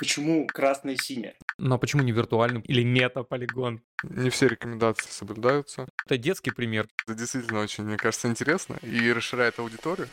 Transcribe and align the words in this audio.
Почему 0.00 0.46
красное 0.46 0.94
и 0.94 0.96
синее? 0.96 1.36
Ну 1.58 1.74
а 1.74 1.78
почему 1.78 2.02
не 2.02 2.10
виртуальный 2.10 2.62
или 2.62 2.82
мета-полигон? 2.82 3.82
Не 4.02 4.30
все 4.30 4.48
рекомендации 4.48 5.10
соблюдаются. 5.10 5.86
Это 6.06 6.16
детский 6.16 6.52
пример. 6.52 6.88
Это 7.04 7.14
действительно 7.14 7.60
очень, 7.60 7.84
мне 7.84 7.98
кажется, 7.98 8.26
интересно 8.26 8.78
и 8.80 9.12
расширяет 9.12 9.58
аудиторию. 9.58 10.08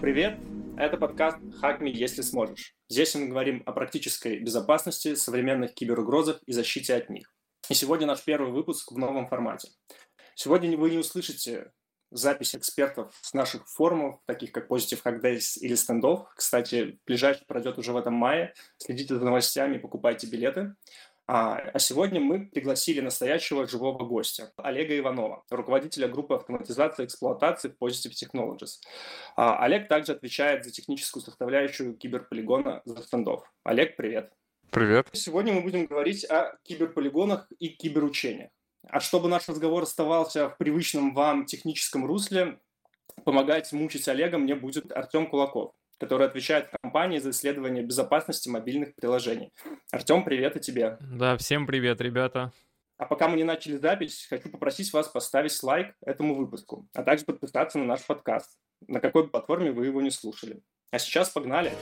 Привет! 0.00 0.40
Это 0.76 0.96
подкаст 0.96 1.38
«Хакми, 1.60 1.90
если 1.90 2.22
сможешь». 2.22 2.74
Здесь 2.88 3.14
мы 3.14 3.28
говорим 3.28 3.62
о 3.64 3.70
практической 3.70 4.40
безопасности, 4.40 5.14
современных 5.14 5.72
киберугрозах 5.72 6.40
и 6.46 6.52
защите 6.52 6.96
от 6.96 7.10
них. 7.10 7.32
И 7.68 7.74
сегодня 7.74 8.06
наш 8.06 8.24
первый 8.24 8.52
выпуск 8.52 8.92
в 8.92 8.98
новом 8.98 9.26
формате. 9.28 9.68
Сегодня 10.38 10.76
вы 10.76 10.90
не 10.90 10.98
услышите 10.98 11.72
запись 12.10 12.54
экспертов 12.54 13.18
с 13.22 13.32
наших 13.32 13.66
форумов, 13.66 14.20
таких 14.26 14.52
как 14.52 14.70
Positive 14.70 15.02
Hack 15.02 15.22
Days 15.22 15.58
или 15.58 15.74
Standoff. 15.74 16.26
Кстати, 16.36 16.98
ближайший 17.06 17.46
пройдет 17.46 17.78
уже 17.78 17.94
в 17.94 17.96
этом 17.96 18.12
мае. 18.12 18.52
Следите 18.76 19.14
за 19.14 19.24
новостями, 19.24 19.78
покупайте 19.78 20.26
билеты. 20.26 20.74
А, 21.26 21.56
а 21.56 21.78
сегодня 21.78 22.20
мы 22.20 22.50
пригласили 22.50 23.00
настоящего 23.00 23.66
живого 23.66 24.04
гостя, 24.04 24.52
Олега 24.58 24.96
Иванова, 24.98 25.42
руководителя 25.48 26.06
группы 26.06 26.34
автоматизации 26.34 27.04
и 27.04 27.06
эксплуатации 27.06 27.74
Positive 27.80 28.12
Technologies. 28.12 28.82
А, 29.36 29.64
Олег 29.64 29.88
также 29.88 30.12
отвечает 30.12 30.66
за 30.66 30.70
техническую 30.70 31.22
составляющую 31.22 31.96
киберполигона 31.96 32.82
за 32.84 33.02
стендов. 33.02 33.50
Олег, 33.64 33.96
привет. 33.96 34.34
Привет. 34.70 35.08
Сегодня 35.14 35.54
мы 35.54 35.62
будем 35.62 35.86
говорить 35.86 36.26
о 36.26 36.58
киберполигонах 36.62 37.50
и 37.58 37.68
киберучениях. 37.70 38.50
А 38.88 39.00
чтобы 39.00 39.28
наш 39.28 39.48
разговор 39.48 39.82
оставался 39.82 40.48
в 40.48 40.58
привычном 40.58 41.12
вам 41.12 41.44
техническом 41.44 42.06
русле, 42.06 42.58
помогать 43.24 43.72
мучить 43.72 44.06
Олега 44.08 44.38
мне 44.38 44.54
будет 44.54 44.92
Артем 44.92 45.26
Кулаков, 45.26 45.74
который 45.98 46.26
отвечает 46.26 46.68
в 46.68 46.76
компании 46.82 47.18
за 47.18 47.30
исследование 47.30 47.82
безопасности 47.82 48.48
мобильных 48.48 48.94
приложений. 48.94 49.52
Артем, 49.90 50.24
привет 50.24 50.56
и 50.56 50.60
тебе. 50.60 50.98
Да, 51.00 51.36
всем 51.36 51.66
привет, 51.66 52.00
ребята. 52.00 52.52
А 52.98 53.04
пока 53.04 53.28
мы 53.28 53.36
не 53.36 53.44
начали 53.44 53.76
запись, 53.76 54.26
хочу 54.28 54.48
попросить 54.48 54.92
вас 54.92 55.08
поставить 55.08 55.62
лайк 55.62 55.94
этому 56.00 56.34
выпуску, 56.34 56.88
а 56.94 57.02
также 57.02 57.24
подписаться 57.24 57.78
на 57.78 57.84
наш 57.84 58.02
подкаст, 58.06 58.56
на 58.86 59.00
какой 59.00 59.24
бы 59.24 59.30
платформе 59.30 59.72
вы 59.72 59.86
его 59.86 60.00
не 60.00 60.10
слушали. 60.10 60.62
А 60.92 60.98
сейчас 60.98 61.28
погнали. 61.28 61.72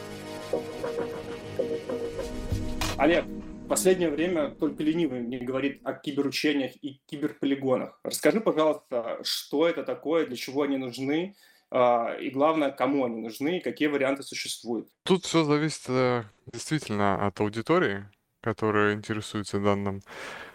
Олег, 2.97 3.25
последнее 3.69 4.11
время 4.11 4.51
только 4.51 4.83
ленивый 4.83 5.21
мне 5.21 5.39
говорит 5.39 5.81
о 5.85 5.93
киберучениях 5.95 6.73
и 6.83 7.01
киберполигонах. 7.07 7.99
Расскажи, 8.03 8.41
пожалуйста, 8.41 9.21
что 9.23 9.67
это 9.69 9.83
такое, 9.83 10.27
для 10.27 10.37
чего 10.37 10.63
они 10.63 10.77
нужны, 10.77 11.37
а, 11.71 12.15
и 12.15 12.31
главное, 12.31 12.71
кому 12.71 13.05
они 13.05 13.21
нужны, 13.21 13.59
и 13.59 13.63
какие 13.63 13.89
варианты 13.89 14.23
существуют. 14.23 14.89
Тут 15.05 15.25
все 15.25 15.45
зависит 15.45 15.83
э, 15.89 16.23
действительно 16.53 17.27
от 17.27 17.41
аудитории, 17.41 18.05
которая 18.41 18.95
интересуется 18.95 19.59
данным 19.59 20.03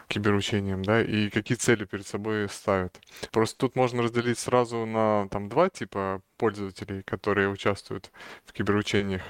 киберучением, 0.10 0.84
да, 0.84 1.02
и 1.02 1.30
какие 1.30 1.58
цели 1.58 1.86
перед 1.86 2.06
собой 2.06 2.50
ставят. 2.50 3.00
Просто 3.32 3.58
тут 3.58 3.76
можно 3.76 4.04
разделить 4.04 4.40
сразу 4.40 4.86
на 4.86 5.30
там 5.30 5.48
два 5.48 5.70
типа 5.70 6.22
пользователей, 6.38 7.04
которые 7.04 7.48
участвуют 7.50 8.12
в 8.46 8.52
киберучениях. 8.52 9.22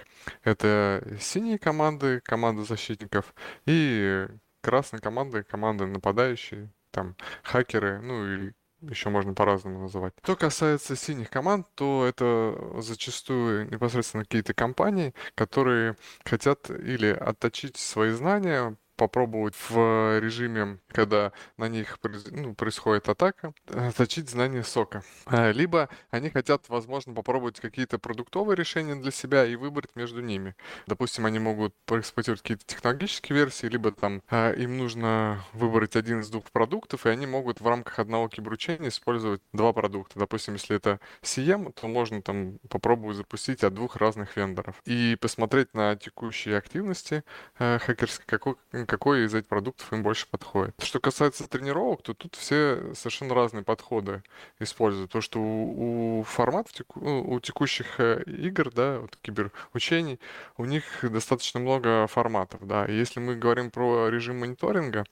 Это 0.44 1.06
синие 1.20 1.60
команды, 1.60 2.22
команда 2.22 2.64
защитников, 2.64 3.36
и 3.66 4.28
красные 4.62 5.02
команды, 5.02 5.44
команды 5.44 5.86
нападающие, 5.86 6.70
там 6.92 7.16
хакеры, 7.44 8.02
ну 8.02 8.26
и 8.26 8.52
еще 8.82 9.10
можно 9.10 9.34
по-разному 9.34 9.82
называть. 9.82 10.14
Что 10.24 10.38
касается 10.38 10.96
синих 10.96 11.30
команд, 11.30 11.68
то 11.76 12.06
это 12.08 12.58
зачастую 12.78 13.70
непосредственно 13.70 14.24
какие-то 14.24 14.54
компании, 14.54 15.14
которые 15.36 15.98
хотят 16.24 16.70
или 16.70 17.08
отточить 17.08 17.76
свои 17.76 18.12
знания 18.12 18.78
попробовать 19.00 19.56
в 19.70 20.20
режиме, 20.20 20.80
когда 20.92 21.32
на 21.56 21.70
них 21.70 21.98
ну, 22.32 22.54
происходит 22.54 23.08
атака, 23.08 23.54
точить 23.96 24.30
знания 24.30 24.62
сока. 24.64 25.04
А, 25.26 25.52
либо 25.52 25.88
они 26.12 26.30
хотят, 26.30 26.68
возможно, 26.68 27.14
попробовать 27.14 27.62
какие-то 27.62 27.98
продуктовые 27.98 28.58
решения 28.58 28.96
для 28.96 29.12
себя 29.12 29.46
и 29.46 29.56
выбрать 29.56 29.96
между 29.96 30.22
ними. 30.22 30.54
Допустим, 30.86 31.26
они 31.26 31.40
могут 31.40 31.74
проэксплуатировать 31.86 32.42
какие-то 32.42 32.66
технологические 32.66 33.38
версии, 33.38 33.68
либо 33.68 33.92
там 33.92 34.22
им 34.32 34.78
нужно 34.78 35.46
выбрать 35.54 35.96
один 35.96 36.20
из 36.20 36.30
двух 36.30 36.52
продуктов, 36.52 37.06
и 37.06 37.10
они 37.10 37.26
могут 37.26 37.62
в 37.62 37.68
рамках 37.68 38.00
одного 38.00 38.28
киберучения 38.28 38.90
использовать 38.90 39.42
два 39.54 39.72
продукта. 39.72 40.20
Допустим, 40.20 40.56
если 40.56 40.76
это 40.76 41.00
CM, 41.22 41.72
то 41.72 41.88
можно 41.88 42.22
там 42.22 42.60
попробовать 42.70 43.16
запустить 43.16 43.64
от 43.64 43.74
двух 43.74 43.96
разных 43.96 44.36
вендоров 44.36 44.82
и 44.84 45.16
посмотреть 45.22 45.74
на 45.74 45.96
текущие 45.96 46.58
активности 46.58 47.24
э, 47.60 47.80
хакерские, 47.80 48.26
какой, 48.26 48.56
какой 48.90 49.26
из 49.26 49.36
этих 49.36 49.48
продуктов 49.48 49.94
им 49.94 50.04
больше 50.04 50.28
подходит. 50.28 50.74
Что 50.82 51.00
касается 51.00 51.48
тренировок, 51.48 52.02
то 52.02 52.14
тут 52.14 52.36
все 52.36 52.94
совершенно 52.96 53.36
разные 53.36 53.64
подходы 53.64 54.24
используют. 54.60 55.12
То, 55.12 55.22
что 55.22 55.40
у, 55.40 56.20
у 56.20 56.24
форматов, 56.24 56.74
ну, 56.96 57.22
у 57.22 57.40
текущих 57.40 58.00
э, 58.00 58.24
игр, 58.26 58.72
да, 58.72 59.00
вот 59.00 59.16
киберучений, 59.22 60.20
у 60.58 60.66
них 60.66 60.84
достаточно 61.04 61.60
много 61.60 62.08
форматов, 62.08 62.66
да. 62.66 62.86
И 62.86 62.94
если 62.94 63.20
мы 63.20 63.36
говорим 63.36 63.70
про 63.70 64.10
режим 64.10 64.40
мониторинга, 64.40 65.06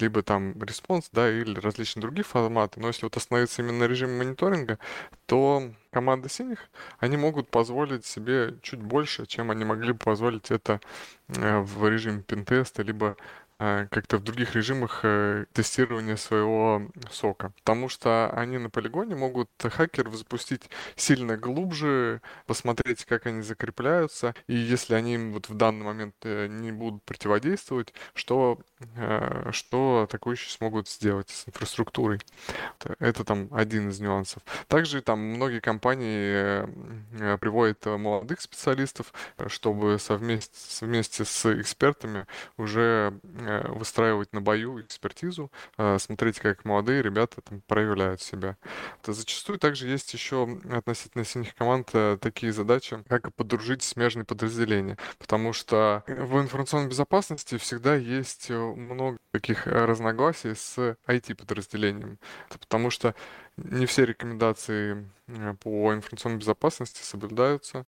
либо 0.00 0.22
там 0.22 0.60
response, 0.62 1.10
да, 1.12 1.30
или 1.30 1.58
различные 1.60 2.00
другие 2.00 2.24
форматы, 2.24 2.80
но 2.80 2.88
если 2.88 3.04
вот 3.04 3.16
остановиться 3.16 3.62
именно 3.62 3.80
на 3.80 3.84
режиме 3.84 4.24
мониторинга, 4.24 4.78
то 5.32 5.72
команды 5.90 6.28
синих, 6.28 6.58
они 6.98 7.16
могут 7.16 7.48
позволить 7.48 8.04
себе 8.04 8.58
чуть 8.60 8.82
больше, 8.82 9.24
чем 9.24 9.50
они 9.50 9.64
могли 9.64 9.92
бы 9.92 9.98
позволить 9.98 10.50
это 10.50 10.78
э, 11.28 11.58
в 11.60 11.88
режиме 11.88 12.20
пентеста, 12.20 12.82
либо 12.82 13.16
как-то 13.90 14.18
в 14.18 14.24
других 14.24 14.54
режимах 14.54 15.00
э, 15.02 15.44
тестирования 15.52 16.16
своего 16.16 16.82
SOC 17.10 17.35
а. 17.35 17.52
Потому 17.58 17.88
что 17.88 18.30
они 18.30 18.58
на 18.58 18.70
полигоне 18.70 19.14
могут 19.14 19.50
хакеров 19.60 20.14
запустить 20.14 20.62
сильно 20.96 21.36
глубже, 21.36 22.22
посмотреть, 22.46 23.04
как 23.04 23.26
они 23.26 23.42
закрепляются, 23.42 24.34
и 24.46 24.54
если 24.54 24.94
они 24.94 25.14
им 25.14 25.32
вот 25.32 25.48
в 25.48 25.54
данный 25.54 25.84
момент 25.84 26.14
э, 26.22 26.46
не 26.48 26.72
будут 26.72 27.02
противодействовать, 27.04 27.92
что, 28.14 28.58
что 29.50 30.02
атакующие 30.04 30.50
смогут 30.50 30.88
сделать 30.88 31.30
с 31.30 31.46
инфраструктурой. 31.48 32.20
Это 32.98 33.24
там 33.24 33.48
один 33.52 33.90
из 33.90 34.00
нюансов. 34.00 34.42
Также 34.68 35.02
там 35.02 35.20
многие 35.20 35.60
компании 35.60 36.66
приводят 37.38 37.84
молодых 37.86 38.40
специалистов, 38.40 39.12
чтобы 39.46 39.98
совместе, 39.98 40.84
вместе 40.84 41.24
с 41.24 41.60
экспертами 41.60 42.26
уже 42.56 43.12
Э, 43.51 43.51
выстраивать 43.60 44.32
на 44.32 44.40
бою 44.40 44.80
экспертизу, 44.80 45.50
э, 45.78 45.98
смотреть, 45.98 46.38
как 46.38 46.64
молодые 46.64 47.02
ребята 47.02 47.40
там 47.40 47.60
проявляют 47.62 48.20
себя. 48.20 48.56
Это 49.02 49.12
зачастую 49.12 49.58
также 49.58 49.88
есть 49.88 50.12
еще 50.14 50.58
относительно 50.70 51.24
синих 51.24 51.54
команд 51.54 51.90
э, 51.92 52.18
такие 52.20 52.52
задачи, 52.52 53.02
как 53.08 53.34
подружить 53.34 53.82
смежные 53.82 54.24
подразделения, 54.24 54.96
потому 55.18 55.52
что 55.52 56.04
в 56.06 56.40
информационной 56.40 56.88
безопасности 56.88 57.58
всегда 57.58 57.94
есть 57.94 58.50
много 58.50 59.18
таких 59.32 59.66
разногласий 59.66 60.54
с 60.54 60.96
IT-подразделением, 61.06 62.18
потому 62.48 62.90
что 62.90 63.14
не 63.56 63.86
все 63.86 64.04
рекомендации 64.04 65.08
по 65.60 65.92
информационной 65.94 66.38
безопасности 66.38 67.02
соблюдаются, 67.02 67.86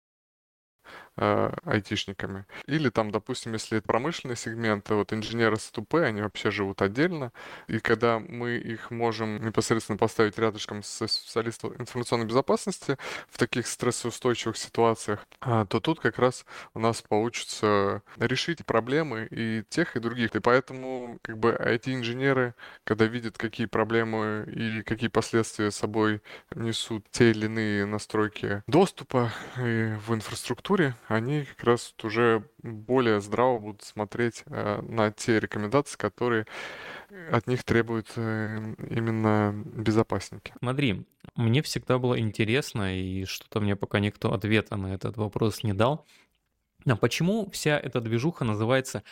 э, 1.17 1.51
айтишниками. 1.66 2.45
Или 2.66 2.89
там, 2.89 3.11
допустим, 3.11 3.53
если 3.53 3.77
это 3.77 3.88
промышленный 3.88 4.35
сегмент, 4.35 4.89
вот 4.89 5.13
инженеры 5.13 5.57
с 5.57 5.69
ТУП, 5.72 5.95
они 5.95 6.22
вообще 6.22 6.51
живут 6.51 6.81
отдельно. 6.81 7.31
И 7.67 7.79
когда 7.79 8.19
мы 8.19 8.57
их 8.57 8.91
можем 8.91 9.44
непосредственно 9.44 9.97
поставить 9.97 10.38
рядышком 10.38 10.83
с 10.83 11.07
специалистом 11.07 11.74
информационной 11.77 12.25
безопасности 12.25 12.97
в 13.30 13.38
таких 13.38 13.68
стрессоустойчивых 13.68 14.57
ситуациях, 14.57 15.25
а, 15.39 15.65
то 15.65 15.80
тут 15.80 16.00
как 16.00 16.19
раз 16.19 16.45
у 16.74 16.80
нас 16.80 17.01
получится 17.01 18.01
решить 18.18 18.65
проблемы 18.65 19.27
и 19.31 19.63
тех, 19.69 19.95
и 19.95 20.00
других. 20.00 20.36
И 20.36 20.39
поэтому 20.39 21.19
как 21.21 21.38
бы 21.38 21.51
IT-инженеры, 21.51 22.56
когда 22.83 23.06
видят, 23.06 23.38
какие 23.38 23.68
проблемы 23.68 24.45
и 24.47 24.81
какие 24.83 25.09
последствия 25.09 25.71
собой 25.71 26.21
несут 26.56 27.06
те 27.12 27.31
или 27.31 27.45
иные 27.45 27.86
настройки 27.86 28.63
доступа 28.68 29.31
в 29.56 30.13
инфраструктуре, 30.13 30.95
они 31.16 31.44
как 31.44 31.63
раз 31.63 31.94
уже 32.04 32.48
более 32.63 33.22
здраво 33.22 33.60
будут 33.60 33.84
смотреть 33.84 34.44
э, 34.46 34.81
на 34.81 35.12
те 35.12 35.40
рекомендации, 35.40 35.98
которые 35.98 36.46
от 37.31 37.48
них 37.48 37.63
требуют 37.63 38.08
э, 38.16 38.75
именно 38.90 39.54
безопасники. 39.66 40.54
Смотри, 40.60 41.06
мне 41.36 41.62
всегда 41.62 41.98
было 41.98 42.19
интересно, 42.19 42.98
и 42.98 43.25
что-то 43.25 43.60
мне 43.60 43.75
пока 43.75 44.00
никто 44.00 44.34
ответа 44.34 44.78
на 44.78 44.94
этот 44.94 45.18
вопрос 45.18 45.63
не 45.63 45.74
дал. 45.74 46.06
А 46.86 46.96
почему 46.96 47.50
вся 47.52 47.78
эта 47.80 48.02
движуха 48.02 48.44
называется 48.44 49.04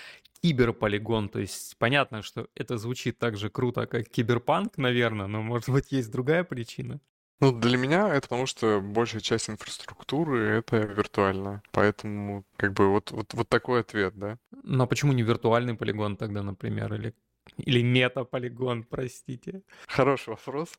киберполигон? 0.41 1.29
То 1.29 1.39
есть 1.39 1.77
понятно, 1.77 2.21
что 2.21 2.47
это 2.55 2.77
звучит 2.77 3.19
так 3.19 3.37
же 3.37 3.49
круто, 3.49 3.85
как 3.85 4.09
киберпанк, 4.09 4.77
наверное, 4.77 5.27
но 5.27 5.41
может 5.41 5.69
быть 5.69 5.91
есть 5.91 6.11
другая 6.11 6.43
причина? 6.43 6.99
Ну, 7.41 7.53
для 7.57 7.77
меня 7.77 8.09
это 8.09 8.27
потому, 8.27 8.45
что 8.45 8.81
большая 8.81 9.21
часть 9.21 9.49
инфраструктуры 9.49 10.57
это 10.57 10.77
виртуальная. 10.77 11.61
Поэтому, 11.71 12.43
как 12.57 12.73
бы, 12.73 12.89
вот, 12.89 13.11
вот, 13.11 13.33
вот 13.33 13.47
такой 13.47 13.79
ответ, 13.81 14.13
да. 14.17 14.37
Ну, 14.63 14.83
а 14.83 14.87
почему 14.87 15.13
не 15.13 15.23
виртуальный 15.23 15.75
полигон 15.75 16.17
тогда, 16.17 16.43
например, 16.43 16.93
или 16.93 17.13
или 17.59 17.81
метаполигон, 17.81 18.83
простите? 18.83 19.61
Хороший 19.87 20.29
вопрос. 20.29 20.69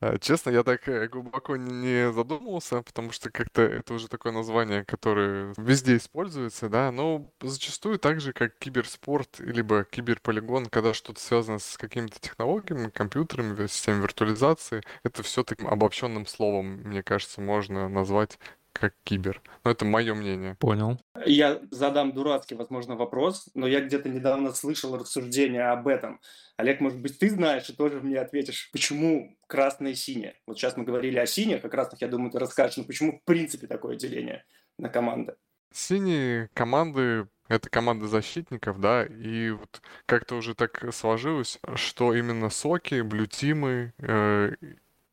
Э, 0.00 0.18
честно, 0.18 0.50
я 0.50 0.62
так 0.62 0.88
э, 0.88 1.08
глубоко 1.08 1.56
не 1.56 2.12
задумывался, 2.12 2.82
потому 2.82 3.12
что 3.12 3.30
как-то 3.30 3.62
это 3.62 3.94
уже 3.94 4.08
такое 4.08 4.32
название, 4.32 4.84
которое 4.84 5.54
везде 5.56 5.96
используется, 5.96 6.68
да, 6.68 6.90
но 6.90 7.30
зачастую 7.40 7.98
так 7.98 8.20
же, 8.20 8.32
как 8.32 8.58
киберспорт, 8.58 9.40
либо 9.40 9.84
киберполигон, 9.84 10.66
когда 10.66 10.94
что-то 10.94 11.20
связано 11.20 11.58
с 11.58 11.76
какими-то 11.76 12.20
технологиями, 12.20 12.90
компьютерами, 12.90 13.66
системой 13.66 14.02
виртуализации, 14.02 14.82
это 15.02 15.22
все 15.22 15.44
таким 15.44 15.68
обобщенным 15.68 16.26
словом, 16.26 16.82
мне 16.84 17.02
кажется, 17.02 17.40
можно 17.40 17.88
назвать 17.88 18.38
как 18.74 18.94
кибер. 19.04 19.40
Но 19.64 19.70
это 19.70 19.84
мое 19.84 20.14
мнение. 20.14 20.56
Понял. 20.56 21.00
Я 21.24 21.60
задам 21.70 22.12
дурацкий, 22.12 22.54
возможно, 22.54 22.96
вопрос, 22.96 23.48
но 23.54 23.66
я 23.66 23.80
где-то 23.80 24.08
недавно 24.08 24.52
слышал 24.52 24.96
рассуждение 24.96 25.70
об 25.70 25.88
этом. 25.88 26.20
Олег, 26.56 26.80
может 26.80 27.00
быть, 27.00 27.18
ты 27.18 27.30
знаешь 27.30 27.68
и 27.70 27.72
тоже 27.72 28.00
мне 28.00 28.18
ответишь, 28.18 28.70
почему 28.72 29.36
красное 29.46 29.92
и 29.92 29.94
синее? 29.94 30.34
Вот 30.46 30.58
сейчас 30.58 30.76
мы 30.76 30.84
говорили 30.84 31.18
о 31.18 31.26
синих, 31.26 31.64
о 31.64 31.68
красных, 31.68 32.02
я 32.02 32.08
думаю, 32.08 32.30
ты 32.30 32.38
расскажешь, 32.38 32.76
но 32.76 32.84
почему 32.84 33.18
в 33.18 33.24
принципе 33.24 33.66
такое 33.66 33.96
деление 33.96 34.44
на 34.78 34.88
команды? 34.88 35.36
Синие 35.72 36.50
команды 36.52 37.26
это 37.48 37.68
команда 37.68 38.08
защитников, 38.08 38.80
да, 38.80 39.04
и 39.04 39.50
вот 39.50 39.82
как-то 40.06 40.36
уже 40.36 40.54
так 40.54 40.82
сложилось, 40.94 41.58
что 41.74 42.14
именно 42.14 42.48
соки, 42.48 43.02
блютимы 43.02 43.92
э, 43.98 44.52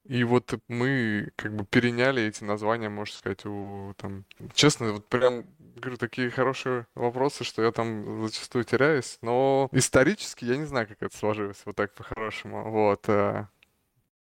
и 0.03 0.24
вот 0.24 0.53
мы 0.68 1.31
как 1.36 1.56
бы 1.56 1.65
переняли 1.65 2.24
эти 2.24 2.44
названия, 2.44 2.89
можно 2.89 3.15
сказать, 3.15 3.45
у 3.45 3.94
там... 3.98 4.25
Честно, 4.53 4.94
вот 4.94 5.07
прям, 5.07 5.45
говорю, 5.75 5.98
такие 5.98 6.30
хорошие 6.31 6.88
вопросы, 6.95 7.44
что 7.44 7.62
я 7.62 7.71
там 7.71 8.25
зачастую 8.25 8.63
теряюсь. 8.63 9.19
Но 9.21 9.69
исторически 9.71 10.45
я 10.45 10.57
не 10.57 10.65
знаю, 10.65 10.88
как 10.88 11.01
это 11.01 11.15
сложилось 11.15 11.62
вот 11.65 11.75
так 11.75 11.94
по-хорошему. 11.94 12.71
Вот. 12.71 13.07
Э. 13.09 13.48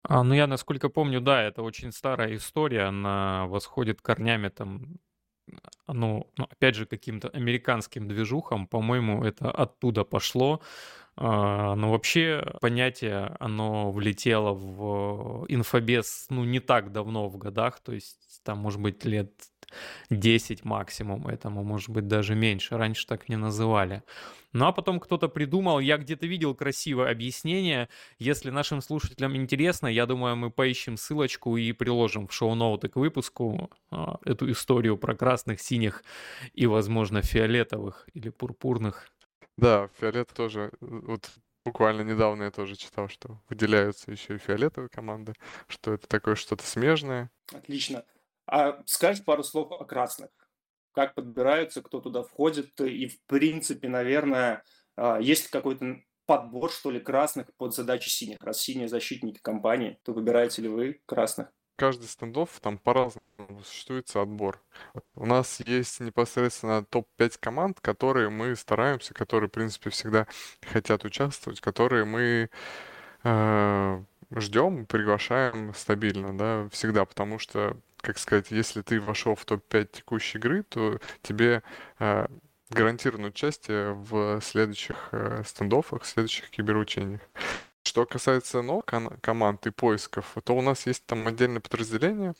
А, 0.03 0.23
ну, 0.23 0.33
я, 0.33 0.47
насколько 0.47 0.89
помню, 0.89 1.21
да, 1.21 1.43
это 1.43 1.61
очень 1.61 1.91
старая 1.91 2.35
история, 2.35 2.83
она 2.83 3.45
восходит 3.47 4.01
корнями 4.01 4.49
там 4.49 4.97
ну, 5.87 6.29
опять 6.37 6.75
же, 6.75 6.85
каким-то 6.85 7.29
американским 7.29 8.07
движухам, 8.07 8.67
по-моему, 8.67 9.23
это 9.23 9.51
оттуда 9.51 10.03
пошло. 10.03 10.61
А, 11.21 11.75
но 11.75 11.91
вообще 11.91 12.55
понятие, 12.61 13.35
оно 13.39 13.91
влетело 13.91 14.53
в 14.53 15.45
инфобес, 15.49 16.27
ну, 16.29 16.45
не 16.45 16.59
так 16.59 16.91
давно 16.91 17.27
в 17.27 17.37
годах, 17.37 17.81
то 17.81 17.91
есть 17.91 18.41
там, 18.43 18.59
может 18.59 18.79
быть, 18.79 19.03
лет 19.03 19.33
10 20.09 20.65
максимум 20.65 21.27
этому, 21.27 21.63
может 21.63 21.89
быть, 21.89 22.07
даже 22.07 22.35
меньше. 22.35 22.77
Раньше 22.77 23.07
так 23.07 23.29
не 23.29 23.35
называли. 23.35 24.03
Ну 24.51 24.65
а 24.65 24.71
потом 24.71 24.99
кто-то 24.99 25.29
придумал, 25.29 25.79
я 25.79 25.97
где-то 25.97 26.25
видел 26.25 26.55
красивое 26.55 27.11
объяснение. 27.11 27.87
Если 28.17 28.49
нашим 28.49 28.81
слушателям 28.81 29.35
интересно, 29.35 29.87
я 29.87 30.05
думаю, 30.05 30.35
мы 30.35 30.49
поищем 30.49 30.97
ссылочку 30.97 31.55
и 31.57 31.71
приложим 31.71 32.27
в 32.27 32.33
шоу-ноуты 32.33 32.89
к 32.89 32.95
выпуску 32.95 33.69
а, 33.91 34.17
эту 34.25 34.49
историю 34.51 34.97
про 34.97 35.15
красных, 35.15 35.61
синих 35.61 36.03
и, 36.53 36.65
возможно, 36.65 37.21
фиолетовых 37.21 38.07
или 38.13 38.29
пурпурных 38.29 39.09
да, 39.59 39.89
фиолет 39.99 40.29
тоже. 40.33 40.71
Вот 40.79 41.29
буквально 41.65 42.01
недавно 42.01 42.43
я 42.43 42.51
тоже 42.51 42.77
читал, 42.77 43.09
что 43.09 43.41
выделяются 43.49 44.09
еще 44.09 44.35
и 44.35 44.37
фиолетовые 44.37 44.87
команды, 44.87 45.33
что 45.67 45.93
это 45.93 46.07
такое 46.07 46.35
что-то 46.35 46.65
смежное. 46.65 47.29
Отлично. 47.51 48.05
А 48.51 48.81
скажешь 48.85 49.23
пару 49.23 49.43
слов 49.43 49.71
о 49.71 49.85
красных? 49.85 50.29
Как 50.93 51.13
подбираются, 51.13 51.81
кто 51.81 52.01
туда 52.01 52.23
входит? 52.23 52.79
И, 52.81 53.07
в 53.07 53.21
принципе, 53.27 53.87
наверное, 53.87 54.63
а, 54.95 55.19
есть 55.19 55.49
какой-то 55.49 56.01
подбор, 56.25 56.71
что 56.71 56.91
ли, 56.91 56.99
красных 56.99 57.53
под 57.57 57.75
задачи 57.75 58.09
синих? 58.09 58.37
Раз 58.41 58.59
синие 58.59 58.87
защитники 58.87 59.39
компании, 59.39 59.99
то 60.03 60.13
выбираете 60.13 60.63
ли 60.63 60.67
вы 60.67 61.01
красных? 61.05 61.49
каждый 61.79 62.07
стендов 62.07 62.59
там 62.61 62.77
по-разному 62.77 63.63
существуется 63.63 64.21
отбор. 64.21 64.61
У 65.15 65.25
нас 65.25 65.61
есть 65.61 66.01
непосредственно 66.01 66.83
топ-5 66.83 67.37
команд, 67.39 67.79
которые 67.79 68.29
мы 68.29 68.55
стараемся, 68.57 69.13
которые, 69.13 69.47
в 69.47 69.53
принципе, 69.53 69.89
всегда 69.89 70.27
хотят 70.61 71.05
участвовать, 71.05 71.61
которые 71.61 72.03
мы 72.03 72.49
э, 73.23 74.03
ждем, 74.35 74.85
приглашаем 74.85 75.73
стабильно, 75.73 76.37
да, 76.37 76.67
всегда, 76.69 77.05
потому 77.05 77.39
что, 77.39 77.77
как 78.01 78.17
сказать, 78.17 78.51
если 78.51 78.81
ты 78.81 78.99
вошел 78.99 79.35
в 79.35 79.45
топ-5 79.45 79.89
текущей 79.91 80.37
игры, 80.37 80.63
то 80.63 80.99
тебе 81.21 81.63
э, 81.99 82.27
гарантировано 82.69 83.27
участие 83.27 83.93
в 83.93 84.41
следующих 84.41 85.09
э, 85.11 85.43
стендофах, 85.45 86.03
в 86.03 86.07
следующих 86.07 86.49
киберучениях. 86.49 87.21
Что 87.83 88.05
касается 88.05 88.61
новых 88.61 88.85
команд 89.21 89.65
и 89.65 89.71
поисков, 89.71 90.35
то 90.43 90.55
у 90.55 90.61
нас 90.61 90.85
есть 90.85 91.05
там 91.05 91.27
отдельное 91.27 91.59
подразделение, 91.61 92.33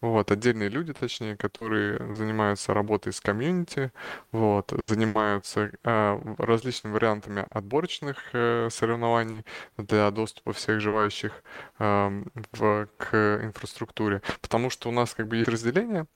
вот, 0.00 0.30
отдельные 0.30 0.68
люди, 0.68 0.92
точнее, 0.92 1.36
которые 1.36 2.14
занимаются 2.14 2.74
работой 2.74 3.12
с 3.12 3.20
комьюнити, 3.20 3.90
вот, 4.32 4.72
занимаются 4.86 5.72
э, 5.82 6.34
различными 6.38 6.92
вариантами 6.92 7.46
отборочных 7.50 8.18
э, 8.32 8.68
соревнований 8.70 9.44
для 9.76 10.10
доступа 10.10 10.52
всех 10.52 10.80
желающих 10.80 11.42
э, 11.78 12.22
в, 12.52 12.88
к 12.98 13.40
инфраструктуре, 13.42 14.22
потому 14.40 14.70
что 14.70 14.88
у 14.88 14.92
нас 14.92 15.14
как 15.14 15.26
бы 15.26 15.36
есть 15.36 15.48
разделение, 15.48 16.06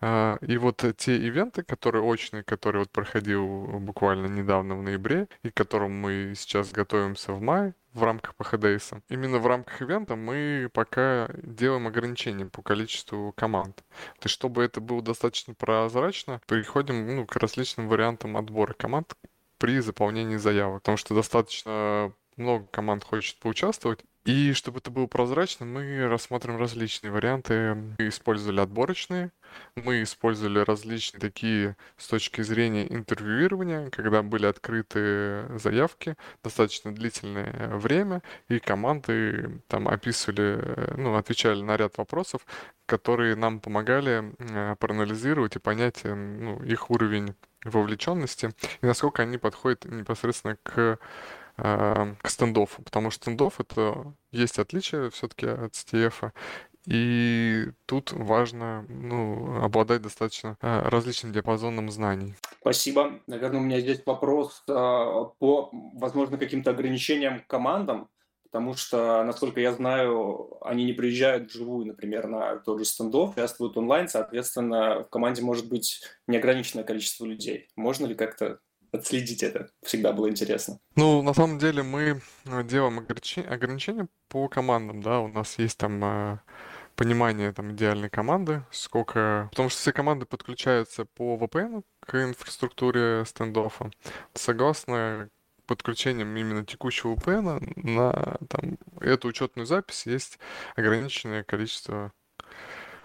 а, 0.00 0.38
и 0.40 0.56
вот 0.56 0.84
те 0.96 1.16
ивенты, 1.16 1.62
которые 1.62 2.02
очные, 2.02 2.42
которые 2.42 2.80
вот 2.80 2.90
проходил 2.90 3.46
буквально 3.80 4.26
недавно 4.26 4.76
в 4.76 4.82
ноябре, 4.82 5.28
и 5.42 5.50
к 5.50 5.54
которым 5.54 5.92
мы 5.92 6.34
сейчас 6.36 6.70
готовимся 6.70 7.32
в 7.32 7.40
мае, 7.40 7.74
в 7.92 8.02
рамках 8.02 8.34
ПХДС. 8.36 8.92
Именно 9.08 9.38
в 9.38 9.46
рамках 9.46 9.82
ивента 9.82 10.16
мы 10.16 10.70
пока 10.72 11.28
делаем 11.42 11.86
ограничения 11.86 12.46
по 12.46 12.62
количеству 12.62 13.32
команд. 13.36 13.76
То 13.76 14.24
есть, 14.24 14.34
чтобы 14.34 14.62
это 14.62 14.80
было 14.80 15.02
достаточно 15.02 15.54
прозрачно, 15.54 16.40
переходим 16.46 17.16
ну, 17.16 17.26
к 17.26 17.36
различным 17.36 17.88
вариантам 17.88 18.36
отбора 18.36 18.72
команд 18.74 19.14
при 19.58 19.80
заполнении 19.80 20.36
заявок. 20.36 20.82
Потому 20.82 20.96
что 20.96 21.14
достаточно 21.14 22.12
много 22.36 22.66
команд 22.66 23.04
хочет 23.04 23.38
поучаствовать, 23.40 24.04
и 24.28 24.52
чтобы 24.52 24.80
это 24.80 24.90
было 24.90 25.06
прозрачно, 25.06 25.64
мы 25.64 26.06
рассмотрим 26.06 26.58
различные 26.58 27.10
варианты. 27.10 27.74
Мы 27.98 28.08
использовали 28.08 28.60
отборочные, 28.60 29.32
мы 29.74 30.02
использовали 30.02 30.58
различные 30.58 31.18
такие 31.18 31.78
с 31.96 32.06
точки 32.08 32.42
зрения 32.42 32.86
интервьюирования, 32.92 33.88
когда 33.88 34.22
были 34.22 34.44
открыты 34.44 35.46
заявки 35.58 36.14
достаточно 36.44 36.94
длительное 36.94 37.74
время, 37.78 38.22
и 38.50 38.58
команды 38.58 39.62
там 39.66 39.88
описывали, 39.88 40.94
ну, 40.98 41.16
отвечали 41.16 41.62
на 41.62 41.78
ряд 41.78 41.96
вопросов, 41.96 42.44
которые 42.84 43.34
нам 43.34 43.60
помогали 43.60 44.34
э, 44.38 44.76
проанализировать 44.78 45.56
и 45.56 45.58
понять 45.58 46.00
э, 46.02 46.14
ну, 46.14 46.62
их 46.64 46.90
уровень 46.90 47.34
вовлеченности 47.64 48.50
и 48.82 48.86
насколько 48.86 49.22
они 49.22 49.38
подходят 49.38 49.86
непосредственно 49.86 50.56
к 50.62 50.98
к 51.58 52.28
стендофу, 52.28 52.82
потому 52.82 53.10
что 53.10 53.22
стендов 53.22 53.60
это 53.60 54.14
есть 54.30 54.58
отличие 54.58 55.10
все-таки 55.10 55.46
от 55.46 55.72
STF, 55.72 56.32
и 56.88 57.66
тут 57.84 58.12
важно 58.12 58.86
ну, 58.88 59.62
обладать 59.62 60.00
достаточно 60.00 60.56
а, 60.62 60.88
различным 60.88 61.32
диапазоном 61.34 61.90
знаний. 61.90 62.34
Спасибо. 62.60 63.20
Наверное, 63.26 63.60
у 63.60 63.64
меня 63.64 63.80
здесь 63.80 64.00
вопрос 64.06 64.62
а, 64.68 65.24
по, 65.38 65.68
возможно, 65.94 66.38
каким-то 66.38 66.70
ограничениям 66.70 67.42
командам, 67.46 68.08
потому 68.44 68.72
что, 68.72 69.22
насколько 69.24 69.60
я 69.60 69.72
знаю, 69.74 70.56
они 70.62 70.84
не 70.84 70.94
приезжают 70.94 71.50
вживую, 71.50 71.86
например, 71.86 72.26
на 72.26 72.56
тот 72.56 72.78
же 72.78 72.86
стендов, 72.86 73.36
участвуют 73.36 73.76
онлайн, 73.76 74.08
соответственно, 74.08 75.04
в 75.04 75.10
команде 75.10 75.42
может 75.42 75.68
быть 75.68 76.00
неограниченное 76.26 76.84
количество 76.84 77.26
людей. 77.26 77.68
Можно 77.76 78.06
ли 78.06 78.14
как-то 78.14 78.60
отследить 78.92 79.42
это. 79.42 79.70
Всегда 79.82 80.12
было 80.12 80.28
интересно. 80.28 80.78
Ну, 80.96 81.22
на 81.22 81.34
самом 81.34 81.58
деле 81.58 81.82
мы 81.82 82.20
э, 82.46 82.64
делаем 82.64 82.98
ограничения 82.98 84.08
по 84.28 84.48
командам, 84.48 85.02
да, 85.02 85.20
у 85.20 85.28
нас 85.28 85.58
есть 85.58 85.78
там 85.78 86.02
э, 86.04 86.38
понимание 86.96 87.52
там 87.52 87.72
идеальной 87.72 88.10
команды, 88.10 88.62
сколько... 88.70 89.48
Потому 89.50 89.68
что 89.68 89.78
все 89.78 89.92
команды 89.92 90.26
подключаются 90.26 91.04
по 91.04 91.36
VPN 91.36 91.84
к 92.00 92.14
инфраструктуре 92.22 93.24
стендофа. 93.24 93.90
Согласно 94.34 95.30
подключением 95.68 96.34
именно 96.36 96.64
текущего 96.64 97.14
VPN 97.14 97.72
на 97.76 98.38
там, 98.48 98.78
эту 99.00 99.28
учетную 99.28 99.66
запись 99.66 100.06
есть 100.06 100.38
ограниченное 100.74 101.44
количество 101.44 102.12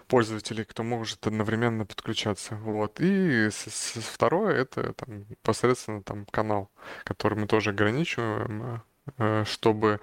пользователей, 0.06 0.64
кто 0.64 0.82
может 0.82 1.26
одновременно 1.26 1.86
подключаться. 1.86 2.56
Вот. 2.56 3.00
И 3.00 3.50
с, 3.50 3.66
с, 3.68 4.00
второе 4.00 4.54
это 4.54 4.92
там, 4.94 5.20
непосредственно 5.28 6.02
там 6.02 6.26
канал, 6.26 6.70
который 7.04 7.38
мы 7.38 7.46
тоже 7.46 7.70
ограничиваем. 7.70 8.82
э, 9.18 9.44
чтобы 9.46 10.00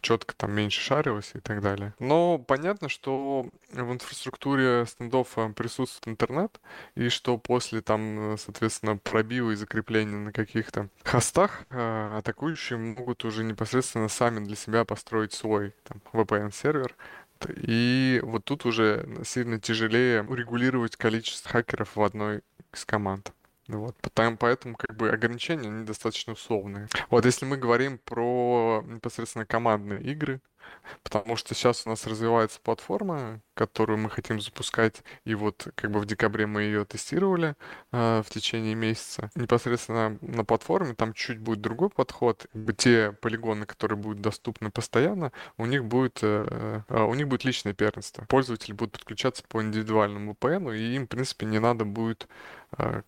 четко 0.00 0.34
там 0.34 0.52
меньше 0.52 0.80
шарилось 0.80 1.32
и 1.34 1.40
так 1.40 1.60
далее. 1.60 1.94
Но 1.98 2.38
понятно, 2.38 2.88
что 2.88 3.46
в 3.70 3.92
инфраструктуре 3.92 4.84
стендоффа 4.86 5.48
присутствует 5.50 6.08
интернет, 6.08 6.60
и 6.94 7.08
что 7.08 7.38
после 7.38 7.80
там, 7.80 8.36
соответственно, 8.38 8.96
пробива 8.96 9.50
и 9.50 9.56
закрепления 9.56 10.16
на 10.16 10.32
каких-то 10.32 10.88
хостах 11.04 11.64
э, 11.70 12.18
атакующие 12.18 12.78
могут 12.78 13.24
уже 13.24 13.44
непосредственно 13.44 14.08
сами 14.08 14.44
для 14.44 14.56
себя 14.56 14.84
построить 14.84 15.32
свой 15.32 15.74
там, 15.84 16.00
VPN-сервер, 16.12 16.94
и 17.48 18.20
вот 18.22 18.44
тут 18.44 18.66
уже 18.66 19.06
сильно 19.24 19.60
тяжелее 19.60 20.22
урегулировать 20.22 20.96
количество 20.96 21.50
хакеров 21.50 21.96
в 21.96 22.02
одной 22.02 22.42
из 22.72 22.84
команд. 22.84 23.32
Вот, 23.68 23.96
потому, 24.00 24.36
поэтому 24.36 24.76
как 24.76 24.96
бы 24.96 25.10
ограничения, 25.10 25.68
они 25.68 25.84
достаточно 25.84 26.32
условные. 26.32 26.88
Вот 27.10 27.26
если 27.26 27.44
мы 27.44 27.58
говорим 27.58 27.98
про 27.98 28.82
непосредственно 28.86 29.44
командные 29.44 30.02
игры, 30.02 30.40
потому 31.02 31.36
что 31.36 31.54
сейчас 31.54 31.86
у 31.86 31.90
нас 31.90 32.06
развивается 32.06 32.60
платформа, 32.60 33.40
которую 33.54 33.98
мы 33.98 34.10
хотим 34.10 34.40
запускать, 34.40 35.02
и 35.24 35.34
вот 35.34 35.68
как 35.74 35.90
бы 35.90 36.00
в 36.00 36.06
декабре 36.06 36.46
мы 36.46 36.62
ее 36.62 36.84
тестировали 36.84 37.56
э, 37.92 38.22
в 38.24 38.30
течение 38.30 38.74
месяца. 38.74 39.30
Непосредственно 39.34 40.18
на 40.20 40.44
платформе 40.44 40.94
там 40.94 41.12
чуть 41.12 41.38
будет 41.38 41.60
другой 41.60 41.90
подход. 41.90 42.46
Те 42.76 43.12
полигоны, 43.12 43.66
которые 43.66 43.98
будут 43.98 44.20
доступны 44.20 44.70
постоянно, 44.70 45.32
у 45.56 45.66
них 45.66 45.84
будет, 45.84 46.20
э, 46.22 46.82
э, 46.88 47.02
у 47.02 47.14
них 47.14 47.28
будет 47.28 47.44
личное 47.44 47.72
первенство. 47.72 48.24
Пользователи 48.28 48.72
будут 48.72 48.92
подключаться 48.92 49.42
по 49.48 49.62
индивидуальному 49.62 50.32
VPN, 50.32 50.76
и 50.76 50.96
им, 50.96 51.04
в 51.06 51.08
принципе, 51.08 51.46
не 51.46 51.58
надо 51.58 51.84
будет 51.84 52.28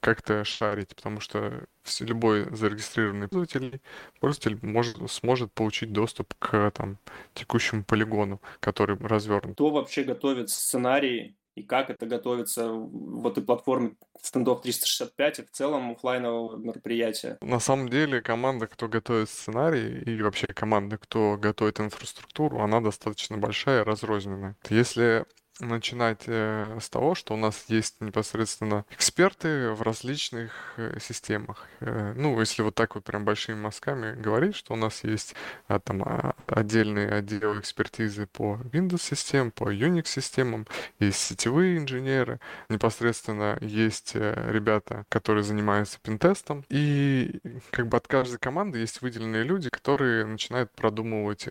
как-то 0.00 0.44
шарить, 0.44 0.94
потому 0.94 1.20
что 1.20 1.64
любой 2.00 2.46
зарегистрированный 2.54 3.28
пользователь, 3.28 3.80
пользователь 4.20 4.58
может, 4.62 5.10
сможет 5.10 5.52
получить 5.52 5.92
доступ 5.92 6.34
к 6.38 6.70
там, 6.70 6.98
текущему 7.34 7.84
полигону, 7.84 8.40
который 8.60 8.96
развернут. 8.98 9.54
Кто 9.54 9.70
вообще 9.70 10.04
готовит 10.04 10.50
сценарии 10.50 11.36
и 11.56 11.62
как 11.62 11.90
это 11.90 12.06
готовится 12.06 12.70
в 12.70 13.26
этой 13.26 13.42
платформе 13.42 13.96
стендов 14.22 14.62
365 14.62 15.38
и 15.40 15.42
в 15.42 15.50
целом 15.50 15.90
офлайнового 15.90 16.56
мероприятия? 16.56 17.38
На 17.42 17.60
самом 17.60 17.88
деле 17.88 18.22
команда, 18.22 18.66
кто 18.66 18.88
готовит 18.88 19.28
сценарий 19.28 19.98
и 20.00 20.22
вообще 20.22 20.46
команда, 20.46 20.96
кто 20.96 21.36
готовит 21.36 21.80
инфраструктуру, 21.80 22.60
она 22.60 22.80
достаточно 22.80 23.36
большая 23.36 23.82
и 23.82 23.84
разрозненная. 23.84 24.56
Если 24.68 25.26
начинать 25.60 26.22
э, 26.26 26.78
с 26.80 26.88
того, 26.88 27.14
что 27.14 27.34
у 27.34 27.36
нас 27.36 27.64
есть 27.68 27.96
непосредственно 28.00 28.84
эксперты 28.90 29.70
в 29.70 29.82
различных 29.82 30.52
э, 30.76 30.98
системах. 31.00 31.66
Э, 31.80 32.12
ну, 32.16 32.38
если 32.40 32.62
вот 32.62 32.74
так 32.74 32.94
вот 32.94 33.04
прям 33.04 33.24
большими 33.24 33.56
мазками 33.56 34.20
говорить, 34.20 34.56
что 34.56 34.74
у 34.74 34.76
нас 34.76 35.04
есть 35.04 35.34
а, 35.68 35.78
там 35.78 36.02
а, 36.02 36.34
отдельные 36.46 37.10
отделы 37.10 37.60
экспертизы 37.60 38.26
по 38.26 38.58
Windows-системам, 38.72 39.50
по 39.50 39.72
Unix-системам, 39.72 40.66
есть 40.98 41.18
сетевые 41.18 41.78
инженеры, 41.78 42.40
непосредственно 42.68 43.58
есть 43.60 44.14
ребята, 44.14 45.04
которые 45.08 45.44
занимаются 45.44 45.98
пентестом, 46.02 46.64
и 46.68 47.40
как 47.70 47.88
бы 47.88 47.96
от 47.96 48.06
каждой 48.06 48.38
команды 48.38 48.78
есть 48.78 49.02
выделенные 49.02 49.42
люди, 49.42 49.68
которые 49.70 50.24
начинают 50.24 50.70
продумывать 50.72 51.46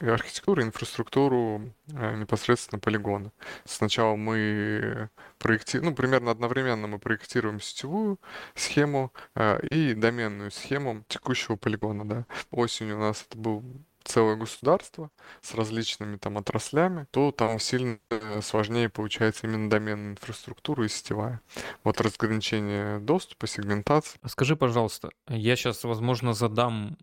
архитектуру, 0.00 0.62
инфраструктуру 0.62 1.72
непосредственно 1.86 2.78
полигона. 2.78 3.32
Сначала 3.64 4.16
мы 4.16 5.10
проектируем, 5.38 5.90
ну, 5.90 5.96
примерно 5.96 6.30
одновременно 6.30 6.86
мы 6.86 6.98
проектируем 6.98 7.60
сетевую 7.60 8.18
схему 8.54 9.12
э, 9.34 9.60
и 9.68 9.94
доменную 9.94 10.50
схему 10.50 11.04
текущего 11.08 11.56
полигона, 11.56 12.06
да. 12.08 12.26
Осенью 12.50 12.96
у 12.96 13.00
нас 13.00 13.26
это 13.28 13.38
был 13.38 13.64
целое 14.08 14.36
государство 14.36 15.10
с 15.42 15.54
различными 15.54 16.16
там 16.16 16.38
отраслями, 16.38 17.06
то 17.10 17.30
там 17.30 17.60
сильно 17.60 17.98
сложнее 18.40 18.88
получается 18.88 19.46
именно 19.46 19.68
доменная 19.68 20.12
инфраструктура 20.12 20.84
и 20.84 20.88
сетевая. 20.88 21.40
Вот 21.84 22.00
разграничение 22.00 22.98
доступа, 22.98 23.46
сегментация. 23.46 24.18
Скажи, 24.26 24.56
пожалуйста, 24.56 25.10
я 25.28 25.56
сейчас, 25.56 25.84
возможно, 25.84 26.32
задам 26.32 26.96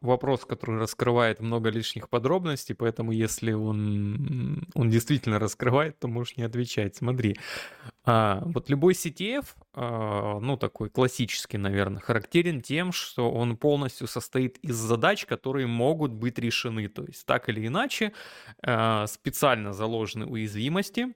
вопрос, 0.00 0.44
который 0.44 0.78
раскрывает 0.78 1.40
много 1.40 1.70
лишних 1.70 2.08
подробностей, 2.08 2.74
поэтому 2.74 3.12
если 3.12 3.52
он, 3.52 4.66
он 4.74 4.90
действительно 4.90 5.38
раскрывает, 5.38 5.98
то 5.98 6.08
можешь 6.08 6.36
не 6.36 6.44
отвечать. 6.44 6.96
Смотри, 6.96 7.36
а, 8.04 8.42
вот 8.44 8.70
любой 8.70 8.94
CTF, 8.94 9.46
а, 9.74 10.38
ну 10.40 10.56
такой 10.56 10.88
классический, 10.90 11.58
наверное, 11.58 12.00
характерен 12.00 12.62
тем, 12.62 12.92
что 12.92 13.30
он 13.30 13.56
полностью 13.56 14.06
состоит 14.06 14.58
из 14.58 14.76
задач, 14.76 15.26
которые 15.26 15.66
могут 15.66 16.12
быть 16.12 16.38
решены. 16.38 16.88
То 16.88 17.04
есть 17.04 17.26
так 17.26 17.48
или 17.48 17.66
иначе 17.66 18.12
а, 18.62 19.06
специально 19.06 19.72
заложены 19.72 20.26
уязвимости, 20.26 21.14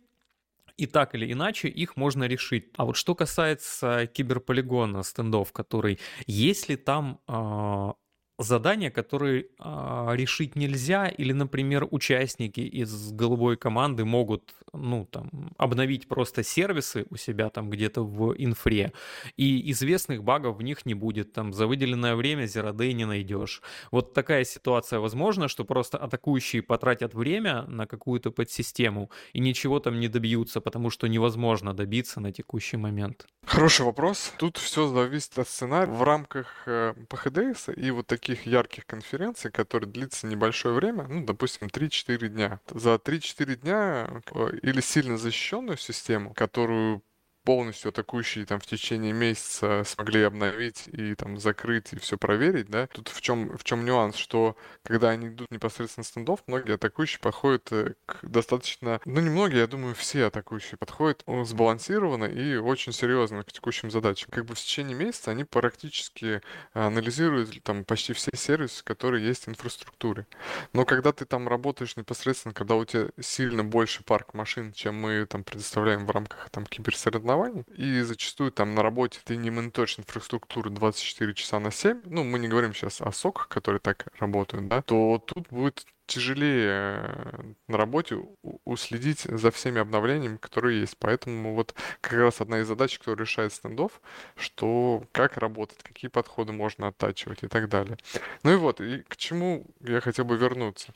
и 0.76 0.87
так 0.87 1.14
или 1.14 1.32
иначе 1.32 1.68
их 1.68 1.96
можно 1.96 2.25
решить. 2.25 2.70
А 2.76 2.85
вот 2.85 2.96
что 2.96 3.14
касается 3.14 4.06
киберполигона 4.12 5.02
стендов, 5.02 5.52
который, 5.52 5.99
если 6.26 6.76
там 6.76 7.20
а, 7.26 7.94
задания, 8.38 8.90
которые 8.90 9.47
а, 9.59 10.12
решить 10.14 10.57
нельзя, 10.57 11.09
или, 11.09 11.33
например, 11.33 11.87
участники 11.90 12.61
из 12.61 13.12
голубой 13.12 13.57
команды 13.57 14.05
могут, 14.05 14.55
ну, 14.73 15.07
там, 15.11 15.31
обновить 15.57 16.07
просто 16.09 16.43
сервисы 16.43 17.07
у 17.11 17.16
себя 17.16 17.49
там 17.50 17.71
где-то 17.71 18.02
в 18.02 18.35
инфре, 18.37 18.93
и 19.37 19.71
известных 19.71 20.23
багов 20.23 20.57
в 20.59 20.62
них 20.62 20.87
не 20.87 20.95
будет, 20.95 21.33
там, 21.33 21.52
за 21.52 21.66
выделенное 21.66 22.14
время 22.14 22.45
Day 22.45 22.93
не 22.93 23.07
найдешь. 23.07 23.62
Вот 23.90 24.12
такая 24.12 24.45
ситуация 24.45 24.99
возможна, 25.00 25.49
что 25.49 25.64
просто 25.64 25.99
атакующие 25.99 26.62
потратят 26.62 27.14
время 27.14 27.62
на 27.69 27.87
какую-то 27.87 28.31
подсистему 28.31 29.11
и 29.33 29.40
ничего 29.40 29.81
там 29.81 30.00
не 30.00 30.09
добьются, 30.09 30.61
потому 30.61 30.90
что 30.90 31.07
невозможно 31.07 31.73
добиться 31.73 32.21
на 32.21 32.33
текущий 32.33 32.76
момент. 32.76 33.26
Хороший 33.47 33.87
вопрос. 33.87 34.33
Тут 34.38 34.57
все 34.57 34.88
зависит 34.88 35.38
от 35.38 35.49
сценария. 35.49 35.93
В 35.93 36.02
рамках 36.02 36.64
э, 36.66 36.95
ПХДС 37.09 37.69
и 37.76 37.90
вот 37.93 38.07
таких 38.07 38.25
таких 38.26 38.47
ярких 38.47 38.87
конференций, 38.87 39.52
которые 39.52 39.88
длится 39.88 40.26
небольшое 40.26 40.75
время, 40.75 41.06
ну, 41.09 41.25
допустим, 41.25 41.68
3-4 41.68 42.28
дня. 42.28 42.61
За 42.75 42.97
3-4 42.97 43.56
дня 43.56 44.23
э, 44.33 44.59
или 44.62 44.80
сильно 44.80 45.16
защищенную 45.16 45.76
систему, 45.76 46.35
которую 46.35 47.02
полностью 47.47 47.91
атакующие 47.91 48.45
там 48.45 48.59
в 48.59 48.67
течение 48.67 49.12
месяца 49.12 49.85
смогли 49.85 50.25
обновить 50.25 50.88
и 50.88 51.15
там 51.15 51.38
закрыть 51.38 51.93
и 51.93 51.99
все 51.99 52.19
проверить, 52.19 52.69
да, 52.69 52.88
тут 52.88 53.09
в 53.09 53.21
чем, 53.21 53.57
в 53.57 53.62
чем 53.62 53.85
нюанс, 53.85 54.17
что 54.17 54.57
когда 54.83 55.11
они 55.11 55.29
идут 55.29 55.53
непосредственно 55.53 56.03
стендов, 56.03 56.43
многие 56.49 56.75
атакующие 56.75 57.21
подходят 57.21 57.69
э, 57.71 57.95
к 58.05 58.19
достаточно, 58.23 59.00
ну 59.05 59.21
не 59.21 59.31
многие, 59.31 59.59
я 59.59 59.69
думаю, 59.69 59.95
все 59.95 60.25
атакующие 60.25 60.76
подходят 60.76 61.23
сбалансированно 61.45 62.25
и 62.25 62.57
очень 62.57 62.93
серьезно 62.93 63.45
к 63.45 63.53
текущим 63.53 63.93
задачам. 63.93 64.31
Как 64.33 64.45
бы 64.45 64.57
в 64.57 64.59
течение 64.59 64.97
месяца 64.97 65.31
они 65.31 65.45
практически 65.45 66.43
анализируют 66.73 67.62
там 67.62 67.85
почти 67.85 68.12
все 68.12 68.33
сервисы, 68.35 68.83
которые 68.83 69.25
есть 69.25 69.47
в 69.47 69.50
инфраструктуре. 69.50 70.26
Но 70.73 70.85
когда 70.85 71.12
ты 71.12 71.25
там 71.25 71.47
работаешь 71.47 71.97
непосредственно, 71.97 72.53
когда 72.53 72.75
у 72.75 72.85
тебя 72.85 73.07
сильно 73.21 73.62
больше 73.62 74.03
парк 74.03 74.35
машин, 74.35 74.73
чем 74.73 74.97
мы 75.00 75.25
там 75.26 75.45
предоставляем 75.45 76.07
в 76.07 76.11
рамках 76.11 76.50
там 76.50 76.67
киберсоревнований, 76.67 77.36
оснований, 77.37 77.64
и 77.76 78.02
зачастую 78.02 78.52
там 78.52 78.75
на 78.75 78.83
работе 78.83 79.21
ты 79.25 79.37
не 79.37 79.50
мониторишь 79.50 79.99
инфраструктуру 79.99 80.71
24 80.71 81.35
часа 81.35 81.61
на 81.61 81.71
7, 81.71 82.02
ну, 82.05 82.25
мы 82.25 82.38
не 82.38 82.49
говорим 82.49 82.75
сейчас 82.75 83.00
о 83.00 83.12
соках, 83.12 83.49
которые 83.49 83.81
так 83.81 84.07
работают, 84.19 84.69
да, 84.69 84.83
то 84.83 85.23
тут 85.25 85.49
будет 85.50 85.87
тяжелее 86.06 86.70
э, 86.70 87.42
на 87.68 87.76
работе 87.76 88.18
уследить 88.64 89.20
за 89.20 89.50
всеми 89.50 89.80
обновлениями, 89.80 90.36
которые 90.36 90.80
есть. 90.80 90.96
Поэтому 90.98 91.54
вот 91.54 91.75
как 92.00 92.14
раз 92.14 92.40
одна 92.40 92.60
из 92.60 92.68
задач, 92.68 92.98
которую 92.98 93.26
решает 93.26 93.52
Standoff, 93.52 94.00
что 94.36 95.04
как 95.12 95.36
работать, 95.36 95.82
какие 95.82 96.08
подходы 96.08 96.52
можно 96.52 96.88
оттачивать 96.88 97.42
и 97.42 97.48
так 97.48 97.68
далее. 97.68 97.98
Ну 98.42 98.52
и 98.52 98.56
вот, 98.56 98.80
и 98.80 99.02
к 99.02 99.16
чему 99.16 99.66
я 99.80 100.00
хотел 100.00 100.25
бы 100.25 100.36
вернуться. 100.36 100.92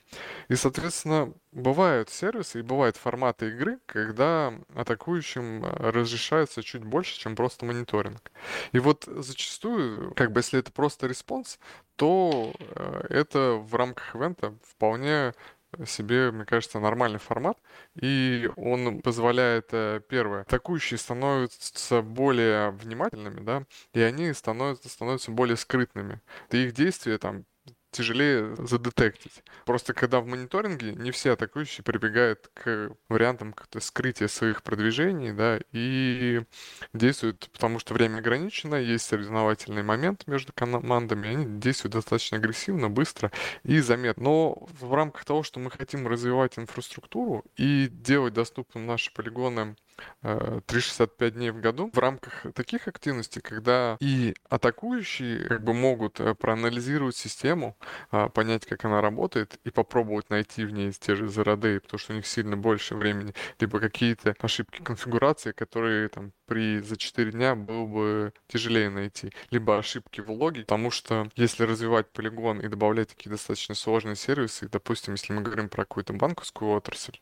И, 0.48 0.54
соответственно, 0.54 1.32
бывают 1.52 2.10
сервисы 2.10 2.60
и 2.60 2.62
бывают 2.62 2.96
форматы 2.96 3.48
игры, 3.48 3.78
когда 3.86 4.54
атакующим 4.74 5.64
э, 5.64 5.90
разрешается 5.90 6.62
чуть 6.62 6.84
больше, 6.84 7.18
чем 7.18 7.34
просто 7.34 7.64
мониторинг. 7.64 8.30
И 8.72 8.78
вот 8.78 9.04
зачастую, 9.06 10.14
как 10.14 10.32
бы 10.32 10.40
если 10.40 10.60
это 10.60 10.70
просто 10.70 11.06
response, 11.06 11.58
то 12.00 12.54
э, 12.58 13.06
это 13.10 13.62
в 13.62 13.74
рамках 13.74 14.14
ивента 14.14 14.54
вполне 14.62 15.34
себе, 15.84 16.32
мне 16.32 16.46
кажется, 16.46 16.80
нормальный 16.80 17.18
формат, 17.18 17.58
и 17.94 18.48
он 18.56 19.02
позволяет, 19.02 19.68
э, 19.72 20.00
первое, 20.08 20.40
атакующие 20.40 20.96
становятся 20.96 22.00
более 22.00 22.70
внимательными, 22.70 23.40
да, 23.40 23.64
и 23.92 24.00
они 24.00 24.32
становятся, 24.32 24.88
становятся 24.88 25.30
более 25.30 25.58
скрытными. 25.58 26.22
И 26.50 26.64
их 26.64 26.72
действия 26.72 27.18
там 27.18 27.44
тяжелее 27.90 28.54
задетектить. 28.56 29.42
Просто 29.64 29.94
когда 29.94 30.20
в 30.20 30.26
мониторинге 30.26 30.92
не 30.94 31.10
все 31.10 31.32
атакующие 31.32 31.84
прибегают 31.84 32.50
к 32.54 32.90
вариантам 33.08 33.54
скрытия 33.78 34.28
своих 34.28 34.62
продвижений, 34.62 35.32
да, 35.32 35.60
и 35.72 36.42
действуют, 36.92 37.48
потому 37.52 37.78
что 37.78 37.94
время 37.94 38.18
ограничено, 38.18 38.76
есть 38.76 39.06
соревновательный 39.06 39.82
момент 39.82 40.26
между 40.26 40.52
командами, 40.52 41.28
они 41.28 41.60
действуют 41.60 41.94
достаточно 41.94 42.38
агрессивно, 42.38 42.88
быстро 42.88 43.32
и 43.64 43.80
заметно. 43.80 44.22
Но 44.22 44.68
в 44.80 44.94
рамках 44.94 45.24
того, 45.24 45.42
что 45.42 45.60
мы 45.60 45.70
хотим 45.70 46.06
развивать 46.06 46.58
инфраструктуру 46.58 47.44
и 47.56 47.88
делать 47.90 48.34
доступным 48.34 48.86
наши 48.86 49.12
полигоны 49.12 49.76
365 50.22 51.32
э, 51.32 51.34
дней 51.34 51.50
в 51.50 51.60
году 51.60 51.90
в 51.92 51.98
рамках 51.98 52.46
таких 52.54 52.88
активностей, 52.88 53.40
когда 53.40 53.96
и 54.00 54.34
атакующие 54.48 55.44
как 55.48 55.64
бы 55.64 55.74
могут 55.74 56.20
э, 56.20 56.34
проанализировать 56.34 57.16
систему, 57.16 57.76
а, 58.10 58.28
понять, 58.28 58.66
как 58.66 58.84
она 58.84 59.00
работает, 59.00 59.58
и 59.64 59.70
попробовать 59.70 60.30
найти 60.30 60.64
в 60.64 60.72
ней 60.72 60.92
те 60.92 61.14
же 61.14 61.28
зароды, 61.28 61.80
потому 61.80 61.98
что 61.98 62.12
у 62.12 62.16
них 62.16 62.26
сильно 62.26 62.56
больше 62.56 62.94
времени, 62.94 63.34
либо 63.58 63.80
какие-то 63.80 64.34
ошибки 64.40 64.82
конфигурации, 64.82 65.52
которые 65.52 66.08
там 66.08 66.32
при 66.46 66.80
за 66.80 66.96
4 66.96 67.30
дня 67.32 67.54
было 67.54 67.86
бы 67.86 68.32
тяжелее 68.48 68.90
найти, 68.90 69.32
либо 69.50 69.78
ошибки 69.78 70.20
в 70.20 70.30
логе, 70.30 70.62
потому 70.62 70.90
что 70.90 71.28
если 71.36 71.64
развивать 71.64 72.10
полигон 72.10 72.60
и 72.60 72.68
добавлять 72.68 73.10
такие 73.10 73.30
достаточно 73.30 73.74
сложные 73.74 74.16
сервисы, 74.16 74.68
допустим, 74.68 75.14
если 75.14 75.32
мы 75.32 75.42
говорим 75.42 75.68
про 75.68 75.84
какую-то 75.84 76.12
банковскую 76.12 76.72
отрасль, 76.72 77.18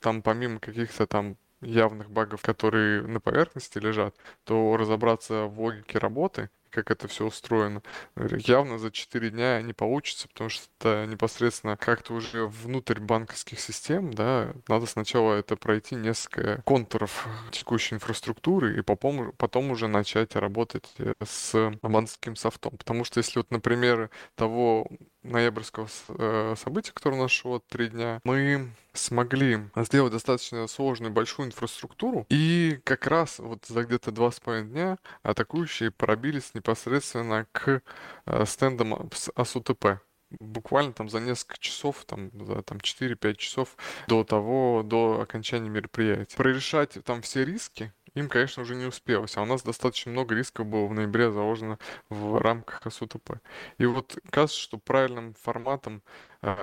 там 0.00 0.22
помимо 0.22 0.60
каких-то 0.60 1.06
там 1.06 1.36
явных 1.60 2.10
багов, 2.10 2.42
которые 2.42 3.02
на 3.02 3.20
поверхности 3.20 3.78
лежат, 3.78 4.16
то 4.44 4.76
разобраться 4.76 5.44
в 5.44 5.60
логике 5.60 5.98
работы 5.98 6.50
как 6.70 6.90
это 6.90 7.08
все 7.08 7.26
устроено. 7.26 7.82
Явно 8.16 8.78
за 8.78 8.90
4 8.90 9.30
дня 9.30 9.60
не 9.60 9.72
получится, 9.72 10.28
потому 10.28 10.48
что 10.50 10.66
это 10.78 11.06
непосредственно 11.06 11.76
как-то 11.76 12.14
уже 12.14 12.46
внутрь 12.46 13.00
банковских 13.00 13.60
систем, 13.60 14.12
да, 14.12 14.52
надо 14.68 14.86
сначала 14.86 15.34
это 15.34 15.56
пройти 15.56 15.96
несколько 15.96 16.62
контуров 16.62 17.26
текущей 17.50 17.96
инфраструктуры 17.96 18.78
и 18.78 18.82
потом, 18.82 19.32
потом 19.32 19.70
уже 19.70 19.88
начать 19.88 20.36
работать 20.36 20.88
э, 20.98 21.14
с 21.24 21.72
банковским 21.82 22.36
софтом. 22.36 22.76
Потому 22.76 23.04
что 23.04 23.18
если 23.18 23.40
вот, 23.40 23.50
например, 23.50 24.10
того 24.36 24.88
ноябрьского 25.22 25.88
э, 26.08 26.54
события, 26.56 26.92
которое 26.92 27.16
у 27.16 27.22
нас 27.22 27.30
шло 27.30 27.62
три 27.68 27.88
дня, 27.88 28.20
мы 28.24 28.70
смогли 28.92 29.60
сделать 29.76 30.12
достаточно 30.12 30.66
сложную 30.66 31.12
большую 31.12 31.48
инфраструктуру, 31.48 32.26
и 32.28 32.80
как 32.84 33.06
раз 33.06 33.38
вот 33.38 33.64
за 33.66 33.84
где-то 33.84 34.10
два 34.12 34.30
с 34.30 34.40
половиной 34.40 34.70
дня 34.70 34.98
атакующие 35.22 35.90
пробились 35.90 36.54
непосредственно 36.54 37.46
к 37.52 37.82
э, 38.26 38.44
стендам 38.46 39.10
АСУТП 39.34 40.00
буквально 40.38 40.92
там 40.92 41.08
за 41.08 41.20
несколько 41.20 41.58
часов, 41.58 42.04
там, 42.04 42.30
за 42.46 42.62
там 42.62 42.78
4-5 42.78 43.34
часов 43.34 43.76
до 44.06 44.24
того, 44.24 44.82
до 44.84 45.20
окончания 45.20 45.68
мероприятия. 45.68 46.36
Прорешать 46.36 46.98
там 47.04 47.22
все 47.22 47.44
риски, 47.44 47.92
им, 48.14 48.28
конечно, 48.28 48.62
уже 48.62 48.74
не 48.74 48.86
успелось. 48.86 49.36
А 49.36 49.42
у 49.42 49.46
нас 49.46 49.62
достаточно 49.62 50.12
много 50.12 50.34
рисков 50.34 50.66
было 50.66 50.86
в 50.86 50.94
ноябре 50.94 51.30
заложено 51.30 51.78
в 52.08 52.40
рамках 52.40 52.92
СУТП. 52.92 53.40
И 53.78 53.86
вот 53.86 54.18
кажется, 54.30 54.60
что 54.60 54.78
правильным 54.78 55.34
форматом 55.34 56.02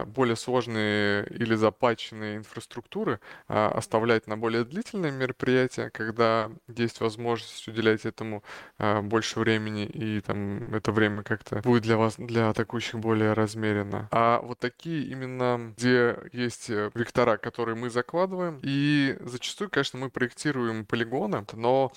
более 0.07 0.35
сложные 0.35 1.27
или 1.27 1.55
запаченные 1.55 2.37
инфраструктуры 2.37 3.19
а, 3.47 3.69
оставлять 3.69 4.27
на 4.27 4.37
более 4.37 4.63
длительные 4.63 5.11
мероприятия, 5.11 5.89
когда 5.91 6.49
есть 6.67 6.99
возможность 6.99 7.67
уделять 7.67 8.05
этому 8.05 8.43
а, 8.79 9.01
больше 9.01 9.39
времени, 9.39 9.85
и 9.85 10.21
там 10.21 10.73
это 10.73 10.91
время 10.91 11.23
как-то 11.23 11.61
будет 11.61 11.83
для 11.83 11.97
вас, 11.97 12.15
для 12.17 12.49
атакующих 12.49 12.99
более 12.99 13.33
размеренно. 13.33 14.07
А 14.11 14.41
вот 14.41 14.59
такие 14.59 15.03
именно, 15.03 15.73
где 15.77 16.17
есть 16.31 16.69
э, 16.69 16.89
вектора, 16.95 17.37
которые 17.37 17.75
мы 17.75 17.89
закладываем, 17.89 18.59
и 18.63 19.17
зачастую, 19.21 19.69
конечно, 19.69 19.99
мы 19.99 20.09
проектируем 20.09 20.85
полигоны, 20.85 21.45
но 21.53 21.91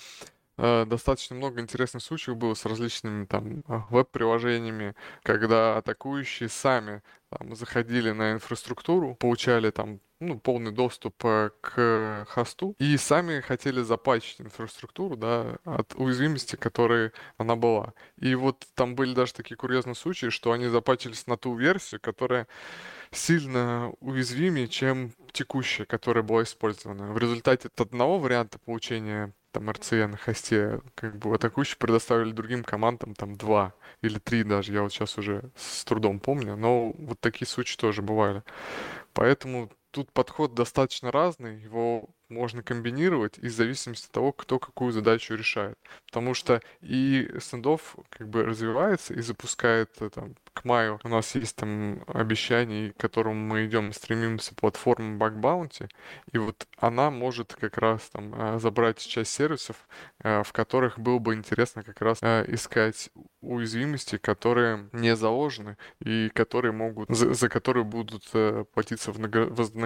достаточно 0.85 1.35
много 1.35 1.59
интересных 1.59 2.03
случаев 2.03 2.37
было 2.37 2.53
с 2.53 2.65
различными 2.65 3.25
там 3.25 3.63
веб-приложениями, 3.89 4.95
когда 5.23 5.77
атакующие 5.77 6.49
сами 6.49 7.01
там, 7.29 7.55
заходили 7.55 8.11
на 8.11 8.33
инфраструктуру, 8.33 9.15
получали 9.15 9.71
там 9.71 9.99
ну, 10.21 10.39
полный 10.39 10.71
доступ 10.71 11.15
э, 11.25 11.49
к 11.61 12.25
хосту 12.29 12.75
и 12.77 12.95
сами 12.97 13.41
хотели 13.41 13.81
запачить 13.81 14.39
инфраструктуру, 14.39 15.17
да, 15.17 15.57
от 15.65 15.95
уязвимости, 15.95 16.55
которые 16.55 17.11
она 17.37 17.55
была. 17.55 17.93
И 18.17 18.35
вот 18.35 18.67
там 18.75 18.95
были 18.95 19.15
даже 19.15 19.33
такие 19.33 19.57
курьезные 19.57 19.95
случаи, 19.95 20.29
что 20.29 20.51
они 20.51 20.67
запачились 20.67 21.25
на 21.25 21.37
ту 21.37 21.55
версию, 21.55 22.01
которая 22.01 22.47
сильно 23.11 23.93
уязвимее, 23.99 24.67
чем 24.67 25.13
текущая, 25.31 25.85
которая 25.85 26.23
была 26.23 26.43
использована. 26.43 27.11
В 27.11 27.17
результате 27.17 27.67
от 27.67 27.81
одного 27.81 28.19
варианта 28.19 28.59
получения 28.59 29.33
там 29.51 29.69
RCA 29.69 30.07
на 30.07 30.17
хосте, 30.17 30.81
как 30.95 31.17
бы 31.17 31.35
атакующие 31.35 31.77
предоставили 31.77 32.31
другим 32.31 32.63
командам 32.63 33.13
там 33.13 33.35
два 33.35 33.73
или 34.01 34.17
три 34.17 34.43
даже, 34.43 34.71
я 34.73 34.81
вот 34.81 34.93
сейчас 34.93 35.17
уже 35.17 35.51
с 35.55 35.83
трудом 35.83 36.19
помню, 36.19 36.55
но 36.55 36.91
вот 36.97 37.19
такие 37.19 37.47
случаи 37.47 37.77
тоже 37.77 38.01
бывали. 38.01 38.43
Поэтому 39.13 39.69
тут 39.91 40.11
подход 40.11 40.53
достаточно 40.53 41.11
разный, 41.11 41.61
его 41.61 42.09
можно 42.31 42.63
комбинировать 42.63 43.37
из 43.37 43.55
зависимости 43.55 44.07
от 44.07 44.11
того, 44.11 44.31
кто 44.31 44.57
какую 44.57 44.91
задачу 44.91 45.35
решает. 45.35 45.77
Потому 46.07 46.33
что 46.33 46.61
и 46.81 47.29
стендов 47.39 47.95
как 48.09 48.29
бы 48.29 48.43
развивается 48.43 49.13
и 49.13 49.21
запускает 49.21 49.89
э, 49.99 50.09
там, 50.09 50.35
к 50.53 50.63
маю. 50.65 50.99
У 51.03 51.09
нас 51.09 51.35
есть 51.35 51.55
там 51.57 52.03
обещание, 52.07 52.93
к 52.93 52.97
которому 52.97 53.39
мы 53.39 53.65
идем, 53.65 53.93
стремимся 53.93 54.55
платформа 54.55 55.17
Bug 55.17 55.39
Bounty, 55.39 55.89
и 56.31 56.37
вот 56.37 56.67
она 56.77 57.11
может 57.11 57.53
как 57.53 57.77
раз 57.77 58.09
там 58.09 58.33
э, 58.33 58.59
забрать 58.59 58.99
часть 58.99 59.31
сервисов, 59.31 59.87
э, 60.23 60.43
в 60.43 60.53
которых 60.53 60.99
было 60.99 61.19
бы 61.19 61.35
интересно 61.35 61.83
как 61.83 62.01
раз 62.01 62.21
искать 62.21 63.09
уязвимости, 63.41 64.17
которые 64.17 64.89
не 64.93 65.15
заложены 65.15 65.77
и 65.99 66.29
которые 66.29 66.71
могут, 66.71 67.09
за, 67.09 67.33
за 67.33 67.49
которые 67.49 67.83
будут 67.83 68.29
платиться 68.73 69.11
вознаграждение, 69.11 69.80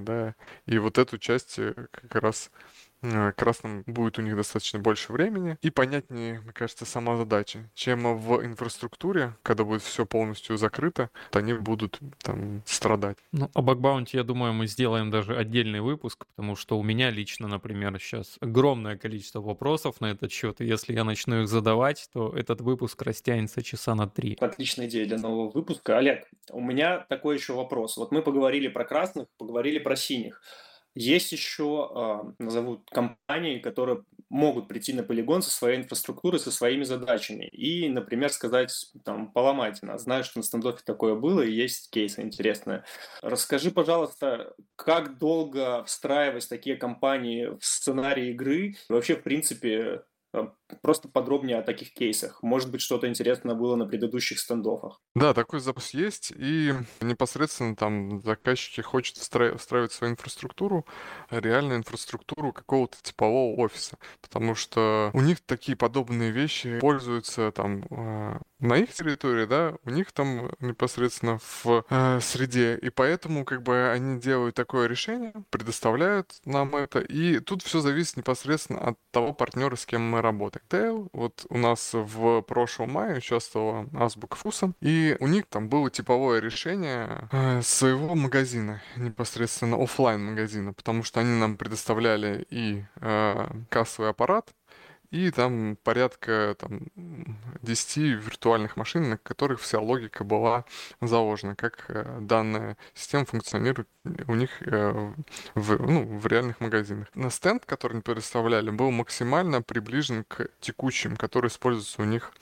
да, 0.00 0.34
и 0.66 0.78
вот 0.78 0.98
эту 0.98 1.18
часть 1.18 1.58
как 1.90 2.14
раз 2.16 2.50
Э, 2.50 2.85
красным 3.36 3.82
будет 3.86 4.18
у 4.18 4.22
них 4.22 4.36
достаточно 4.36 4.78
больше 4.78 5.12
времени 5.12 5.58
и 5.62 5.70
понятнее, 5.70 6.40
мне 6.40 6.52
кажется, 6.52 6.84
сама 6.84 7.16
задача, 7.16 7.70
чем 7.74 8.18
в 8.18 8.44
инфраструктуре, 8.44 9.34
когда 9.42 9.64
будет 9.64 9.82
все 9.82 10.06
полностью 10.06 10.56
закрыто, 10.56 11.10
то 11.30 11.38
они 11.38 11.54
будут 11.54 12.00
там 12.22 12.62
страдать. 12.66 13.18
Ну, 13.32 13.50
о 13.54 13.62
бакбаунте, 13.62 14.18
я 14.18 14.24
думаю, 14.24 14.52
мы 14.52 14.66
сделаем 14.66 15.10
даже 15.10 15.36
отдельный 15.36 15.80
выпуск, 15.80 16.26
потому 16.26 16.56
что 16.56 16.78
у 16.78 16.82
меня 16.82 17.10
лично, 17.10 17.48
например, 17.48 17.98
сейчас 17.98 18.36
огромное 18.40 18.96
количество 18.96 19.40
вопросов 19.40 20.00
на 20.00 20.06
этот 20.06 20.32
счет, 20.32 20.60
и 20.60 20.66
если 20.66 20.92
я 20.92 21.04
начну 21.04 21.42
их 21.42 21.48
задавать, 21.48 22.08
то 22.12 22.32
этот 22.36 22.60
выпуск 22.60 23.00
растянется 23.02 23.62
часа 23.62 23.94
на 23.94 24.08
три. 24.08 24.36
Отличная 24.40 24.86
идея 24.86 25.06
для 25.06 25.18
нового 25.18 25.50
выпуска. 25.50 25.98
Олег, 25.98 26.26
у 26.50 26.60
меня 26.60 27.06
такой 27.08 27.36
еще 27.36 27.54
вопрос. 27.54 27.96
Вот 27.96 28.12
мы 28.12 28.22
поговорили 28.22 28.68
про 28.68 28.84
красных, 28.84 29.28
поговорили 29.38 29.78
про 29.78 29.96
синих. 29.96 30.42
Есть 30.96 31.30
еще, 31.30 31.90
а, 31.94 32.32
назову, 32.38 32.82
компании, 32.90 33.58
которые 33.58 34.02
могут 34.30 34.66
прийти 34.66 34.94
на 34.94 35.02
полигон 35.02 35.42
со 35.42 35.50
своей 35.50 35.76
инфраструктурой, 35.78 36.40
со 36.40 36.50
своими 36.50 36.84
задачами 36.84 37.44
и, 37.44 37.88
например, 37.90 38.30
сказать, 38.30 38.72
там, 39.04 39.30
поломайте 39.30 39.84
нас. 39.84 40.04
Знаю, 40.04 40.24
что 40.24 40.38
на 40.38 40.42
стендофе 40.42 40.80
такое 40.84 41.14
было, 41.14 41.42
и 41.42 41.52
есть 41.52 41.90
кейсы 41.90 42.22
интересные. 42.22 42.84
Расскажи, 43.20 43.70
пожалуйста, 43.70 44.54
как 44.74 45.18
долго 45.18 45.84
встраивать 45.84 46.48
такие 46.48 46.76
компании 46.76 47.46
в 47.46 47.64
сценарий 47.64 48.30
игры? 48.30 48.76
Вообще, 48.88 49.16
в 49.16 49.22
принципе, 49.22 50.02
просто 50.82 51.08
подробнее 51.08 51.58
о 51.58 51.62
таких 51.62 51.92
кейсах. 51.92 52.42
Может 52.42 52.70
быть, 52.70 52.80
что-то 52.80 53.08
интересное 53.08 53.54
было 53.54 53.76
на 53.76 53.86
предыдущих 53.86 54.38
стендофах. 54.38 55.00
Да, 55.14 55.34
такой 55.34 55.60
запас 55.60 55.94
есть, 55.94 56.32
и 56.36 56.74
непосредственно 57.00 57.76
там 57.76 58.22
заказчики 58.22 58.80
хочет 58.80 59.16
встраивать, 59.16 59.60
встраивать 59.60 59.92
свою 59.92 60.12
инфраструктуру, 60.12 60.86
реальную 61.30 61.78
инфраструктуру 61.78 62.52
какого-то 62.52 62.96
типового 63.02 63.56
офиса, 63.60 63.98
потому 64.20 64.54
что 64.54 65.10
у 65.14 65.20
них 65.20 65.40
такие 65.40 65.76
подобные 65.76 66.30
вещи 66.30 66.78
пользуются 66.78 67.52
там 67.52 67.84
э, 67.90 68.38
на 68.58 68.76
их 68.76 68.92
территории, 68.92 69.46
да, 69.46 69.74
у 69.84 69.90
них 69.90 70.12
там 70.12 70.50
непосредственно 70.60 71.38
в 71.38 71.84
э, 71.88 72.20
среде, 72.20 72.76
и 72.76 72.90
поэтому 72.90 73.44
как 73.44 73.62
бы 73.62 73.90
они 73.90 74.20
делают 74.20 74.54
такое 74.54 74.86
решение, 74.86 75.32
предоставляют 75.50 76.34
нам 76.44 76.74
это, 76.74 77.00
и 77.00 77.40
тут 77.40 77.62
все 77.62 77.80
зависит 77.80 78.16
непосредственно 78.16 78.80
от 78.80 78.98
того 79.10 79.32
партнера, 79.32 79.76
с 79.76 79.86
кем 79.86 80.02
мы 80.02 80.22
работаем. 80.22 80.55
Tail, 80.68 81.08
вот 81.12 81.46
у 81.48 81.58
нас 81.58 81.90
в 81.92 82.42
прошлом 82.42 82.92
мае 82.92 83.18
участвовала 83.18 83.86
Азбука 83.94 84.36
Вкуса, 84.36 84.72
и 84.80 85.16
у 85.20 85.26
них 85.26 85.46
там 85.46 85.68
было 85.68 85.90
типовое 85.90 86.40
решение 86.40 87.28
э, 87.32 87.62
своего 87.62 88.14
магазина, 88.14 88.82
непосредственно 88.96 89.82
офлайн 89.82 90.24
магазина, 90.24 90.72
потому 90.72 91.02
что 91.02 91.20
они 91.20 91.38
нам 91.38 91.56
предоставляли 91.56 92.46
и 92.50 92.84
э, 92.96 93.46
кассовый 93.68 94.10
аппарат, 94.10 94.52
и 95.10 95.30
там 95.30 95.76
порядка 95.82 96.56
там, 96.58 96.88
10 97.62 97.96
виртуальных 97.96 98.76
машин, 98.76 99.10
на 99.10 99.18
которых 99.18 99.60
вся 99.60 99.80
логика 99.80 100.24
была 100.24 100.64
заложена, 101.00 101.54
как 101.56 101.84
э, 101.88 102.18
данная 102.20 102.76
система 102.94 103.24
функционирует 103.24 103.88
у 104.28 104.34
них 104.34 104.62
э, 104.62 105.12
в, 105.54 105.82
ну, 105.82 106.18
в 106.18 106.26
реальных 106.26 106.60
магазинах. 106.60 107.08
На 107.14 107.30
стенд, 107.30 107.64
который 107.66 107.94
они 107.94 108.02
представляли, 108.02 108.70
был 108.70 108.90
максимально 108.90 109.62
приближен 109.62 110.24
к 110.24 110.48
текущим, 110.60 111.16
которые 111.16 111.50
используются 111.50 112.02
у 112.02 112.04
них 112.04 112.32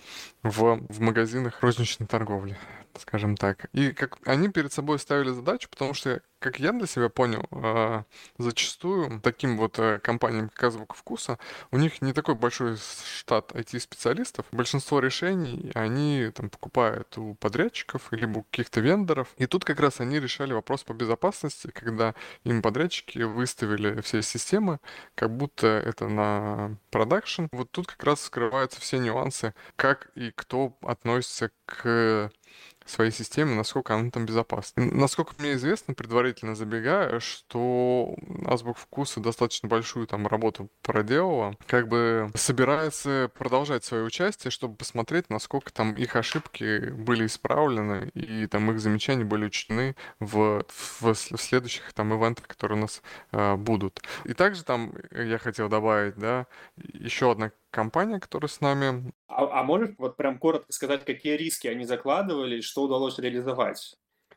в, 0.45 0.87
в 0.89 1.01
магазинах 1.01 1.61
розничной 1.63 2.07
торговли 2.07 2.57
скажем 2.99 3.37
так. 3.37 3.67
И 3.73 3.93
как 3.93 4.19
они 4.25 4.49
перед 4.49 4.73
собой 4.73 4.99
ставили 4.99 5.31
задачу, 5.31 5.69
потому 5.71 5.95
что, 5.95 6.21
как 6.39 6.59
я 6.59 6.73
для 6.73 6.87
себя 6.87 7.09
понял, 7.09 7.47
э, 7.51 8.03
зачастую 8.39 9.21
таким 9.21 9.57
вот 9.57 9.79
э, 9.79 9.99
компаниям, 10.01 10.49
как 10.49 10.65
Азбука 10.65 10.95
Вкуса, 10.95 11.39
у 11.71 11.79
них 11.79 12.03
не 12.03 12.13
такой 12.13 12.35
большой 12.35 12.77
штат 12.77 13.53
IT-специалистов. 13.53 14.47
Большинство 14.53 15.01
решений 15.01 15.71
они 15.75 16.31
там 16.35 16.51
покупают 16.51 17.17
у 17.19 17.35
подрядчиков 17.35 18.13
либо 18.13 18.41
у 18.41 18.43
каких-то 18.43 18.81
вендоров. 18.81 19.29
И 19.37 19.47
тут 19.47 19.65
как 19.65 19.81
раз 19.81 20.01
они 20.01 20.21
решали 20.21 20.53
вопрос 20.53 20.85
по 20.85 20.93
безопасности, 20.93 21.71
когда 21.73 22.15
им 22.45 22.63
подрядчики 22.63 23.19
выставили 23.21 24.01
все 24.03 24.23
системы, 24.23 24.81
как 25.15 25.35
будто 25.35 25.67
это 25.67 26.09
на 26.09 26.77
продакшн. 26.91 27.47
Вот 27.53 27.71
тут 27.71 27.87
как 27.87 28.03
раз 28.05 28.21
скрываются 28.21 28.81
все 28.81 28.99
нюансы, 28.99 29.55
как 29.77 30.11
и 30.15 30.31
кто 30.35 30.77
относится 30.83 31.51
к 31.67 32.31
своей 32.85 33.11
системы, 33.11 33.55
насколько 33.55 33.95
она 33.95 34.11
там 34.11 34.27
безопасна. 34.27 34.85
Насколько 34.85 35.35
мне 35.39 35.55
известно, 35.55 35.95
предварительно 35.95 36.55
забегая, 36.55 37.21
что 37.21 38.15
Азбук 38.45 38.77
Вкуса 38.77 39.21
достаточно 39.21 39.69
большую 39.69 40.07
там 40.07 40.27
работу 40.27 40.69
проделала, 40.83 41.57
как 41.67 41.89
бы 41.89 42.31
собирается 42.35 43.31
продолжать 43.37 43.85
свое 43.85 44.05
участие, 44.05 44.51
чтобы 44.51 44.77
посмотреть, 44.77 45.31
насколько 45.31 45.73
там 45.73 45.95
их 45.95 46.17
ошибки 46.17 46.91
были 46.91 47.27
исправлены 47.27 48.11
и 48.15 48.47
там 48.47 48.71
их 48.71 48.81
замечания 48.81 49.25
были 49.25 49.47
учтены 49.47 49.97
в, 50.21 50.65
в, 50.69 51.15
в 51.15 51.37
следующих 51.39 51.93
там 51.95 52.15
ивентах, 52.15 52.47
которые 52.47 52.79
у 52.79 52.83
нас 52.83 53.03
э, 53.33 53.57
будут. 53.57 54.03
И 54.25 54.35
также 54.35 54.65
там 54.65 54.93
я 55.11 55.39
хотел 55.39 55.69
добавить, 55.69 56.17
да, 56.17 56.47
еще 56.77 57.33
одна 57.33 57.51
компания, 57.75 58.21
которая 58.21 58.49
с 58.49 58.61
нами. 58.61 59.13
А, 59.27 59.61
а 59.61 59.63
можешь 59.65 59.91
вот 59.99 60.17
прям 60.17 60.39
коротко 60.39 60.73
сказать, 60.73 61.05
какие 61.05 61.37
риски 61.37 61.67
они 61.67 61.85
закладывали, 62.45 62.61
что 62.61 62.83
удалось 62.83 63.19
реализовать? 63.19 63.97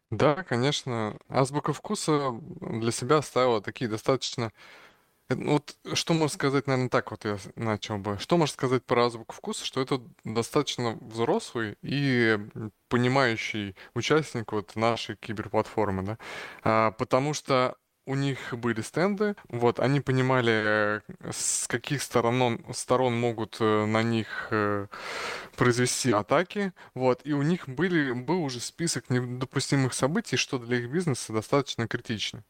Да, 0.10 0.44
конечно. 0.44 1.18
Азбука 1.30 1.74
вкуса 1.74 2.32
для 2.42 2.92
себя 2.92 3.22
ставила 3.22 3.62
такие 3.62 3.90
достаточно... 3.90 4.52
Э, 5.30 5.36
ну 5.36 5.54
вот 5.54 5.76
что 5.94 6.14
можно 6.14 6.34
сказать, 6.34 6.68
наверное, 6.68 6.90
так 6.90 7.12
вот 7.12 7.26
я 7.26 7.38
начал 7.56 7.98
бы. 7.98 8.18
Что 8.20 8.38
можно 8.38 8.54
сказать 8.54 8.86
про 8.86 9.06
азбуку 9.06 9.36
вкуса? 9.36 9.66
Что 9.66 9.82
это 9.82 10.02
достаточно 10.24 10.98
взрослый 11.02 11.78
и 11.82 12.38
понимающий 12.88 13.76
участник 13.94 14.54
вот 14.54 14.76
нашей 14.76 15.18
киберплатформы, 15.18 16.04
да? 16.04 16.18
А, 16.64 16.92
потому 16.92 17.34
что 17.34 17.76
у 18.08 18.16
них 18.16 18.54
были 18.54 18.82
стенды, 18.82 19.36
вот, 19.50 19.80
они 19.80 20.00
понимали, 20.00 21.02
с 21.30 21.68
каких 21.68 22.02
сторон, 22.02 22.66
сторон 22.74 23.20
могут 23.20 23.58
э, 23.60 23.86
на 23.86 24.02
них 24.02 24.48
э, 24.52 24.88
произвести 25.58 26.14
атаки, 26.14 26.72
вот, 26.96 27.20
и 27.26 27.34
у 27.34 27.42
них 27.42 27.68
были, 27.68 28.14
был 28.14 28.44
уже 28.44 28.62
список 28.62 29.10
недопустимых 29.10 29.94
событий, 29.94 30.38
что 30.38 30.58
для 30.58 30.78
их 30.78 30.90
бизнеса 30.90 31.34
достаточно 31.34 31.86
критично. 31.86 32.44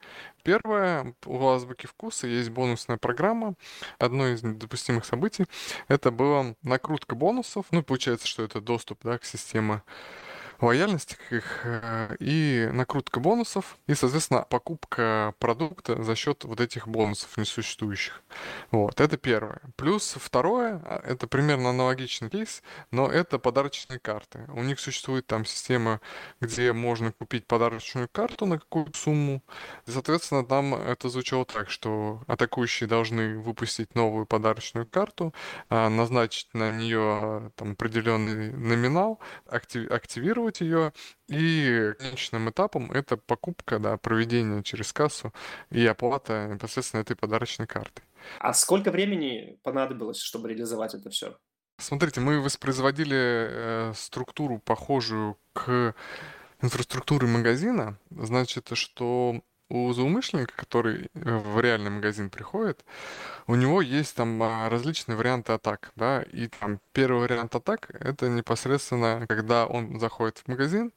Первое, 0.43 1.15
у 1.25 1.47
Азбуки 1.47 1.87
Вкуса 1.87 2.27
есть 2.27 2.51
бонусная 2.51 2.97
программа, 2.97 3.55
одно 3.97 4.27
из 4.27 4.43
недопустимых 4.43 5.05
событий, 5.05 5.45
это 5.87 6.11
была 6.11 6.55
накрутка 6.61 7.15
бонусов, 7.15 7.65
ну, 7.71 7.81
получается, 7.81 8.27
что 8.27 8.43
это 8.43 8.61
доступ, 8.61 8.99
да, 9.03 9.17
к 9.17 9.25
системе 9.25 9.81
лояльности 10.59 11.15
к 11.15 11.33
их 11.33 11.61
э, 11.63 12.15
и 12.19 12.69
накрутка 12.71 13.19
бонусов, 13.19 13.77
и, 13.87 13.93
соответственно, 13.93 14.41
покупка 14.41 15.33
продукта 15.39 16.01
за 16.01 16.15
счет 16.15 16.43
вот 16.43 16.59
этих 16.59 16.87
бонусов 16.87 17.37
несуществующих. 17.37 18.21
Вот, 18.71 18.99
это 18.99 19.17
первое. 19.17 19.61
Плюс 19.75 20.15
второе, 20.19 20.81
а, 20.83 21.01
это 21.05 21.27
примерно 21.27 21.69
аналогичный 21.69 22.29
кейс, 22.29 22.63
но 22.91 23.07
это 23.07 23.39
подарочные 23.39 23.99
карты. 23.99 24.45
У 24.49 24.63
них 24.63 24.79
существует 24.79 25.27
там 25.27 25.45
система, 25.45 26.01
где 26.41 26.73
можно 26.73 27.11
купить 27.11 27.45
подарочную 27.45 28.07
карту 28.11 28.45
на 28.45 28.59
какую-то 28.59 28.97
сумму. 28.97 29.43
И, 29.85 29.91
соответственно, 29.91 30.45
там 30.45 30.73
это 30.73 31.09
звучало 31.09 31.45
так, 31.45 31.69
что 31.69 32.21
атакующие 32.27 32.87
должны 32.87 33.37
выпустить 33.37 33.95
новую 33.95 34.25
подарочную 34.25 34.87
карту, 34.87 35.33
а, 35.69 35.89
назначить 35.89 36.53
на 36.53 36.71
нее 36.71 37.51
там 37.55 37.71
определенный 37.71 38.51
номинал, 38.51 39.19
активировать 39.45 40.46
активировать 40.47 40.61
ее, 40.61 40.93
и 41.27 41.93
конечным 41.99 42.49
этапом 42.49 42.91
это 42.91 43.17
покупка, 43.17 43.79
да, 43.79 43.97
проведение 43.97 44.63
через 44.63 44.93
кассу 44.93 45.33
и 45.69 45.85
оплата 45.85 46.47
непосредственно 46.51 47.01
этой 47.01 47.15
подарочной 47.15 47.67
карты. 47.67 48.01
А 48.39 48.53
сколько 48.53 48.91
времени 48.91 49.59
понадобилось, 49.63 50.19
чтобы 50.19 50.49
реализовать 50.49 50.93
это 50.95 51.09
все? 51.09 51.37
Смотрите, 51.79 52.21
мы 52.21 52.41
воспроизводили 52.41 53.17
э, 53.17 53.93
структуру, 53.95 54.59
похожую 54.59 55.37
к 55.53 55.93
инфраструктуре 56.61 57.27
магазина. 57.27 57.99
Значит, 58.09 58.69
что 58.73 59.41
у 59.69 59.91
злоумышленника, 59.93 60.53
который 60.55 61.09
э, 61.13 61.37
в 61.37 61.59
реальный 61.59 61.89
магазин 61.89 62.29
приходит, 62.29 62.85
у 63.47 63.55
него 63.55 63.81
есть 63.81 64.15
там 64.15 64.41
а, 64.41 64.69
различные 64.69 65.17
варианты 65.17 65.53
атак, 65.53 65.91
да, 65.95 66.21
и 66.21 66.47
там 66.47 66.79
первый 66.93 67.21
вариант 67.21 67.55
атак— 67.55 67.89
это 67.99 68.29
непосредственно, 68.29 69.25
когда 69.27 69.65
он 69.65 69.99
заходит 69.99 70.39
в 70.39 70.47
магазин, 70.47 70.91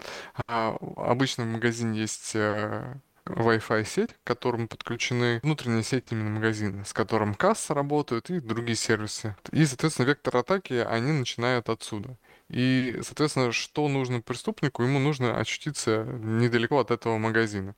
а 0.47 0.77
обычно 0.97 1.45
в 1.45 1.49
магазине 1.49 2.01
есть 2.01 2.33
э, 2.35 2.95
Wi-Fi 3.27 3.85
сеть, 3.85 4.15
к 4.15 4.27
которому 4.27 4.69
подключены 4.69 5.41
внутренние 5.43 5.83
сети 5.83 6.15
именно 6.15 6.31
магазина, 6.31 6.85
с 6.85 6.93
которым 6.93 7.35
касса 7.35 7.75
работают 7.75 8.31
и 8.31 8.41
другие 8.41 8.77
сервисы. 8.77 9.37
И, 9.53 9.65
соответственно, 9.65 10.07
вектор 10.07 10.37
атаки, 10.37 10.75
они 10.75 11.13
начинают 11.13 11.69
отсюда. 11.69 12.17
И, 12.51 12.99
соответственно, 13.03 13.53
что 13.53 13.89
нужно 13.89 14.21
преступнику? 14.21 14.83
Ему 14.83 14.99
нужно 14.99 15.39
очутиться 15.39 16.05
недалеко 16.05 16.81
от 16.81 16.91
этого 16.91 17.17
магазина. 17.17 17.77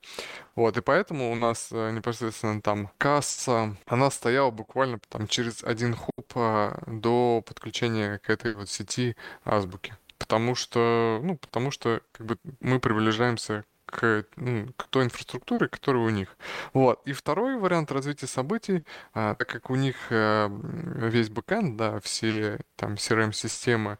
Вот, 0.55 0.75
и 0.77 0.81
поэтому 0.81 1.31
у 1.31 1.35
нас 1.35 1.69
э, 1.71 1.91
непосредственно 1.91 2.59
там 2.59 2.89
касса, 2.97 3.75
она 3.85 4.09
стояла 4.09 4.49
буквально 4.49 4.99
там 5.09 5.27
через 5.27 5.63
один 5.63 5.95
хуп 5.95 6.31
а, 6.35 6.81
до 6.87 7.43
подключения 7.45 8.17
к 8.17 8.31
этой 8.31 8.55
вот 8.55 8.67
сети 8.67 9.15
азбуки. 9.45 9.95
Потому 10.17 10.55
что, 10.55 11.19
ну, 11.21 11.37
потому 11.37 11.69
что 11.69 12.01
как 12.11 12.25
бы 12.25 12.37
мы 12.59 12.79
приближаемся 12.79 13.65
к, 13.93 14.25
ну, 14.35 14.67
к 14.75 14.87
той 14.87 15.05
инфраструктуре, 15.05 15.67
которая 15.67 16.03
у 16.03 16.09
них. 16.09 16.35
Вот. 16.73 17.01
И 17.05 17.13
второй 17.13 17.57
вариант 17.57 17.91
развития 17.91 18.27
событий, 18.27 18.83
а, 19.13 19.35
так 19.35 19.47
как 19.47 19.69
у 19.69 19.75
них 19.75 19.95
а, 20.09 20.49
весь 20.49 21.29
бэкэнд, 21.29 21.77
да, 21.77 21.99
все 21.99 22.59
там 22.75 22.95
CRM-системы, 22.95 23.99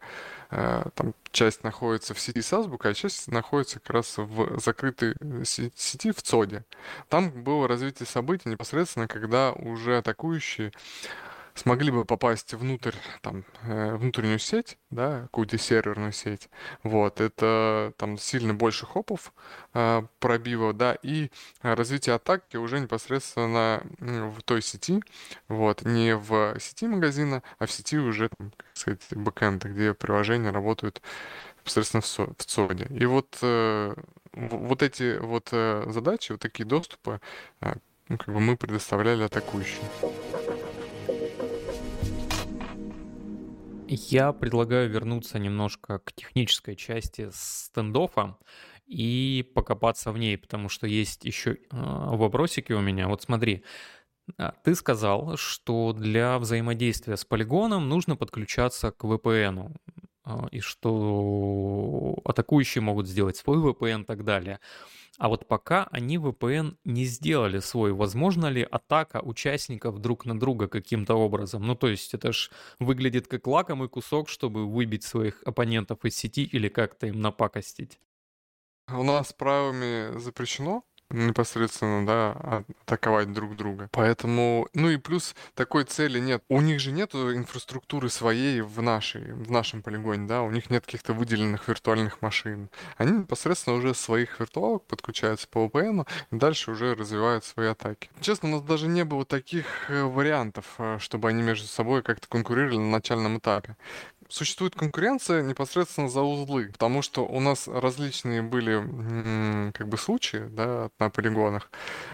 там 0.50 1.14
часть 1.32 1.64
находится 1.64 2.14
в 2.14 2.20
сети 2.20 2.42
Сасбука, 2.42 2.90
а 2.90 2.94
часть 2.94 3.28
находится 3.28 3.80
как 3.80 3.90
раз 3.90 4.14
в 4.16 4.60
закрытой 4.60 5.14
сети 5.44 6.12
в 6.12 6.22
ЦОДе. 6.22 6.64
Там 7.08 7.30
было 7.30 7.66
развитие 7.68 8.06
событий 8.06 8.48
непосредственно, 8.48 9.08
когда 9.08 9.52
уже 9.52 9.98
атакующие 9.98 10.72
смогли 11.54 11.90
бы 11.90 12.04
попасть 12.04 12.52
внутрь, 12.54 12.94
там, 13.22 13.44
э, 13.62 13.94
внутреннюю 13.94 14.38
сеть, 14.38 14.76
да, 14.90 15.22
какую-то 15.22 15.56
серверную 15.56 16.12
сеть, 16.12 16.48
вот, 16.82 17.20
это 17.20 17.92
там 17.96 18.18
сильно 18.18 18.54
больше 18.54 18.86
хопов 18.86 19.32
э, 19.72 20.02
пробива, 20.18 20.72
да, 20.72 20.96
и 21.02 21.30
развитие 21.62 22.16
атаки 22.16 22.56
уже 22.56 22.80
непосредственно 22.80 23.82
в 23.98 24.42
той 24.42 24.62
сети, 24.62 25.00
вот, 25.48 25.82
не 25.82 26.16
в 26.16 26.58
сети 26.58 26.88
магазина, 26.88 27.42
а 27.58 27.66
в 27.66 27.70
сети 27.70 27.98
уже, 27.98 28.28
там, 28.30 28.52
как 28.56 28.66
сказать, 28.74 29.02
бэкэнда, 29.10 29.68
где 29.68 29.94
приложения 29.94 30.50
работают 30.50 31.00
непосредственно 31.60 32.00
в, 32.00 32.06
со, 32.06 32.26
в 32.26 32.44
ЦОДе. 32.44 32.88
И 32.90 33.06
вот, 33.06 33.38
э, 33.42 33.94
вот 34.32 34.82
эти 34.82 35.18
вот 35.18 35.50
задачи, 35.50 36.32
вот 36.32 36.40
такие 36.40 36.64
доступы, 36.64 37.20
ну, 38.08 38.18
как 38.18 38.34
бы 38.34 38.40
мы 38.40 38.56
предоставляли 38.56 39.22
атакующим. 39.22 39.84
Я 43.86 44.32
предлагаю 44.32 44.88
вернуться 44.88 45.38
немножко 45.38 45.98
к 45.98 46.12
технической 46.12 46.74
части 46.74 47.28
стендофа 47.32 48.38
и 48.86 49.50
покопаться 49.54 50.10
в 50.10 50.18
ней, 50.18 50.38
потому 50.38 50.68
что 50.68 50.86
есть 50.86 51.24
еще 51.24 51.52
э, 51.52 51.56
вопросики 51.70 52.72
у 52.72 52.80
меня. 52.80 53.08
Вот 53.08 53.22
смотри, 53.22 53.62
а, 54.38 54.52
ты 54.64 54.74
сказал, 54.74 55.36
что 55.36 55.92
для 55.92 56.38
взаимодействия 56.38 57.16
с 57.16 57.24
полигоном 57.24 57.88
нужно 57.88 58.16
подключаться 58.16 58.90
к 58.90 59.04
VPN, 59.04 59.76
а, 60.24 60.46
и 60.50 60.60
что 60.60 62.16
атакующие 62.24 62.82
могут 62.82 63.06
сделать 63.06 63.36
свой 63.36 63.58
VPN 63.58 64.02
и 64.02 64.04
так 64.04 64.24
далее. 64.24 64.60
А 65.18 65.28
вот 65.28 65.46
пока 65.48 65.84
они 65.90 66.18
VPN 66.18 66.78
не 66.84 67.04
сделали 67.04 67.60
свой, 67.60 67.92
возможно 67.92 68.46
ли 68.46 68.62
атака 68.62 69.20
участников 69.22 69.98
друг 70.00 70.24
на 70.24 70.38
друга 70.38 70.68
каким-то 70.68 71.14
образом? 71.14 71.62
Ну, 71.62 71.74
то 71.76 71.88
есть 71.88 72.14
это 72.14 72.32
ж 72.32 72.50
выглядит 72.80 73.28
как 73.28 73.46
лакомый 73.46 73.88
кусок, 73.88 74.28
чтобы 74.28 74.66
выбить 74.66 75.04
своих 75.04 75.42
оппонентов 75.44 76.04
из 76.04 76.16
сети 76.16 76.44
или 76.44 76.68
как-то 76.68 77.06
им 77.06 77.20
напакостить. 77.20 78.00
У 78.88 79.02
нас 79.02 79.32
правами 79.32 80.18
запрещено 80.18 80.84
непосредственно, 81.14 82.06
да, 82.06 82.64
атаковать 82.84 83.32
друг 83.32 83.56
друга. 83.56 83.88
Поэтому, 83.92 84.68
ну 84.74 84.90
и 84.90 84.96
плюс 84.96 85.34
такой 85.54 85.84
цели 85.84 86.18
нет. 86.18 86.42
У 86.48 86.60
них 86.60 86.80
же 86.80 86.92
нет 86.92 87.14
инфраструктуры 87.14 88.08
своей 88.08 88.60
в 88.60 88.82
нашей, 88.82 89.32
в 89.32 89.50
нашем 89.50 89.82
полигоне, 89.82 90.26
да, 90.26 90.42
у 90.42 90.50
них 90.50 90.70
нет 90.70 90.84
каких-то 90.84 91.12
выделенных 91.12 91.68
виртуальных 91.68 92.20
машин. 92.22 92.68
Они 92.96 93.12
непосредственно 93.18 93.76
уже 93.76 93.94
своих 93.94 94.40
виртуалок 94.40 94.84
подключаются 94.84 95.48
по 95.48 95.66
VPN 95.66 96.06
и 96.32 96.36
дальше 96.36 96.70
уже 96.70 96.94
развивают 96.94 97.44
свои 97.44 97.68
атаки. 97.68 98.10
Честно, 98.20 98.48
у 98.48 98.52
нас 98.52 98.62
даже 98.62 98.88
не 98.88 99.04
было 99.04 99.24
таких 99.24 99.66
э, 99.88 100.02
вариантов, 100.02 100.66
э, 100.78 100.98
чтобы 101.00 101.28
они 101.28 101.42
между 101.42 101.66
собой 101.66 102.02
как-то 102.02 102.28
конкурировали 102.28 102.78
на 102.78 102.90
начальном 102.90 103.38
этапе 103.38 103.76
существует 104.34 104.74
конкуренция 104.74 105.42
непосредственно 105.42 106.08
за 106.08 106.22
узлы, 106.22 106.70
потому 106.72 107.02
что 107.02 107.24
у 107.24 107.40
нас 107.40 107.68
различные 107.68 108.42
были 108.42 109.72
как 109.72 109.88
бы 109.88 109.96
случаи 109.96 110.48
да, 110.50 110.90
на 110.98 111.10
полигонах 111.10 111.70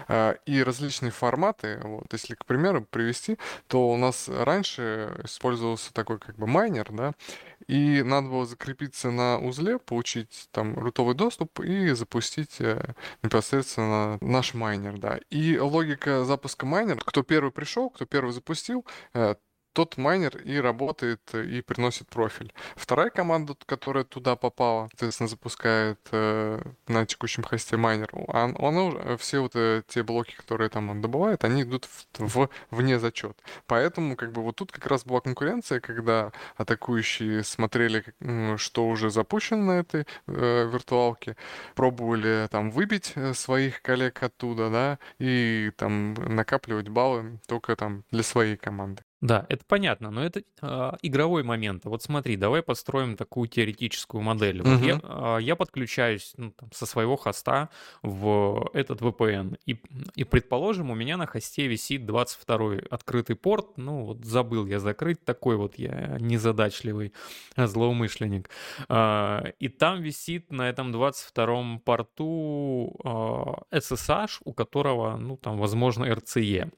э, 0.07 0.35
и 0.45 0.61
различные 0.61 1.11
форматы. 1.11 1.79
Вот, 1.83 2.13
если, 2.13 2.35
к 2.35 2.45
примеру, 2.45 2.85
привести, 2.89 3.37
то 3.67 3.89
у 3.89 3.97
нас 3.97 4.29
раньше 4.29 5.19
использовался 5.23 5.93
такой 5.93 6.19
как 6.19 6.37
бы 6.37 6.45
майнер, 6.45 6.91
да, 6.91 7.13
и 7.67 8.03
надо 8.03 8.29
было 8.29 8.45
закрепиться 8.45 9.09
на 9.09 9.39
узле, 9.39 9.79
получить 9.79 10.47
там 10.51 10.77
рутовый 10.77 11.15
доступ 11.15 11.59
и 11.59 11.91
запустить 11.91 12.57
э, 12.59 12.93
непосредственно 13.23 14.17
наш 14.21 14.53
майнер, 14.53 14.99
да. 14.99 15.19
И 15.29 15.57
логика 15.57 16.23
запуска 16.23 16.65
майнера, 16.65 16.99
кто 17.03 17.23
первый 17.23 17.51
пришел, 17.51 17.89
кто 17.89 18.05
первый 18.05 18.31
запустил, 18.31 18.85
э, 19.13 19.35
тот 19.73 19.97
майнер 19.97 20.37
и 20.37 20.57
работает, 20.57 21.21
и 21.33 21.61
приносит 21.61 22.07
профиль. 22.09 22.53
Вторая 22.75 23.09
команда, 23.09 23.55
которая 23.65 24.03
туда 24.03 24.35
попала, 24.35 24.87
соответственно, 24.91 25.29
запускает 25.29 25.99
э, 26.11 26.61
на 26.87 27.05
текущем 27.05 27.43
хосте 27.43 27.77
майнер, 27.77 28.09
он, 28.13 28.55
он, 28.59 29.17
все 29.17 29.39
вот 29.39 29.51
э, 29.55 29.83
те 29.87 30.03
блоки, 30.03 30.35
которые 30.35 30.69
там 30.69 30.89
он 30.89 31.01
добывает, 31.01 31.43
они 31.43 31.63
идут 31.63 31.85
в, 31.85 32.19
в, 32.19 32.49
вне 32.69 32.99
зачет. 32.99 33.37
Поэтому, 33.67 34.15
как 34.15 34.31
бы, 34.31 34.41
вот 34.41 34.55
тут 34.55 34.71
как 34.71 34.85
раз 34.87 35.05
была 35.05 35.21
конкуренция, 35.21 35.79
когда 35.79 36.31
атакующие 36.57 37.43
смотрели, 37.43 38.03
что 38.57 38.87
уже 38.87 39.09
запущено 39.09 39.63
на 39.63 39.79
этой 39.79 40.05
э, 40.27 40.69
виртуалке, 40.71 41.35
пробовали 41.75 42.47
там 42.51 42.71
выбить 42.71 43.13
э, 43.15 43.33
своих 43.33 43.81
коллег 43.81 44.21
оттуда, 44.23 44.69
да, 44.69 44.99
и 45.19 45.71
там 45.77 46.13
накапливать 46.13 46.89
баллы 46.89 47.39
только 47.47 47.75
там 47.75 48.03
для 48.11 48.23
своей 48.23 48.57
команды. 48.57 49.03
Да, 49.21 49.45
это 49.49 49.63
понятно, 49.67 50.09
но 50.09 50.23
это 50.23 50.41
э, 50.61 50.91
игровой 51.03 51.43
момент. 51.43 51.85
Вот 51.85 52.01
смотри, 52.01 52.35
давай 52.37 52.63
построим 52.63 53.15
такую 53.15 53.47
теоретическую 53.47 54.21
модель. 54.23 54.63
Вот 54.63 54.81
я, 54.81 54.99
э, 55.03 55.37
я 55.41 55.55
подключаюсь 55.55 56.33
ну, 56.37 56.51
там, 56.51 56.71
со 56.71 56.87
своего 56.87 57.15
хоста 57.17 57.69
в 58.01 58.71
этот 58.73 59.01
VPN, 59.01 59.59
и, 59.67 59.77
и, 60.15 60.23
предположим, 60.23 60.89
у 60.89 60.95
меня 60.95 61.17
на 61.17 61.27
хосте 61.27 61.67
висит 61.67 62.01
22-й 62.01 62.79
открытый 62.89 63.35
порт, 63.35 63.77
ну 63.77 64.05
вот 64.05 64.25
забыл 64.25 64.65
я 64.65 64.79
закрыть, 64.79 65.23
такой 65.23 65.55
вот 65.55 65.75
я 65.75 66.17
незадачливый 66.19 67.13
злоумышленник. 67.55 68.49
Э, 68.89 69.51
и 69.59 69.67
там 69.69 70.01
висит 70.01 70.51
на 70.51 70.67
этом 70.67 70.91
22-м 70.91 71.79
порту 71.81 72.95
э, 73.71 73.77
SSH, 73.77 74.41
у 74.45 74.53
которого, 74.53 75.15
ну 75.17 75.37
там, 75.37 75.59
возможно, 75.59 76.05
RCE. 76.05 76.71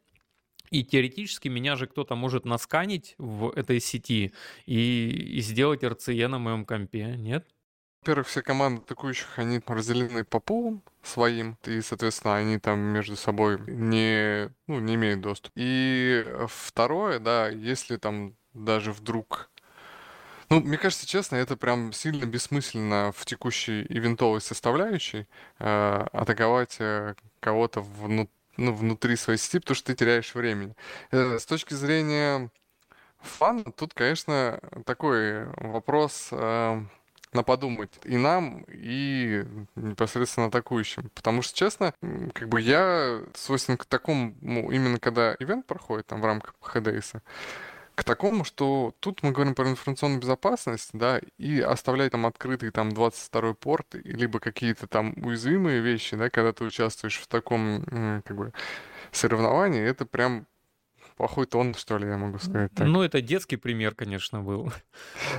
И 0.73 0.83
теоретически 0.83 1.49
меня 1.49 1.75
же 1.75 1.85
кто-то 1.85 2.15
может 2.15 2.45
насканить 2.45 3.13
в 3.19 3.51
этой 3.55 3.79
сети 3.79 4.33
и, 4.65 5.35
и 5.37 5.39
сделать 5.41 5.83
RCE 5.83 6.27
на 6.27 6.39
моем 6.39 6.65
компе, 6.65 7.15
нет? 7.15 7.45
Во-первых, 8.01 8.27
все 8.27 8.41
команды 8.41 8.81
атакующих, 8.81 9.37
они 9.37 9.61
разделены 9.67 10.23
по 10.23 10.39
пулам 10.39 10.81
своим, 11.03 11.59
и, 11.65 11.79
соответственно, 11.81 12.37
они 12.37 12.57
там 12.57 12.79
между 12.79 13.15
собой 13.15 13.59
не, 13.67 14.49
ну, 14.65 14.79
не 14.79 14.95
имеют 14.95 15.21
доступа. 15.21 15.53
И 15.55 16.25
второе, 16.47 17.19
да, 17.19 17.49
если 17.49 17.97
там 17.97 18.35
даже 18.53 18.93
вдруг 18.93 19.51
ну, 20.49 20.59
мне 20.59 20.77
кажется, 20.77 21.07
честно, 21.07 21.35
это 21.37 21.55
прям 21.55 21.93
сильно 21.93 22.25
бессмысленно 22.25 23.11
в 23.15 23.25
текущей 23.25 23.85
ивентовой 23.89 24.41
составляющей 24.41 25.27
э, 25.59 26.07
атаковать 26.11 26.75
э, 26.79 27.15
кого-то 27.39 27.81
внутри 27.81 28.29
ну, 28.57 28.73
внутри 28.73 29.15
своей 29.15 29.39
сети, 29.39 29.59
потому 29.59 29.75
что 29.75 29.87
ты 29.87 29.95
теряешь 29.95 30.33
времени. 30.35 30.75
Э, 31.11 31.37
с 31.39 31.45
точки 31.45 31.73
зрения 31.73 32.49
фана, 33.19 33.63
тут, 33.63 33.93
конечно, 33.93 34.59
такой 34.85 35.45
вопрос 35.55 36.29
э, 36.31 36.81
на 37.33 37.43
подумать 37.43 37.91
и 38.03 38.17
нам, 38.17 38.65
и 38.67 39.45
непосредственно 39.75 40.47
атакующим. 40.47 41.09
Потому 41.15 41.41
что, 41.41 41.57
честно, 41.57 41.93
как 42.33 42.49
бы 42.49 42.61
я 42.61 43.21
свойствен 43.33 43.77
к 43.77 43.85
такому, 43.85 44.33
именно 44.41 44.99
когда 44.99 45.35
ивент 45.39 45.65
проходит 45.65 46.07
там 46.07 46.21
в 46.21 46.25
рамках 46.25 46.55
ХДС, 46.61 47.13
к 47.95 48.03
такому, 48.03 48.43
что 48.43 48.95
тут 48.99 49.21
мы 49.23 49.31
говорим 49.31 49.55
про 49.55 49.69
информационную 49.69 50.19
безопасность, 50.19 50.89
да, 50.93 51.21
и 51.37 51.59
оставлять 51.59 52.11
там 52.11 52.25
открытый 52.25 52.71
там 52.71 52.91
22 52.91 53.53
порт, 53.53 53.87
либо 53.93 54.39
какие-то 54.39 54.87
там 54.87 55.13
уязвимые 55.17 55.79
вещи, 55.79 56.15
да, 56.15 56.29
когда 56.29 56.53
ты 56.53 56.63
участвуешь 56.63 57.17
в 57.17 57.27
таком, 57.27 57.83
как 58.25 58.35
бы, 58.35 58.53
соревновании, 59.11 59.81
это 59.81 60.05
прям 60.05 60.47
плохой 61.15 61.45
тон, 61.45 61.75
что 61.75 61.97
ли, 61.97 62.07
я 62.07 62.17
могу 62.17 62.39
сказать 62.39 62.71
так. 62.73 62.87
Ну, 62.87 63.03
это 63.03 63.21
детский 63.21 63.57
пример, 63.57 63.93
конечно, 63.93 64.41
был. 64.41 64.71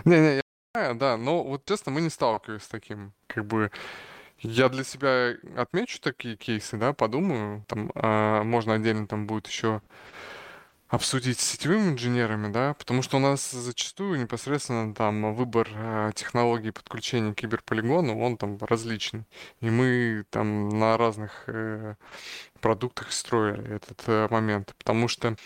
Не-не, 0.05 0.37
я 0.37 0.43
понимаю, 0.73 0.95
да, 0.95 1.17
но 1.17 1.43
вот 1.43 1.65
честно, 1.65 1.91
мы 1.93 2.01
не 2.01 2.11
сталкивались 2.11 2.63
с 2.63 2.69
таким, 2.69 3.13
как 3.27 3.45
бы, 3.47 3.73
я 4.39 4.69
для 4.69 4.85
себя 4.85 5.35
отмечу 5.57 6.01
такие 6.01 6.37
кейсы, 6.37 6.77
да, 6.77 6.93
подумаю, 6.93 7.65
там, 7.67 7.91
а, 7.95 8.45
можно 8.45 8.75
отдельно 8.75 9.09
там 9.09 9.27
будет 9.27 9.49
еще 9.49 9.83
обсудить 10.95 11.41
с 11.41 11.53
сетевыми 11.53 11.91
инженерами, 11.91 12.53
да, 12.53 12.75
потому 12.75 13.03
что 13.03 13.17
у 13.17 13.21
нас 13.21 13.51
зачастую 13.51 14.21
непосредственно 14.21 14.95
там 14.95 15.35
выбор 15.35 15.69
э, 15.75 16.13
технологий 16.15 16.71
подключения 16.71 17.35
к 17.35 17.37
киберполигону, 17.37 18.19
он 18.21 18.37
там 18.37 18.59
различный. 18.61 19.25
И 19.61 19.71
мы 19.71 20.25
там 20.31 20.69
на 20.69 20.97
разных 20.97 21.45
э, 21.49 21.97
продуктах 22.61 23.13
строили 23.13 23.77
этот 23.77 24.03
э, 24.07 24.29
момент, 24.31 24.75
потому 24.79 25.09
что 25.09 25.37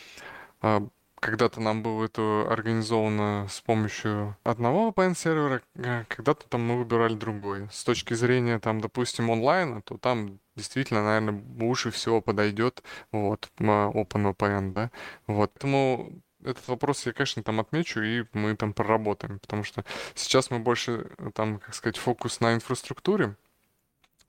э, 0.63 0.81
когда-то 1.21 1.61
нам 1.61 1.83
было 1.83 2.05
это 2.05 2.47
организовано 2.49 3.47
с 3.51 3.61
помощью 3.61 4.37
одного 4.45 4.91
VPN-сервера, 4.91 5.63
э, 5.77 6.05
когда-то 6.09 6.49
там 6.49 6.63
мы 6.63 6.79
выбирали 6.79 7.15
другой. 7.15 7.69
С 7.71 7.85
точки 7.85 8.15
зрения, 8.15 8.59
там, 8.59 8.81
допустим, 8.81 9.31
онлайна, 9.31 9.83
то 9.83 9.99
там 9.99 10.39
действительно, 10.57 11.05
наверное, 11.05 11.43
лучше 11.59 11.91
всего 11.91 12.21
подойдет 12.21 12.83
вот 13.13 13.51
OpenVPN, 13.59 14.73
да. 14.73 14.91
Вот. 15.27 15.53
Поэтому 15.53 16.13
этот 16.45 16.67
вопрос 16.69 17.05
я, 17.07 17.13
конечно, 17.13 17.43
там 17.43 17.61
отмечу, 17.61 18.01
и 18.01 18.25
мы 18.33 18.55
там 18.57 18.73
проработаем, 18.73 19.39
потому 19.39 19.65
что 19.65 19.85
сейчас 20.15 20.51
мы 20.51 20.59
больше, 20.59 21.11
там, 21.35 21.59
как 21.59 21.75
сказать, 21.75 21.97
фокус 21.97 22.41
на 22.41 22.55
инфраструктуре, 22.55 23.37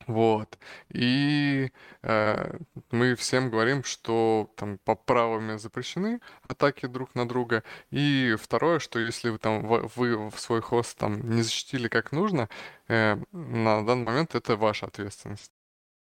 вот. 0.07 0.57
И 0.93 1.71
э, 2.03 2.57
мы 2.91 3.15
всем 3.15 3.49
говорим, 3.49 3.83
что 3.83 4.51
там 4.55 4.77
по 4.79 4.95
правами 4.95 5.57
запрещены 5.57 6.19
атаки 6.47 6.88
друг 6.88 7.15
на 7.15 7.27
друга. 7.27 7.63
И 7.91 8.35
второе, 8.41 8.79
что 8.79 8.99
если 8.99 9.29
вы 9.29 9.38
там 9.39 9.67
вы 9.67 10.29
в 10.29 10.39
свой 10.39 10.62
хост 10.62 10.97
там 10.97 11.29
не 11.29 11.41
защитили 11.43 11.88
как 11.88 12.12
нужно, 12.12 12.49
э, 12.88 13.17
на 13.31 13.85
данный 13.85 14.05
момент 14.05 14.35
это 14.35 14.55
ваша 14.55 14.88
ответственность. 14.88 15.59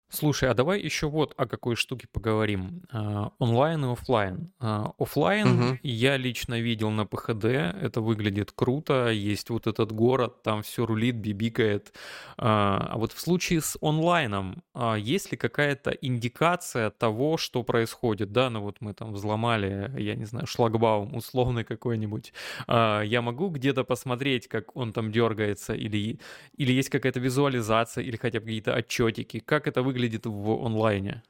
Слушай, 0.10 0.50
а 0.50 0.54
давай 0.54 0.80
еще 0.80 1.10
вот 1.10 1.34
о 1.36 1.46
какой 1.48 1.76
штуке 1.76 2.08
поговорим. 2.12 2.84
А, 2.92 3.32
онлайн 3.40 3.84
и 3.86 3.92
офлайн. 3.92 4.52
А, 4.60 4.94
офлайн 5.00 5.48
угу. 5.48 5.80
я 5.82 6.16
лично 6.16 6.62
видел 6.62 6.92
на 6.92 7.06
ПХД, 7.06 7.46
это 7.46 8.02
выглядит 8.02 8.52
круто, 8.52 9.10
есть 9.10 9.50
вот 9.50 9.68
этот 9.68 9.92
город, 9.92 10.44
там 10.44 10.62
все 10.62 10.86
рулит, 10.86 11.16
бибикает. 11.16 11.94
А, 12.38 12.88
а 12.92 12.98
вот 12.98 13.14
в 13.14 13.20
случае 13.20 13.62
с 13.62 13.78
онлайном, 13.82 14.64
есть 14.98 15.32
ли 15.32 15.38
какая-то 15.38 15.90
индикация 15.92 16.92
того, 16.92 17.38
что 17.38 17.64
происходит? 17.64 18.32
Да, 18.32 18.50
ну 18.50 18.62
вот 18.62 18.78
мы 18.82 18.94
там 18.94 19.14
взломали, 19.14 19.92
я 19.98 20.16
не 20.16 20.26
знаю, 20.26 20.46
шлагбаум 20.46 21.16
условный 21.16 21.64
какой-нибудь. 21.64 22.32
Я 22.68 23.22
могу 23.22 23.50
где-то 23.50 23.84
посмотреть, 23.84 24.48
как 24.48 24.76
он 24.76 24.94
там 24.94 25.12
дергается, 25.12 25.74
или, 25.74 26.20
или 26.56 26.72
есть 26.72 26.90
какая-то 26.90 27.20
визуализация, 27.20 28.04
или 28.04 28.18
хотя 28.18 28.40
бы 28.40 28.46
какие-то 28.46 28.76
отчетики, 28.76 29.40
как 29.40 29.68
это 29.68 29.82
выглядит 29.82 29.95
выглядит 29.96 30.26
в 30.26 30.66
онлайне? 30.66 31.24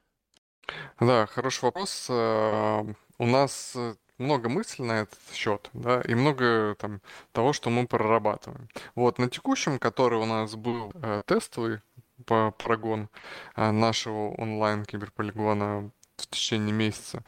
Да, 0.99 1.28
хороший 1.28 1.65
вопрос. 1.65 2.08
Э, 2.10 2.84
у 3.19 3.25
нас 3.28 3.73
э, 3.75 3.93
много 4.17 4.49
мыслей 4.49 4.86
на 4.86 5.01
этот 5.01 5.19
счет, 5.34 5.69
да, 5.73 6.01
и 6.01 6.15
много 6.15 6.75
там 6.80 6.99
того, 7.32 7.54
что 7.54 7.69
мы 7.69 7.86
прорабатываем. 7.86 8.67
Вот 8.95 9.19
на 9.19 9.30
текущем, 9.30 9.78
который 9.78 10.17
у 10.17 10.25
нас 10.25 10.56
был 10.56 10.91
э, 10.95 11.21
тестовый 11.28 11.82
по 12.25 12.51
прогон 12.58 13.10
а, 13.56 13.71
нашего 13.73 14.32
онлайн 14.36 14.86
киберполигона 14.86 15.91
в 16.15 16.28
течение 16.28 16.73
месяца. 16.73 17.25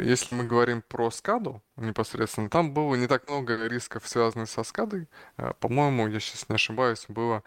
Если 0.00 0.36
мы 0.36 0.44
говорим 0.44 0.82
про 0.82 1.10
скаду 1.10 1.60
непосредственно, 1.74 2.48
там 2.48 2.72
было 2.72 2.94
не 2.94 3.08
так 3.08 3.28
много 3.28 3.66
рисков, 3.66 4.06
связанных 4.06 4.48
со 4.48 4.62
скадой. 4.62 5.08
По-моему, 5.58 6.06
я 6.06 6.20
сейчас 6.20 6.48
не 6.48 6.54
ошибаюсь, 6.54 7.06
было 7.08 7.42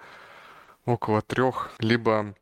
около 0.85 1.21
трех, 1.21 1.71
либо 1.79 2.35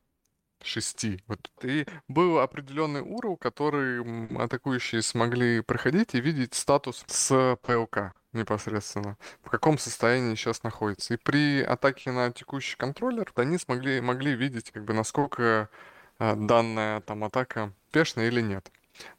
шести. 0.65 1.23
Вот. 1.27 1.51
И 1.63 1.85
был 2.07 2.39
определенный 2.39 3.01
уровень, 3.01 3.37
который 3.37 4.43
атакующие 4.43 5.01
смогли 5.01 5.61
проходить 5.61 6.15
и 6.15 6.21
видеть 6.21 6.53
статус 6.53 7.03
с 7.07 7.57
ПЛК 7.61 8.13
непосредственно, 8.33 9.17
в 9.43 9.49
каком 9.49 9.77
состоянии 9.77 10.35
сейчас 10.35 10.63
находится. 10.63 11.13
И 11.13 11.17
при 11.17 11.61
атаке 11.61 12.11
на 12.11 12.31
текущий 12.31 12.77
контроллер 12.77 13.31
они 13.35 13.57
смогли, 13.57 13.99
могли 14.01 14.35
видеть, 14.35 14.71
как 14.71 14.85
бы, 14.85 14.93
насколько 14.93 15.69
а, 16.17 16.35
данная 16.35 17.01
там 17.01 17.23
атака 17.23 17.73
успешная 17.87 18.27
или 18.27 18.41
нет. 18.41 18.71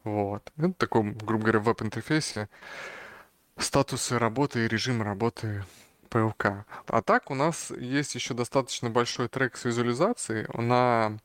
Вот. 0.05 0.51
Это 0.57 0.69
ну, 0.69 0.75
такой, 0.75 1.03
грубо 1.13 1.45
говоря, 1.45 1.61
веб-интерфейсе 1.61 2.49
статусы 3.59 4.19
работы 4.19 4.65
и 4.65 4.69
режим 4.69 5.03
работы 5.03 5.65
ПЛК. 6.09 6.65
А 6.87 7.03
так 7.03 7.31
у 7.31 7.35
нас 7.35 7.71
есть 7.71 8.15
еще 8.15 8.35
достаточно 8.35 8.91
большой 8.91 9.29
трек 9.29 9.57
с 9.57 9.65
визуализацией. 9.65 10.47
На 10.55 11.19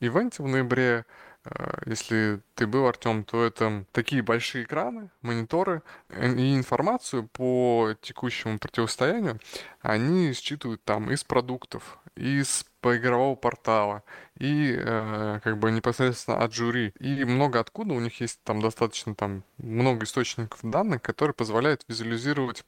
ивенте 0.00 0.42
в 0.42 0.48
ноябре 0.48 1.04
Э, 1.44 1.78
если 1.86 2.40
ты 2.54 2.66
был, 2.66 2.86
Артем, 2.86 3.24
то 3.24 3.44
это 3.44 3.84
такие 3.92 4.22
большие 4.22 4.64
экраны, 4.64 5.10
мониторы 5.22 5.82
э, 6.08 6.32
и 6.34 6.56
информацию 6.56 7.28
по 7.28 7.94
текущему 8.00 8.58
противостоянию 8.58 9.38
они 9.80 10.32
считывают 10.32 10.82
там 10.84 11.10
из 11.10 11.24
продуктов, 11.24 11.98
из 12.16 12.64
поигрового 12.80 13.34
портала 13.34 14.02
и 14.38 14.74
э, 14.78 15.40
как 15.42 15.58
бы 15.58 15.70
непосредственно 15.70 16.38
от 16.42 16.54
жюри. 16.54 16.92
И 16.98 17.24
много 17.24 17.60
откуда 17.60 17.94
у 17.94 18.00
них 18.00 18.20
есть 18.20 18.40
там 18.44 18.60
достаточно 18.60 19.14
там 19.14 19.44
много 19.58 20.04
источников 20.04 20.60
данных, 20.62 21.02
которые 21.02 21.34
позволяют 21.34 21.84
визуализировать 21.88 22.64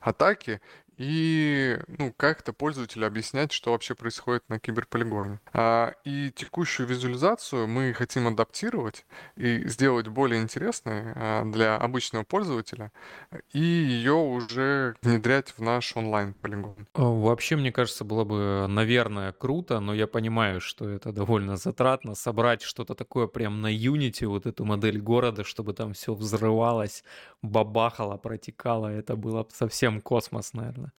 атаки 0.00 0.60
и 0.96 1.78
ну, 1.98 2.12
как-то 2.16 2.52
пользователю 2.52 3.06
объяснять, 3.06 3.52
что 3.52 3.72
вообще 3.72 3.94
происходит 3.94 4.48
на 4.48 4.58
киберполигоне. 4.58 5.40
А, 5.52 5.94
и 6.04 6.30
текущую 6.30 6.86
визуализацию 6.86 7.66
мы 7.66 7.92
хотим 7.92 8.26
адаптировать 8.26 9.04
и 9.36 9.66
сделать 9.68 10.08
более 10.08 10.42
интересной 10.42 11.12
а, 11.14 11.44
для 11.44 11.76
обычного 11.76 12.24
пользователя, 12.24 12.92
и 13.52 13.60
ее 13.60 14.14
уже 14.14 14.94
внедрять 15.02 15.50
в 15.56 15.60
наш 15.60 15.96
онлайн-полигон. 15.96 16.86
А, 16.94 17.02
вообще, 17.02 17.56
мне 17.56 17.72
кажется, 17.72 18.04
было 18.04 18.24
бы, 18.24 18.66
наверное, 18.68 19.32
круто, 19.32 19.80
но 19.80 19.94
я 19.94 20.06
понимаю, 20.06 20.60
что 20.60 20.88
это 20.88 21.12
довольно 21.12 21.56
затратно, 21.56 22.14
собрать 22.14 22.62
что-то 22.62 22.94
такое 22.94 23.26
прям 23.26 23.60
на 23.60 23.74
Unity, 23.74 24.26
вот 24.26 24.46
эту 24.46 24.64
модель 24.64 25.00
города, 25.00 25.44
чтобы 25.44 25.74
там 25.74 25.92
все 25.92 26.14
взрывалось, 26.14 27.04
бабахало, 27.44 28.16
протекало, 28.16 28.88
это 28.88 29.16
было 29.16 29.42
бы 29.44 29.50
совсем 29.50 30.00
космос, 30.00 30.52
наверное. 30.54 30.92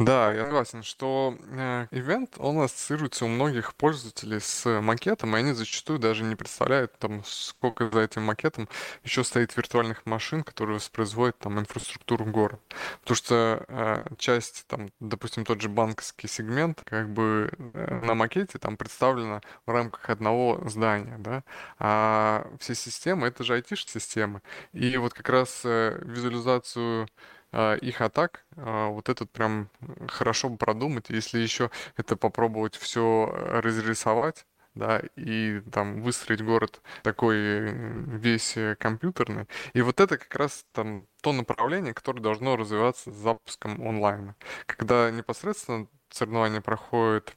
Да, 0.00 0.32
я 0.32 0.44
согласен, 0.46 0.82
что 0.82 1.36
э, 1.50 1.86
ивент, 1.90 2.36
он 2.38 2.58
ассоциируется 2.58 3.26
у 3.26 3.28
многих 3.28 3.74
пользователей 3.74 4.40
с 4.40 4.80
макетом, 4.80 5.36
и 5.36 5.38
они 5.40 5.52
зачастую 5.52 5.98
даже 5.98 6.24
не 6.24 6.36
представляют, 6.36 6.98
там, 6.98 7.22
сколько 7.22 7.90
за 7.90 8.00
этим 8.00 8.22
макетом 8.22 8.66
еще 9.04 9.24
стоит 9.24 9.54
виртуальных 9.58 10.06
машин, 10.06 10.42
которые 10.42 10.76
воспроизводят 10.76 11.38
там 11.38 11.60
инфраструктуру 11.60 12.24
города. 12.24 12.62
Потому 13.02 13.14
что 13.14 13.64
э, 13.68 14.04
часть, 14.16 14.64
там, 14.68 14.88
допустим, 15.00 15.44
тот 15.44 15.60
же 15.60 15.68
банковский 15.68 16.28
сегмент, 16.28 16.80
как 16.86 17.10
бы 17.10 17.50
э, 17.74 18.00
на 18.02 18.14
макете 18.14 18.58
там 18.58 18.78
представлена 18.78 19.42
в 19.66 19.70
рамках 19.70 20.08
одного 20.08 20.62
здания, 20.66 21.16
да, 21.18 21.44
а 21.78 22.46
все 22.58 22.74
системы, 22.74 23.26
это 23.26 23.44
же 23.44 23.54
IT-системы. 23.58 24.40
И 24.72 24.96
вот 24.96 25.12
как 25.12 25.28
раз 25.28 25.60
э, 25.64 25.98
визуализацию 26.06 27.06
их 27.52 28.00
атак, 28.00 28.44
а, 28.56 28.88
вот 28.88 29.08
этот 29.08 29.30
прям 29.30 29.70
хорошо 30.08 30.50
продумать, 30.50 31.10
если 31.10 31.38
еще 31.40 31.70
это 31.96 32.16
попробовать 32.16 32.76
все 32.76 33.26
разрисовать, 33.32 34.46
да, 34.74 35.02
и 35.16 35.60
там 35.72 36.02
выстроить 36.02 36.42
город 36.42 36.80
такой 37.02 37.72
весь 38.18 38.56
э, 38.56 38.76
компьютерный. 38.76 39.46
И 39.72 39.82
вот 39.82 40.00
это 40.00 40.16
как 40.16 40.34
раз 40.36 40.64
там 40.72 41.06
то 41.22 41.32
направление, 41.32 41.92
которое 41.94 42.20
должно 42.20 42.56
развиваться 42.56 43.10
с 43.10 43.16
запуском 43.16 43.80
онлайна. 43.86 44.36
Когда 44.66 45.10
непосредственно 45.10 45.88
соревнования 46.10 46.60
проходят 46.60 47.34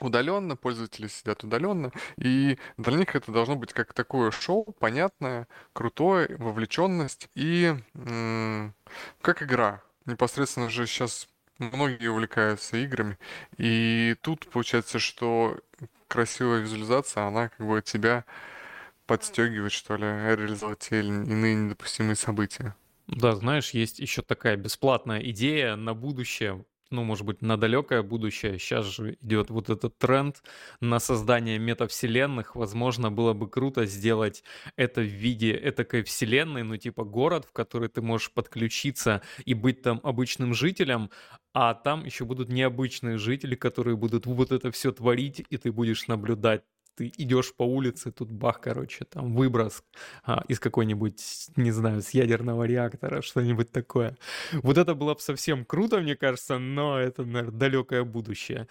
удаленно, 0.00 0.56
пользователи 0.56 1.08
сидят 1.08 1.44
удаленно, 1.44 1.92
и 2.16 2.58
для 2.76 2.96
них 2.96 3.14
это 3.16 3.32
должно 3.32 3.56
быть 3.56 3.72
как 3.72 3.92
такое 3.94 4.30
шоу, 4.30 4.64
понятное, 4.78 5.48
крутое, 5.72 6.36
вовлеченность 6.38 7.28
и 7.34 7.74
м- 7.94 8.74
как 9.20 9.42
игра. 9.42 9.82
Непосредственно 10.04 10.70
же 10.70 10.86
сейчас 10.86 11.28
многие 11.58 12.08
увлекаются 12.08 12.76
играми, 12.76 13.18
и 13.56 14.16
тут 14.22 14.48
получается, 14.50 14.98
что 14.98 15.58
красивая 16.08 16.60
визуализация, 16.60 17.24
она 17.24 17.48
как 17.48 17.66
бы 17.66 17.82
тебя 17.82 18.24
подстегивает, 19.06 19.72
что 19.72 19.96
ли, 19.96 20.04
реализовать 20.04 20.80
те 20.80 21.00
или 21.00 21.08
иные 21.08 21.54
недопустимые 21.56 22.16
события. 22.16 22.74
Да, 23.06 23.36
знаешь, 23.36 23.70
есть 23.70 23.98
еще 24.00 24.22
такая 24.22 24.56
бесплатная 24.56 25.20
идея 25.30 25.76
на 25.76 25.94
будущее 25.94 26.64
ну, 26.90 27.04
может 27.04 27.24
быть, 27.26 27.42
на 27.42 27.56
далекое 27.56 28.02
будущее. 28.02 28.58
Сейчас 28.58 28.86
же 28.86 29.16
идет 29.20 29.50
вот 29.50 29.70
этот 29.70 29.98
тренд 29.98 30.42
на 30.80 30.98
создание 30.98 31.58
метавселенных. 31.58 32.56
Возможно, 32.56 33.10
было 33.10 33.32
бы 33.32 33.48
круто 33.48 33.86
сделать 33.86 34.44
это 34.76 35.00
в 35.00 35.04
виде 35.04 35.52
этакой 35.52 36.02
вселенной, 36.02 36.62
ну, 36.62 36.76
типа 36.76 37.04
город, 37.04 37.46
в 37.46 37.52
который 37.52 37.88
ты 37.88 38.02
можешь 38.02 38.32
подключиться 38.32 39.22
и 39.44 39.54
быть 39.54 39.82
там 39.82 40.00
обычным 40.02 40.54
жителем, 40.54 41.10
а 41.52 41.74
там 41.74 42.04
еще 42.04 42.24
будут 42.24 42.48
необычные 42.48 43.18
жители, 43.18 43.54
которые 43.54 43.96
будут 43.96 44.26
вот 44.26 44.52
это 44.52 44.70
все 44.70 44.92
творить, 44.92 45.44
и 45.48 45.56
ты 45.56 45.72
будешь 45.72 46.06
наблюдать 46.06 46.62
ты 46.96 47.12
идешь 47.18 47.54
по 47.54 47.62
улице, 47.62 48.10
тут 48.10 48.30
бах, 48.30 48.60
короче, 48.60 49.04
там 49.04 49.34
выброс 49.34 49.84
а, 50.24 50.42
из 50.48 50.58
какой-нибудь, 50.58 51.48
не 51.56 51.70
знаю, 51.70 52.02
с 52.02 52.10
ядерного 52.10 52.64
реактора, 52.64 53.22
что-нибудь 53.22 53.70
такое. 53.70 54.16
Вот 54.52 54.78
это 54.78 54.94
было 54.94 55.14
бы 55.14 55.20
совсем 55.20 55.64
круто, 55.64 56.00
мне 56.00 56.16
кажется, 56.16 56.58
но 56.58 56.98
это, 56.98 57.24
наверное, 57.24 57.58
далекое 57.58 58.04
будущее. 58.04 58.66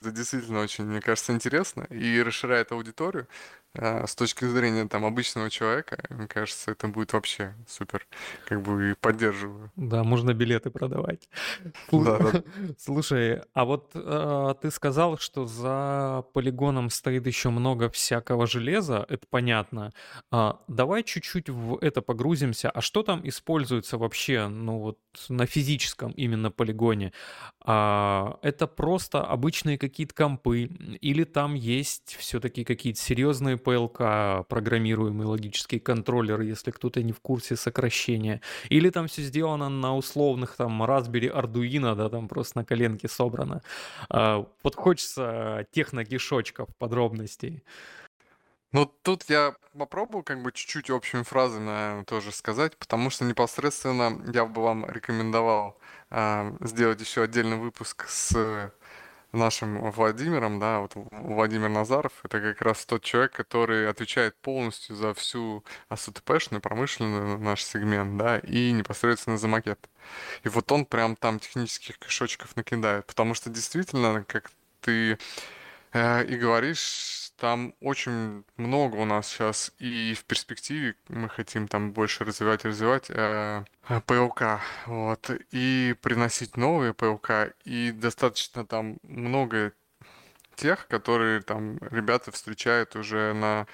Это 0.00 0.10
действительно 0.10 0.60
очень, 0.60 0.84
мне 0.84 1.00
кажется, 1.00 1.32
интересно 1.32 1.86
и 1.90 2.22
расширяет 2.22 2.72
аудиторию. 2.72 3.28
А, 3.78 4.06
с 4.06 4.14
точки 4.14 4.44
зрения 4.44 4.86
там 4.86 5.04
обычного 5.04 5.50
человека, 5.50 5.98
мне 6.10 6.26
кажется, 6.26 6.72
это 6.72 6.88
будет 6.88 7.12
вообще 7.12 7.54
супер. 7.68 8.06
Как 8.46 8.62
бы 8.62 8.90
и 8.90 8.94
поддерживаю. 8.94 9.70
Да, 9.76 10.04
можно 10.04 10.32
билеты 10.34 10.70
продавать. 10.70 11.28
Да, 11.92 12.18
да. 12.18 12.42
Слушай, 12.78 13.42
а 13.54 13.64
вот 13.64 13.90
э, 13.94 14.54
ты 14.60 14.70
сказал, 14.70 15.18
что 15.18 15.46
за 15.46 16.24
полигоном 16.32 16.90
стоит 16.90 17.26
еще 17.26 17.50
много 17.50 17.88
всякого 17.88 18.46
железа, 18.46 19.06
это 19.08 19.26
понятно. 19.28 19.92
А, 20.30 20.60
давай 20.68 21.02
чуть-чуть 21.02 21.48
в 21.48 21.78
это 21.80 22.02
погрузимся. 22.02 22.70
А 22.70 22.80
что 22.80 23.02
там 23.02 23.26
используется 23.26 23.98
вообще, 23.98 24.48
ну 24.48 24.78
вот 24.78 24.98
на 25.28 25.46
физическом 25.46 26.12
именно 26.12 26.50
полигоне? 26.50 27.12
А, 27.60 28.38
это 28.42 28.66
просто 28.66 29.24
обычные 29.24 29.78
какие-то 29.78 30.14
компы 30.14 30.64
или 31.00 31.24
там 31.24 31.54
есть 31.54 32.16
все-таки 32.18 32.64
какие-то 32.64 33.00
серьезные 33.00 33.56
PLK, 33.66 34.44
программируемый 34.44 35.26
логический 35.26 35.80
контроллер, 35.80 36.40
если 36.40 36.70
кто-то 36.70 37.02
не 37.02 37.12
в 37.12 37.20
курсе 37.20 37.56
сокращения. 37.56 38.40
Или 38.68 38.90
там 38.90 39.08
все 39.08 39.22
сделано 39.22 39.68
на 39.68 39.96
условных 39.96 40.56
там 40.56 40.82
Raspberry 40.82 41.32
Arduino, 41.32 41.94
да, 41.94 42.08
там 42.08 42.28
просто 42.28 42.58
на 42.58 42.64
коленке 42.64 43.08
собрано. 43.08 43.62
А, 44.08 44.46
вот 44.62 44.76
хочется 44.76 45.66
техногишочков, 45.72 46.68
подробностей. 46.78 47.62
Ну, 48.72 48.84
тут 49.02 49.24
я 49.30 49.54
попробую 49.78 50.22
как 50.22 50.42
бы 50.42 50.52
чуть-чуть 50.52 50.90
общими 50.90 51.22
фразами, 51.22 51.66
наверное, 51.66 52.04
тоже 52.04 52.32
сказать, 52.32 52.76
потому 52.76 53.10
что 53.10 53.24
непосредственно 53.24 54.20
я 54.32 54.44
бы 54.44 54.62
вам 54.62 54.84
рекомендовал 54.84 55.78
э, 56.10 56.52
сделать 56.60 57.00
еще 57.00 57.22
отдельный 57.22 57.56
выпуск 57.56 58.06
с 58.08 58.70
нашим 59.32 59.90
Владимиром, 59.90 60.58
да, 60.58 60.80
вот 60.80 60.92
Владимир 60.94 61.68
Назаров, 61.68 62.12
это 62.24 62.40
как 62.40 62.62
раз 62.62 62.86
тот 62.86 63.02
человек, 63.02 63.32
который 63.32 63.88
отвечает 63.88 64.36
полностью 64.36 64.96
за 64.96 65.14
всю 65.14 65.64
АСТПшную, 65.88 66.60
промышленную 66.60 67.38
наш 67.38 67.64
сегмент, 67.64 68.16
да, 68.16 68.38
и 68.38 68.72
непосредственно 68.72 69.38
за 69.38 69.48
макет. 69.48 69.88
И 70.44 70.48
вот 70.48 70.70
он 70.72 70.86
прям 70.86 71.16
там 71.16 71.38
технических 71.38 71.98
кишочков 71.98 72.56
накидает, 72.56 73.06
потому 73.06 73.34
что 73.34 73.50
действительно, 73.50 74.24
как 74.24 74.50
ты 74.80 75.18
э, 75.92 76.24
и 76.26 76.36
говоришь, 76.36 77.25
там 77.36 77.74
очень 77.80 78.44
много 78.56 78.96
у 78.96 79.04
нас 79.04 79.28
сейчас, 79.28 79.72
и 79.78 80.14
в 80.14 80.24
перспективе 80.24 80.94
мы 81.08 81.28
хотим 81.28 81.68
там 81.68 81.92
больше 81.92 82.24
развивать 82.24 82.64
и 82.64 82.68
развивать 82.68 83.06
э, 83.10 83.64
ПЛК, 84.06 84.60
вот, 84.86 85.30
и 85.50 85.94
приносить 86.00 86.56
новые 86.56 86.94
ПЛК, 86.94 87.54
и 87.64 87.92
достаточно 87.92 88.66
там 88.66 88.96
много 89.02 89.72
тех, 90.54 90.88
которые 90.88 91.42
там 91.42 91.78
ребята 91.90 92.32
встречают 92.32 92.96
уже 92.96 93.34
на 93.34 93.66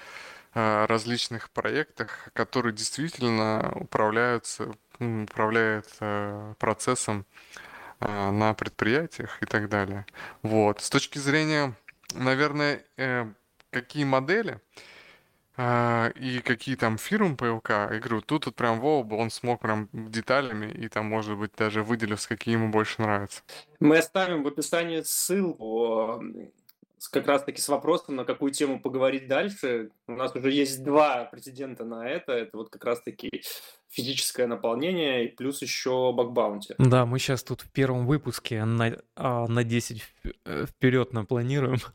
э, 0.53 0.85
различных 0.85 1.49
проектах, 1.49 2.29
которые 2.33 2.73
действительно 2.73 3.71
управляются, 3.75 4.73
управляют 4.99 5.87
э, 6.01 6.53
процессом 6.59 7.25
э, 8.01 8.31
на 8.31 8.53
предприятиях 8.53 9.41
и 9.41 9.45
так 9.45 9.69
далее. 9.69 10.05
Вот. 10.41 10.81
С 10.81 10.89
точки 10.89 11.17
зрения, 11.17 11.73
наверное, 12.13 12.83
э, 12.97 13.31
какие 13.73 14.05
модели, 14.05 14.59
а, 15.55 16.09
и 16.15 16.39
какие 16.39 16.75
там 16.75 16.97
фирмы 16.97 17.35
ПЛК, 17.35 17.69
я 17.69 17.99
говорю, 17.99 18.21
тут 18.21 18.47
вот 18.47 18.55
прям 18.55 18.79
Вова, 18.79 19.15
он 19.15 19.29
смог 19.29 19.61
прям 19.61 19.87
деталями 19.91 20.71
и 20.71 20.87
там, 20.87 21.05
может 21.05 21.37
быть, 21.37 21.51
даже 21.57 21.83
выделив, 21.83 22.25
какие 22.27 22.53
ему 22.53 22.69
больше 22.69 23.01
нравятся. 23.01 23.43
Мы 23.79 23.97
оставим 23.97 24.43
в 24.43 24.47
описании 24.47 25.01
ссылку 25.01 26.23
как 27.07 27.27
раз-таки 27.27 27.61
с 27.61 27.69
вопросом, 27.69 28.15
на 28.15 28.25
какую 28.25 28.51
тему 28.51 28.79
поговорить 28.79 29.27
дальше. 29.27 29.89
У 30.07 30.13
нас 30.13 30.35
уже 30.35 30.51
есть 30.51 30.83
два 30.83 31.25
претендента 31.25 31.83
на 31.85 32.07
это. 32.07 32.33
Это 32.33 32.57
вот 32.57 32.69
как 32.69 32.83
раз-таки 32.85 33.29
физическое 33.89 34.47
наполнение 34.47 35.25
и 35.25 35.27
плюс 35.35 35.61
еще 35.61 36.11
бакбаунти. 36.13 36.73
Да, 36.79 37.05
мы 37.05 37.19
сейчас 37.19 37.43
тут 37.43 37.61
в 37.61 37.71
первом 37.71 38.07
выпуске 38.07 38.65
на, 38.65 38.97
а, 39.15 39.47
на 39.47 39.63
10 39.63 40.01
вперед 40.01 41.09
э, 41.11 41.15
напланируем. 41.15 41.77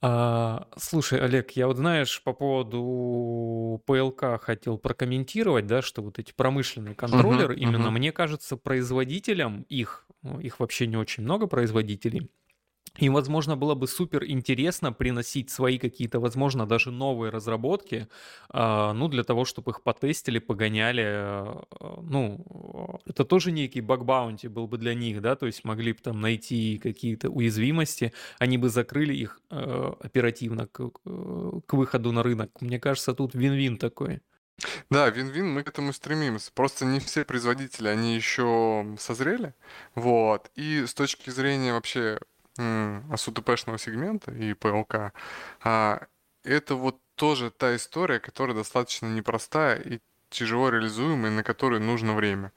А, 0.00 0.68
слушай, 0.76 1.20
Олег, 1.20 1.52
я 1.52 1.66
вот 1.66 1.76
знаешь, 1.76 2.22
по 2.22 2.32
поводу 2.32 3.82
ПЛК 3.86 4.40
хотел 4.40 4.78
прокомментировать, 4.78 5.66
да, 5.66 5.82
что 5.82 6.02
вот 6.02 6.18
эти 6.18 6.32
промышленные 6.32 6.94
контроллеры, 6.94 7.54
uh-huh, 7.54 7.58
именно 7.58 7.88
uh-huh. 7.88 7.92
мне 7.92 8.12
кажется, 8.12 8.56
производителям 8.56 9.62
их, 9.68 10.06
ну, 10.22 10.38
их 10.40 10.60
вообще 10.60 10.86
не 10.86 10.96
очень 10.96 11.24
много 11.24 11.46
производителей, 11.46 12.30
им, 12.98 13.14
возможно, 13.14 13.56
было 13.56 13.74
бы 13.74 13.86
супер 13.86 14.24
интересно 14.24 14.92
приносить 14.92 15.50
свои 15.50 15.78
какие-то, 15.78 16.20
возможно, 16.20 16.66
даже 16.66 16.90
новые 16.90 17.30
разработки, 17.30 18.08
э, 18.52 18.92
ну, 18.92 19.08
для 19.08 19.24
того, 19.24 19.44
чтобы 19.44 19.70
их 19.70 19.82
потестили, 19.82 20.38
погоняли. 20.38 21.04
Э, 21.04 21.64
ну, 22.02 23.00
это 23.06 23.24
тоже 23.24 23.52
некий 23.52 23.80
баг-баунти 23.80 24.48
был 24.48 24.66
бы 24.66 24.78
для 24.78 24.94
них, 24.94 25.20
да, 25.20 25.36
то 25.36 25.46
есть 25.46 25.64
могли 25.64 25.92
бы 25.92 25.98
там 26.02 26.20
найти 26.20 26.78
какие-то 26.78 27.30
уязвимости, 27.30 28.12
они 28.38 28.58
бы 28.58 28.68
закрыли 28.68 29.14
их 29.14 29.40
оперативно 29.48 30.66
к, 30.66 30.90
к 30.90 31.72
выходу 31.72 32.12
на 32.12 32.22
рынок. 32.22 32.50
Мне 32.60 32.78
кажется, 32.78 33.14
тут 33.14 33.34
вин-вин 33.34 33.76
такой. 33.78 34.20
Да, 34.90 35.08
вин-вин, 35.10 35.52
мы 35.52 35.62
к 35.62 35.68
этому 35.68 35.92
стремимся. 35.92 36.50
Просто 36.52 36.84
не 36.84 36.98
все 36.98 37.24
производители, 37.24 37.88
они 37.88 38.16
еще 38.16 38.96
созрели. 38.98 39.54
Вот. 39.94 40.50
И 40.56 40.84
с 40.84 40.94
точки 40.94 41.30
зрения 41.30 41.72
вообще 41.72 42.18
АСУТПшного 42.58 43.78
сегмента 43.78 44.30
и 44.32 44.54
ПЛК, 44.54 45.12
а, 45.62 46.06
это 46.44 46.74
вот 46.74 46.98
тоже 47.14 47.50
та 47.50 47.76
история, 47.76 48.20
которая 48.20 48.56
достаточно 48.56 49.06
непростая 49.06 49.80
и 49.80 50.00
тяжело 50.30 50.68
реализуемая, 50.70 51.30
на 51.30 51.42
которую 51.42 51.82
нужно 51.82 52.14
время. 52.14 52.52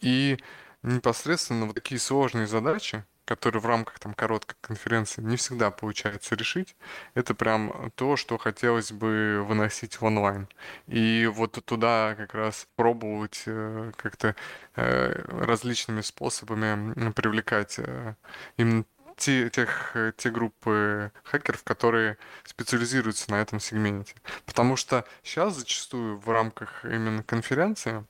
И 0.00 0.38
непосредственно 0.82 1.66
вот 1.66 1.74
такие 1.74 2.00
сложные 2.00 2.46
задачи, 2.46 3.04
которые 3.26 3.60
в 3.60 3.66
рамках 3.66 3.98
там 3.98 4.14
короткой 4.14 4.56
конференции 4.60 5.20
не 5.20 5.36
всегда 5.36 5.70
получается 5.70 6.36
решить, 6.36 6.76
это 7.14 7.34
прям 7.34 7.90
то, 7.96 8.16
что 8.16 8.38
хотелось 8.38 8.92
бы 8.92 9.44
выносить 9.46 10.00
в 10.00 10.04
онлайн. 10.04 10.48
И 10.86 11.28
вот 11.32 11.62
туда 11.64 12.14
как 12.16 12.34
раз 12.34 12.68
пробовать 12.76 13.42
э, 13.46 13.92
как-то 13.96 14.36
э, 14.76 15.24
различными 15.28 16.02
способами 16.02 17.10
привлекать 17.10 17.76
э, 17.78 18.14
именно 18.56 18.84
те, 19.16 19.50
тех, 19.50 19.92
э, 19.94 20.12
те 20.16 20.30
группы 20.30 21.10
хакеров, 21.24 21.64
которые 21.64 22.18
специализируются 22.44 23.30
на 23.30 23.36
этом 23.40 23.60
сегменте. 23.60 24.14
Потому 24.44 24.76
что 24.76 25.04
сейчас 25.22 25.56
зачастую 25.56 26.18
в 26.18 26.30
рамках 26.30 26.84
именно 26.84 27.22
конференции 27.22 28.04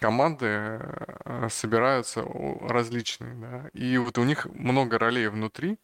команды 0.00 0.46
э, 0.46 1.48
собираются 1.50 2.24
различные, 2.62 3.34
да, 3.34 3.70
и 3.72 3.98
вот 3.98 4.18
у 4.18 4.24
них 4.24 4.46
много 4.46 4.98
ролей 4.98 5.28
внутри, 5.28 5.78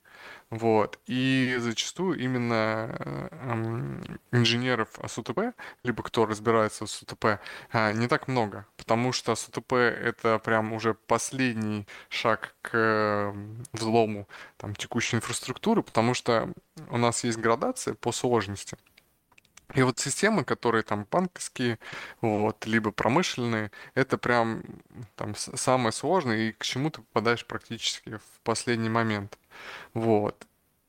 вот. 0.50 1.00
И 1.06 1.56
зачастую 1.58 2.18
именно 2.20 2.96
э, 3.00 4.16
инженеров 4.30 4.88
СУТП, 5.06 5.54
либо 5.82 6.02
кто 6.04 6.24
разбирается 6.24 6.86
в 6.86 6.90
СУТП, 6.90 7.40
а, 7.72 7.92
не 7.92 8.06
так 8.06 8.28
много, 8.28 8.66
потому 8.76 9.12
что 9.12 9.34
СУТП 9.34 9.72
это 9.72 10.38
прям 10.38 10.72
уже 10.72 10.94
последний 10.94 11.86
шаг 12.08 12.54
к 12.62 13.34
взлому 13.72 14.28
там, 14.56 14.76
текущей 14.76 15.16
инфраструктуры, 15.16 15.82
потому 15.82 16.14
что 16.14 16.52
у 16.90 16.96
нас 16.96 17.24
есть 17.24 17.38
градация 17.38 17.94
по 17.94 18.12
сложности. 18.12 18.76
И 19.74 19.82
вот 19.82 19.98
системы, 19.98 20.44
которые 20.44 20.82
там 20.84 21.06
банковские, 21.10 21.78
вот, 22.20 22.66
либо 22.66 22.92
промышленные, 22.92 23.70
это 23.94 24.16
прям 24.18 24.62
там 25.16 25.34
самое 25.36 25.92
сложное, 25.92 26.36
и 26.48 26.52
к 26.52 26.64
чему 26.64 26.90
ты 26.90 27.02
попадаешь 27.02 27.46
практически 27.46 28.16
в 28.16 28.40
последний 28.42 28.88
момент. 28.90 29.38
Вот. 29.94 30.46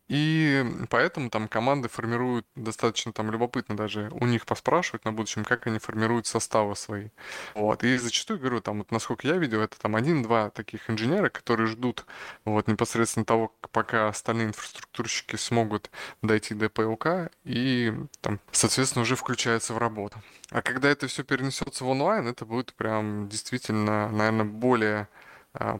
И 0.07 0.65
поэтому 0.89 1.29
там 1.29 1.47
команды 1.47 1.89
формируют 1.89 2.45
достаточно 2.55 3.11
там 3.11 3.29
любопытно 3.29 3.75
даже 3.75 4.09
у 4.11 4.25
них 4.25 4.45
поспрашивать 4.45 5.03
на 5.03 5.11
будущем, 5.11 5.43
как 5.43 5.67
они 5.67 5.79
формируют 5.79 6.27
составы 6.27 6.75
свои. 6.75 7.09
Вот. 7.55 7.83
И 7.83 7.97
зачастую, 7.97 8.39
говорю, 8.39 8.61
там, 8.61 8.79
вот, 8.79 8.91
насколько 8.91 9.27
я 9.27 9.37
видел, 9.37 9.61
это 9.61 9.77
там 9.79 9.95
один-два 9.95 10.49
таких 10.51 10.89
инженера, 10.89 11.29
которые 11.29 11.67
ждут 11.67 12.05
вот 12.45 12.67
непосредственно 12.67 13.25
того, 13.25 13.53
пока 13.71 14.07
остальные 14.07 14.47
инфраструктурщики 14.47 15.35
смогут 15.35 15.91
дойти 16.21 16.53
до 16.53 16.69
ПЛК 16.69 17.31
и 17.43 17.93
там, 18.21 18.39
соответственно, 18.51 19.03
уже 19.03 19.15
включаются 19.15 19.73
в 19.73 19.77
работу. 19.77 20.21
А 20.51 20.61
когда 20.61 20.89
это 20.89 21.07
все 21.07 21.23
перенесется 21.23 21.83
в 21.83 21.89
онлайн, 21.89 22.27
это 22.27 22.45
будет 22.45 22.73
прям 22.73 23.27
действительно, 23.27 24.09
наверное, 24.09 24.45
более 24.45 25.09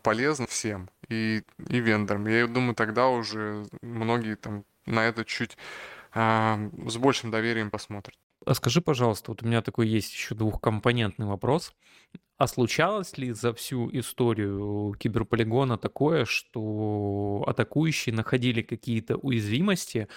полезно 0.04 0.48
всем 0.48 0.90
и, 1.10 1.44
и 1.70 1.80
вендорам. 1.80 2.28
Я 2.28 2.48
думаю, 2.48 2.76
тогда 2.76 3.08
уже 3.08 3.66
многие 3.82 4.36
там 4.36 4.64
на 4.86 5.06
это 5.06 5.26
чуть 5.26 5.58
а, 6.14 6.60
с 6.88 6.98
большим 6.98 7.32
доверием 7.32 7.70
посмотрят. 7.70 8.18
А 8.46 8.54
скажи, 8.54 8.82
пожалуйста, 8.82 9.32
вот 9.32 9.44
у 9.44 9.46
меня 9.46 9.62
такой 9.62 9.88
есть 9.88 10.14
еще 10.14 10.34
двухкомпонентный 10.36 11.26
вопрос. 11.26 11.74
А 12.38 12.48
случалось 12.48 13.18
ли 13.18 13.32
за 13.32 13.52
всю 13.52 13.90
историю 13.98 14.94
киберполигона 15.00 15.78
такое, 15.78 16.26
что 16.26 17.44
атакующие 17.48 18.14
находили 18.14 18.62
какие-то 18.62 19.18
уязвимости, 19.18 20.08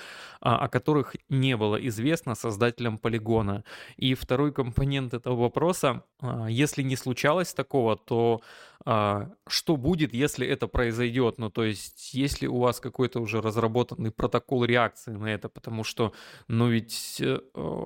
а, 0.41 0.59
о 0.59 0.69
которых 0.69 1.17
не 1.31 1.57
было 1.57 1.77
известно 1.89 2.35
создателям 2.35 2.99
полигона? 2.99 3.65
И 3.97 4.15
второй 4.15 4.53
компонент 4.53 5.15
этого 5.15 5.35
вопроса, 5.37 6.05
а, 6.21 6.47
если 6.49 6.83
не 6.83 6.97
случалось 6.97 7.55
такого, 7.55 7.97
то 7.97 8.43
а, 8.87 9.31
что 9.47 9.77
будет, 9.77 10.15
если 10.15 10.47
это 10.47 10.67
произойдет? 10.67 11.39
Ну, 11.39 11.51
то 11.51 11.65
есть, 11.65 12.15
если 12.15 12.47
у 12.47 12.59
вас 12.59 12.81
какой-то 12.81 13.21
уже 13.21 13.43
разработанный 13.43 14.11
протокол 14.11 14.65
реакции 14.65 15.13
на 15.13 15.27
это, 15.27 15.49
потому 15.51 15.85
что, 15.85 16.15
ну, 16.49 16.69
ведь 16.69 17.21
э, 17.21 17.39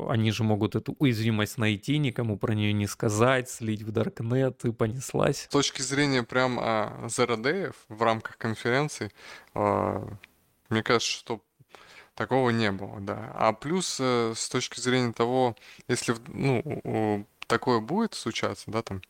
они 0.09 0.31
же 0.31 0.45
могут 0.45 0.77
эту 0.77 0.95
уязвимость 0.99 1.59
найти, 1.59 1.99
никому 1.99 2.39
про 2.39 2.55
нее 2.55 2.73
не 2.73 2.87
сказать, 2.87 3.51
слить 3.51 3.83
в 3.83 3.91
Dark 3.91 4.24
интернет 4.25 4.65
и 4.65 4.73
понеслась. 4.73 5.43
С 5.43 5.49
точки 5.49 5.83
зрения 5.83 6.23
прям 6.23 6.59
а, 6.61 7.07
Day 7.07 7.75
в 7.89 8.03
рамках 8.03 8.39
конференции, 8.39 9.11
а, 9.55 10.07
мне 10.69 10.83
кажется, 10.83 11.11
что 11.11 11.41
такого 12.15 12.51
не 12.51 12.71
было, 12.71 13.01
да. 13.01 13.33
А 13.35 13.53
плюс 13.53 13.99
э, 14.01 14.35
с 14.37 14.49
точки 14.49 14.79
зрения 14.79 15.13
того, 15.13 15.57
если 15.89 16.15
ну, 16.29 17.27
такое 17.49 17.81
будет 17.81 18.15
случаться, 18.15 18.71
да, 18.71 18.83
там, 18.83 19.03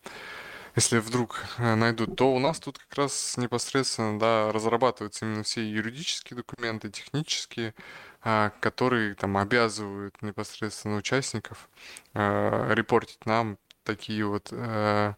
если 0.74 0.98
вдруг 0.98 1.44
э, 1.58 1.74
найдут, 1.74 2.16
то 2.16 2.34
у 2.34 2.38
нас 2.38 2.58
тут 2.60 2.78
как 2.78 2.96
раз 2.96 3.36
непосредственно, 3.36 4.18
да, 4.18 4.50
разрабатываются 4.52 5.26
именно 5.26 5.42
все 5.42 5.68
юридические 5.68 6.38
документы, 6.38 6.90
технические, 6.90 7.74
а, 8.22 8.52
которые 8.60 9.14
там 9.14 9.36
обязывают 9.36 10.20
непосредственно 10.22 10.96
участников 10.96 11.68
а, 12.14 12.72
репортить 12.72 13.26
нам 13.26 13.58
такие 13.84 14.26
вот 14.26 14.48
э, 14.50 15.14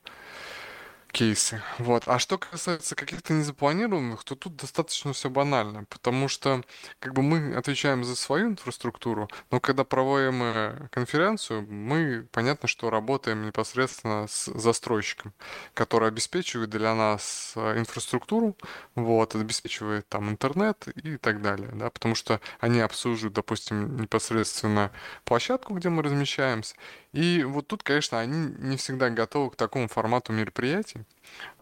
кейсы. 1.16 1.62
Вот. 1.78 2.02
А 2.06 2.18
что 2.18 2.36
касается 2.36 2.94
каких-то 2.94 3.32
незапланированных, 3.32 4.22
то 4.22 4.34
тут 4.34 4.56
достаточно 4.56 5.14
все 5.14 5.30
банально, 5.30 5.84
потому 5.84 6.28
что 6.28 6.62
как 6.98 7.14
бы 7.14 7.22
мы 7.22 7.54
отвечаем 7.54 8.04
за 8.04 8.14
свою 8.16 8.48
инфраструктуру, 8.48 9.30
но 9.50 9.58
когда 9.58 9.84
проводим 9.84 10.42
э, 10.42 10.88
конференцию, 10.90 11.62
мы, 11.62 12.28
понятно, 12.32 12.68
что 12.68 12.90
работаем 12.90 13.46
непосредственно 13.46 14.26
с 14.28 14.52
застройщиком, 14.52 15.32
который 15.72 16.08
обеспечивает 16.08 16.68
для 16.68 16.94
нас 16.94 17.54
э, 17.56 17.78
инфраструктуру, 17.78 18.54
вот, 18.94 19.34
обеспечивает 19.34 20.06
там 20.08 20.28
интернет 20.28 20.86
и 20.88 21.16
так 21.16 21.40
далее, 21.40 21.70
да, 21.72 21.88
потому 21.88 22.14
что 22.14 22.42
они 22.60 22.80
обслуживают, 22.80 23.32
допустим, 23.32 23.96
непосредственно 24.02 24.92
площадку, 25.24 25.72
где 25.72 25.88
мы 25.88 26.02
размещаемся, 26.02 26.74
и 27.16 27.44
вот 27.44 27.66
тут, 27.66 27.82
конечно, 27.82 28.20
они 28.20 28.54
не 28.58 28.76
всегда 28.76 29.08
готовы 29.08 29.50
к 29.50 29.56
такому 29.56 29.88
формату 29.88 30.34
мероприятий. 30.34 31.00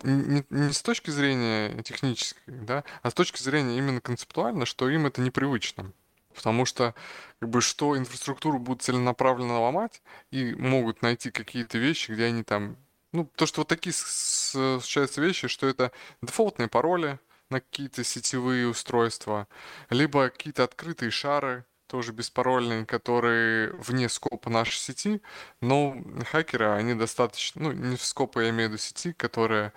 Не, 0.02 0.44
не 0.50 0.72
с 0.72 0.82
точки 0.82 1.10
зрения 1.10 1.80
технической, 1.84 2.42
да, 2.46 2.82
а 3.02 3.10
с 3.10 3.14
точки 3.14 3.40
зрения 3.40 3.78
именно 3.78 4.00
концептуально, 4.00 4.66
что 4.66 4.90
им 4.90 5.06
это 5.06 5.20
непривычно. 5.20 5.92
Потому 6.34 6.66
что 6.66 6.92
как 7.38 7.50
бы 7.50 7.60
что 7.60 7.96
инфраструктуру 7.96 8.58
будут 8.58 8.82
целенаправленно 8.82 9.60
ломать 9.60 10.02
и 10.32 10.56
могут 10.56 11.02
найти 11.02 11.30
какие-то 11.30 11.78
вещи, 11.78 12.10
где 12.10 12.24
они 12.24 12.42
там... 12.42 12.76
Ну, 13.12 13.30
то, 13.36 13.46
что 13.46 13.60
вот 13.60 13.68
такие 13.68 13.92
случаются 13.94 15.20
вещи, 15.20 15.46
что 15.46 15.68
это 15.68 15.92
дефолтные 16.20 16.66
пароли 16.66 17.20
на 17.48 17.60
какие-то 17.60 18.02
сетевые 18.02 18.66
устройства, 18.66 19.46
либо 19.88 20.30
какие-то 20.30 20.64
открытые 20.64 21.12
шары, 21.12 21.64
тоже 21.94 22.10
беспарольные, 22.10 22.84
которые 22.84 23.72
вне 23.74 24.08
скопа 24.08 24.50
нашей 24.50 24.78
сети, 24.78 25.22
но 25.60 25.96
хакеры, 26.28 26.70
они 26.70 26.94
достаточно, 26.94 27.62
ну, 27.62 27.70
не 27.70 27.94
в 27.94 28.04
скопа 28.04 28.40
я 28.40 28.50
имею 28.50 28.68
в 28.68 28.72
виду 28.72 28.82
сети, 28.82 29.12
которая 29.12 29.72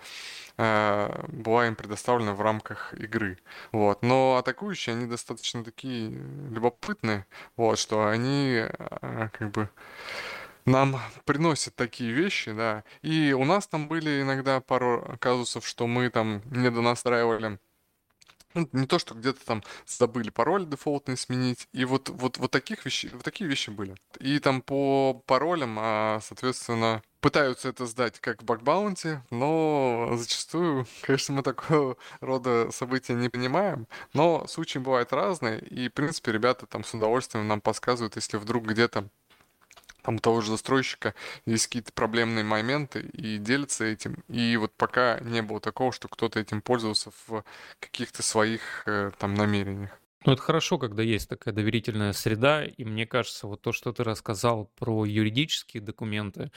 э, 0.56 1.24
была 1.28 1.68
им 1.68 1.76
предоставлена 1.76 2.34
в 2.34 2.40
рамках 2.40 2.92
игры. 2.94 3.38
Вот. 3.70 4.02
Но 4.02 4.34
атакующие, 4.36 4.96
они 4.96 5.06
достаточно 5.06 5.62
такие 5.62 6.10
любопытные, 6.10 7.24
вот, 7.56 7.78
что 7.78 8.08
они 8.08 8.64
э, 8.66 9.28
как 9.38 9.52
бы 9.52 9.70
нам 10.64 11.00
приносят 11.24 11.76
такие 11.76 12.10
вещи, 12.10 12.50
да. 12.50 12.82
И 13.02 13.32
у 13.32 13.44
нас 13.44 13.68
там 13.68 13.86
были 13.86 14.22
иногда 14.22 14.60
пару 14.60 15.16
казусов, 15.20 15.64
что 15.64 15.86
мы 15.86 16.10
там 16.10 16.42
недонастраивали 16.50 17.60
ну, 18.58 18.68
не 18.80 18.86
то, 18.86 18.98
что 18.98 19.14
где-то 19.14 19.44
там 19.44 19.62
забыли 19.86 20.30
пароль 20.30 20.66
дефолтный 20.66 21.16
сменить. 21.16 21.68
И 21.72 21.84
вот, 21.84 22.08
вот, 22.08 22.38
вот, 22.38 22.50
таких 22.50 22.84
вещи, 22.84 23.10
вот 23.12 23.22
такие 23.22 23.48
вещи 23.48 23.70
были. 23.70 23.94
И 24.20 24.38
там 24.38 24.62
по 24.62 25.22
паролям, 25.26 25.76
а, 25.78 26.20
соответственно, 26.22 27.02
пытаются 27.20 27.68
это 27.68 27.86
сдать 27.86 28.20
как 28.20 28.42
в 28.42 28.44
бакбаунти, 28.44 29.20
но 29.30 30.10
зачастую, 30.16 30.86
конечно, 31.02 31.34
мы 31.34 31.42
такого 31.42 31.96
рода 32.20 32.70
события 32.70 33.14
не 33.14 33.28
понимаем, 33.28 33.86
но 34.12 34.46
случаи 34.46 34.78
бывают 34.78 35.12
разные, 35.12 35.60
и, 35.60 35.88
в 35.88 35.92
принципе, 35.92 36.32
ребята 36.32 36.66
там 36.66 36.84
с 36.84 36.94
удовольствием 36.94 37.48
нам 37.48 37.60
подсказывают, 37.60 38.16
если 38.16 38.36
вдруг 38.36 38.66
где-то 38.66 39.08
там 40.08 40.18
того 40.18 40.40
же 40.40 40.52
застройщика 40.52 41.14
есть 41.44 41.66
какие-то 41.66 41.92
проблемные 41.92 42.42
моменты 42.42 43.00
и 43.12 43.36
делятся 43.36 43.84
этим. 43.84 44.24
И 44.28 44.56
вот 44.56 44.72
пока 44.74 45.20
не 45.20 45.42
было 45.42 45.60
такого, 45.60 45.92
что 45.92 46.08
кто-то 46.08 46.40
этим 46.40 46.62
пользовался 46.62 47.10
в 47.26 47.44
каких-то 47.78 48.22
своих 48.22 48.84
э, 48.86 49.10
там 49.18 49.34
намерениях. 49.34 49.90
Ну, 50.24 50.32
это 50.32 50.40
хорошо, 50.40 50.78
когда 50.78 51.02
есть 51.02 51.28
такая 51.28 51.52
доверительная 51.52 52.14
среда, 52.14 52.64
и 52.64 52.84
мне 52.84 53.04
кажется, 53.04 53.46
вот 53.46 53.60
то, 53.60 53.72
что 53.72 53.92
ты 53.92 54.02
рассказал 54.02 54.70
про 54.78 55.04
юридические 55.04 55.82
документы, 55.82 56.52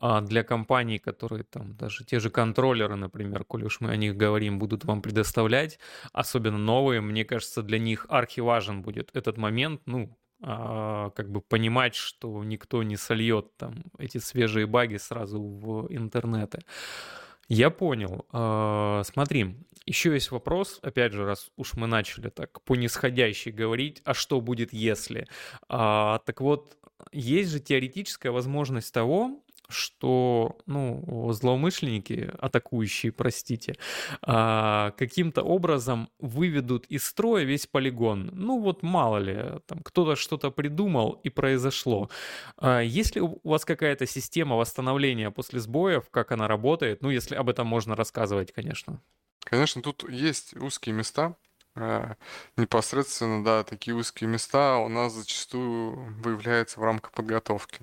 а 0.00 0.20
для 0.20 0.42
компаний, 0.42 0.98
которые 0.98 1.44
там, 1.44 1.76
даже 1.76 2.04
те 2.04 2.18
же 2.18 2.28
контроллеры, 2.28 2.96
например, 2.96 3.44
коли 3.44 3.66
уж 3.66 3.80
мы 3.80 3.90
о 3.90 3.96
них 3.96 4.16
говорим, 4.16 4.58
будут 4.58 4.84
вам 4.84 5.00
предоставлять, 5.00 5.78
особенно 6.12 6.58
новые, 6.58 7.00
мне 7.00 7.24
кажется, 7.24 7.62
для 7.62 7.78
них 7.78 8.06
архиважен 8.08 8.82
будет 8.82 9.10
этот 9.14 9.36
момент, 9.36 9.80
ну, 9.86 10.18
как 10.46 11.30
бы 11.30 11.40
понимать, 11.40 11.94
что 11.96 12.44
никто 12.44 12.82
не 12.82 12.96
сольет 12.96 13.56
там 13.56 13.82
эти 13.98 14.18
свежие 14.18 14.66
баги 14.66 14.96
сразу 14.96 15.42
в 15.42 15.86
интернеты. 15.90 16.62
Я 17.48 17.70
понял. 17.70 18.26
А, 18.32 19.02
смотри, 19.04 19.56
еще 19.86 20.12
есть 20.12 20.30
вопрос, 20.30 20.80
опять 20.82 21.12
же, 21.12 21.24
раз 21.24 21.50
уж 21.56 21.74
мы 21.74 21.86
начали 21.86 22.28
так 22.28 22.60
по 22.62 22.74
нисходящей 22.74 23.52
говорить, 23.52 24.02
а 24.04 24.14
что 24.14 24.40
будет 24.40 24.72
если? 24.72 25.26
А, 25.68 26.20
так 26.26 26.40
вот, 26.40 26.76
есть 27.12 27.50
же 27.50 27.60
теоретическая 27.60 28.30
возможность 28.30 28.92
того, 28.92 29.42
что 29.68 30.58
ну, 30.66 31.30
злоумышленники, 31.32 32.30
атакующие, 32.38 33.12
простите, 33.12 33.76
а, 34.22 34.92
каким-то 34.92 35.42
образом 35.42 36.08
выведут 36.18 36.86
из 36.86 37.04
строя 37.04 37.44
весь 37.44 37.66
полигон. 37.66 38.30
Ну 38.32 38.60
вот 38.60 38.82
мало 38.82 39.18
ли, 39.18 39.60
там 39.66 39.80
кто-то 39.82 40.16
что-то 40.16 40.50
придумал 40.50 41.20
и 41.22 41.28
произошло. 41.28 42.10
А, 42.56 42.80
есть 42.80 43.14
ли 43.16 43.20
у 43.20 43.40
вас 43.44 43.64
какая-то 43.64 44.06
система 44.06 44.56
восстановления 44.56 45.30
после 45.30 45.60
сбоев, 45.60 46.10
как 46.10 46.32
она 46.32 46.48
работает? 46.48 47.02
Ну, 47.02 47.10
если 47.10 47.34
об 47.34 47.48
этом 47.48 47.66
можно 47.66 47.94
рассказывать, 47.94 48.52
конечно. 48.52 49.00
Конечно, 49.44 49.82
тут 49.82 50.08
есть 50.10 50.56
узкие 50.56 50.94
места, 50.94 51.36
а, 51.76 52.16
непосредственно, 52.56 53.44
да, 53.44 53.62
такие 53.62 53.94
узкие 53.94 54.28
места 54.28 54.78
у 54.78 54.88
нас 54.88 55.12
зачастую 55.12 56.14
выявляются 56.22 56.80
в 56.80 56.82
рамках 56.82 57.12
подготовки. 57.12 57.80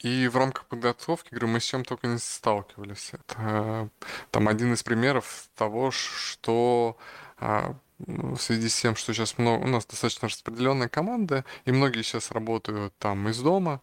И 0.00 0.28
в 0.28 0.36
рамках 0.36 0.66
подготовки, 0.66 1.30
говорю, 1.30 1.48
мы 1.48 1.60
с 1.60 1.64
чем 1.64 1.84
только 1.84 2.06
не 2.06 2.18
сталкивались. 2.18 3.12
Это 3.12 3.88
там 4.30 4.48
один 4.48 4.74
из 4.74 4.82
примеров 4.82 5.48
того, 5.56 5.90
что 5.90 6.98
а, 7.38 7.74
в 7.98 8.36
связи 8.36 8.68
с 8.68 8.80
тем, 8.80 8.94
что 8.94 9.14
сейчас 9.14 9.38
много, 9.38 9.64
у 9.64 9.68
нас 9.68 9.86
достаточно 9.86 10.28
распределенная 10.28 10.88
команда, 10.88 11.44
и 11.64 11.72
многие 11.72 12.02
сейчас 12.02 12.30
работают 12.30 12.94
там 12.98 13.28
из 13.28 13.40
дома, 13.40 13.80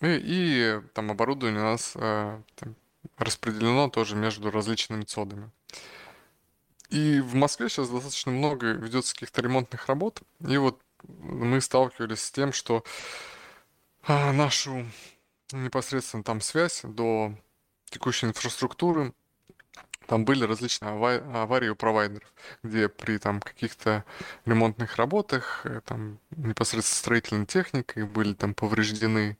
и, 0.00 0.06
и 0.06 0.80
там 0.94 1.10
оборудование 1.10 1.60
у 1.60 1.64
нас 1.64 1.92
а, 1.94 2.40
там, 2.56 2.74
распределено 3.18 3.90
тоже 3.90 4.16
между 4.16 4.50
различными 4.50 5.04
цодами. 5.04 5.50
И 6.88 7.20
в 7.20 7.34
Москве 7.34 7.68
сейчас 7.68 7.88
достаточно 7.88 8.32
много 8.32 8.72
ведется 8.72 9.14
каких-то 9.14 9.42
ремонтных 9.42 9.86
работ, 9.86 10.22
и 10.46 10.56
вот 10.56 10.80
мы 11.06 11.60
сталкивались 11.60 12.22
с 12.22 12.30
тем, 12.30 12.52
что 12.52 12.84
нашу 14.08 14.86
непосредственно 15.52 16.22
там 16.22 16.40
связь 16.40 16.80
до 16.84 17.34
текущей 17.90 18.26
инфраструктуры. 18.26 19.12
Там 20.06 20.24
были 20.24 20.44
различные 20.44 20.90
аварии 20.90 21.68
у 21.68 21.76
провайдеров, 21.76 22.34
где 22.64 22.88
при 22.88 23.18
там 23.18 23.40
каких-то 23.40 24.04
ремонтных 24.44 24.96
работах, 24.96 25.60
э, 25.64 25.80
там 25.84 26.18
непосредственно 26.32 26.98
строительной 26.98 27.46
техникой 27.46 28.04
были 28.04 28.34
там 28.34 28.52
повреждены 28.52 29.38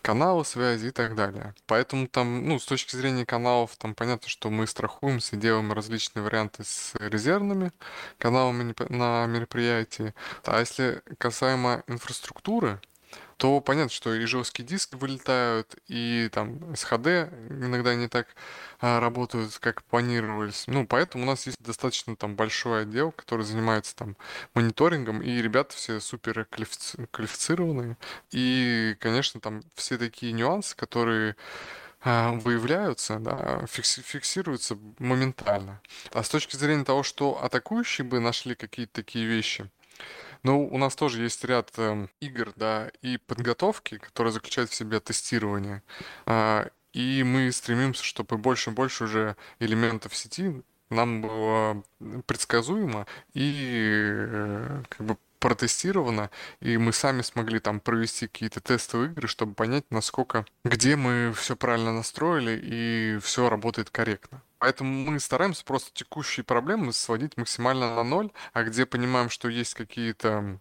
каналы 0.00 0.44
связи 0.44 0.86
и 0.86 0.90
так 0.92 1.16
далее. 1.16 1.52
Поэтому 1.66 2.06
там, 2.06 2.46
ну, 2.46 2.60
с 2.60 2.64
точки 2.64 2.94
зрения 2.94 3.26
каналов, 3.26 3.76
там 3.76 3.94
понятно, 3.94 4.28
что 4.28 4.50
мы 4.50 4.68
страхуемся, 4.68 5.36
делаем 5.36 5.72
различные 5.72 6.22
варианты 6.22 6.62
с 6.64 6.94
резервными 6.94 7.72
каналами 8.18 8.74
на 8.88 9.26
мероприятии. 9.26 10.14
А 10.44 10.60
если 10.60 11.02
касаемо 11.18 11.82
инфраструктуры, 11.88 12.80
то 13.38 13.60
понятно, 13.60 13.90
что 13.90 14.12
и 14.14 14.24
жесткие 14.26 14.66
диски 14.66 14.96
вылетают, 14.96 15.76
и 15.86 16.28
там 16.32 16.56
SHD 16.72 17.30
иногда 17.64 17.94
не 17.94 18.08
так 18.08 18.26
а, 18.80 18.98
работают, 18.98 19.56
как 19.60 19.84
планировались. 19.84 20.64
Ну, 20.66 20.86
поэтому 20.86 21.22
у 21.22 21.26
нас 21.26 21.46
есть 21.46 21.62
достаточно 21.62 22.16
там 22.16 22.34
большой 22.34 22.82
отдел, 22.82 23.12
который 23.12 23.46
занимается 23.46 23.94
там 23.94 24.16
мониторингом, 24.54 25.22
и 25.22 25.40
ребята 25.40 25.76
все 25.76 26.00
супер 26.00 26.46
квалифицированные. 27.12 27.96
И, 28.32 28.96
конечно, 28.98 29.40
там 29.40 29.62
все 29.74 29.98
такие 29.98 30.32
нюансы, 30.32 30.76
которые 30.76 31.36
а, 32.00 32.32
выявляются, 32.32 33.20
да, 33.20 33.64
фикси- 33.66 34.02
фиксируются 34.02 34.76
моментально. 34.98 35.80
А 36.12 36.24
с 36.24 36.28
точки 36.28 36.56
зрения 36.56 36.84
того, 36.84 37.04
что 37.04 37.42
атакующие 37.42 38.04
бы 38.04 38.18
нашли 38.18 38.56
какие-то 38.56 38.94
такие 38.94 39.26
вещи, 39.26 39.70
ну, 40.42 40.66
у 40.66 40.78
нас 40.78 40.94
тоже 40.96 41.22
есть 41.22 41.44
ряд 41.44 41.70
э, 41.76 42.08
игр, 42.20 42.52
да, 42.56 42.90
и 43.02 43.18
подготовки, 43.18 43.98
которые 43.98 44.32
заключают 44.32 44.70
в 44.70 44.74
себе 44.74 45.00
тестирование. 45.00 45.82
Э, 46.26 46.68
и 46.92 47.22
мы 47.22 47.52
стремимся, 47.52 48.04
чтобы 48.04 48.38
больше 48.38 48.70
и 48.70 48.72
больше 48.72 49.04
уже 49.04 49.36
элементов 49.60 50.16
сети 50.16 50.62
нам 50.90 51.20
было 51.20 51.82
предсказуемо 52.26 53.06
и 53.34 53.66
э, 53.70 54.82
как 54.88 55.06
бы 55.06 55.16
протестировано, 55.38 56.30
и 56.60 56.76
мы 56.78 56.92
сами 56.92 57.22
смогли 57.22 57.60
там 57.60 57.80
провести 57.80 58.26
какие-то 58.26 58.60
тестовые 58.60 59.12
игры, 59.12 59.28
чтобы 59.28 59.54
понять, 59.54 59.84
насколько, 59.90 60.44
где 60.64 60.96
мы 60.96 61.32
все 61.36 61.56
правильно 61.56 61.92
настроили 61.92 62.60
и 62.62 63.18
все 63.22 63.48
работает 63.48 63.90
корректно. 63.90 64.42
Поэтому 64.58 65.10
мы 65.10 65.20
стараемся 65.20 65.64
просто 65.64 65.90
текущие 65.92 66.44
проблемы 66.44 66.92
сводить 66.92 67.36
максимально 67.36 67.94
на 67.94 68.02
ноль, 68.02 68.30
а 68.52 68.64
где 68.64 68.86
понимаем, 68.86 69.30
что 69.30 69.48
есть 69.48 69.74
какие-то 69.74 70.60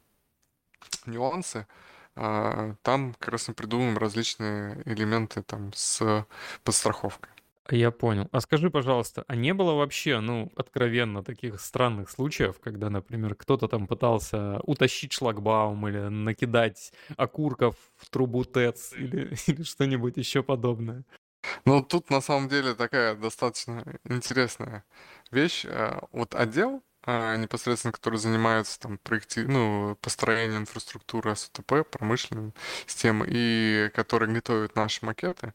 нюансы, 1.05 1.67
а, 2.15 2.75
там 2.81 3.13
как 3.19 3.29
раз 3.29 3.47
мы 3.47 3.53
придумываем 3.53 3.97
различные 3.97 4.81
элементы 4.85 5.43
там 5.43 5.71
с 5.73 6.25
подстраховкой. 6.63 7.31
Я 7.69 7.91
понял. 7.91 8.29
А 8.31 8.39
скажи, 8.39 8.69
пожалуйста, 8.69 9.25
а 9.27 9.35
не 9.35 9.53
было 9.53 9.73
вообще, 9.73 10.21
ну, 10.21 10.49
откровенно 10.55 11.21
таких 11.21 11.59
странных 11.59 12.09
случаев, 12.09 12.59
когда, 12.61 12.89
например, 12.89 13.35
кто-то 13.35 13.67
там 13.67 13.87
пытался 13.87 14.61
утащить 14.63 15.11
шлагбаум 15.11 15.85
или 15.87 16.07
накидать 16.07 16.93
окурков 17.17 17.75
в 17.97 18.09
трубу 18.09 18.45
ТЭЦ 18.45 18.93
или, 18.93 19.35
или 19.47 19.63
что-нибудь 19.63 20.15
еще 20.15 20.43
подобное? 20.43 21.03
Ну, 21.65 21.81
тут 21.81 22.09
на 22.09 22.21
самом 22.21 22.49
деле 22.49 22.73
такая 22.73 23.15
достаточно 23.15 23.83
интересная 24.05 24.83
вещь. 25.31 25.65
Э, 25.65 25.99
вот 26.11 26.35
отдел, 26.35 26.83
а, 27.03 27.37
непосредственно, 27.37 27.93
который 27.93 28.19
занимается 28.19 28.79
там 28.79 28.97
проекти... 28.97 29.39
ну, 29.39 29.97
построением 30.01 30.61
инфраструктуры 30.61 31.35
СУТП, 31.35 31.87
промышленной 31.89 32.53
системы, 32.85 33.25
и 33.29 33.89
который 33.95 34.31
готовит 34.33 34.75
наши 34.75 35.05
макеты, 35.05 35.53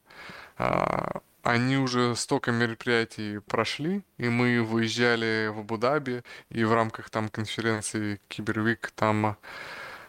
а, 0.57 1.21
они 1.43 1.77
уже 1.77 2.15
столько 2.15 2.51
мероприятий 2.51 3.39
прошли, 3.39 4.03
и 4.17 4.29
мы 4.29 4.63
выезжали 4.63 5.51
в 5.53 5.59
Абу-Даби, 5.59 6.23
и 6.49 6.63
в 6.63 6.73
рамках 6.73 7.09
там 7.09 7.29
конференции 7.29 8.19
Кибервик 8.29 8.91
там 8.95 9.37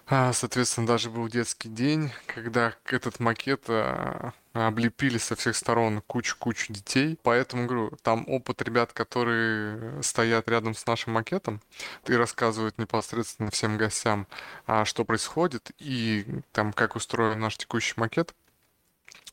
а, 0.06 0.32
соответственно, 0.32 0.86
даже 0.86 1.10
был 1.10 1.28
детский 1.28 1.68
день, 1.68 2.10
когда 2.26 2.74
этот 2.86 3.20
макет 3.20 3.64
а, 3.68 4.32
облепили 4.54 5.18
со 5.18 5.36
всех 5.36 5.56
сторон 5.56 6.00
кучу-кучу 6.06 6.72
детей. 6.72 7.18
Поэтому, 7.22 7.66
говорю, 7.66 7.92
там 8.02 8.24
опыт 8.28 8.62
ребят, 8.62 8.92
которые 8.92 10.02
стоят 10.02 10.48
рядом 10.48 10.74
с 10.74 10.86
нашим 10.86 11.12
макетом 11.14 11.60
и 12.06 12.14
рассказывают 12.14 12.78
непосредственно 12.78 13.50
всем 13.50 13.76
гостям, 13.76 14.26
а, 14.66 14.84
что 14.84 15.04
происходит 15.04 15.72
и 15.78 16.24
там 16.52 16.72
как 16.72 16.96
устроен 16.96 17.40
наш 17.40 17.56
текущий 17.56 17.94
макет 17.96 18.34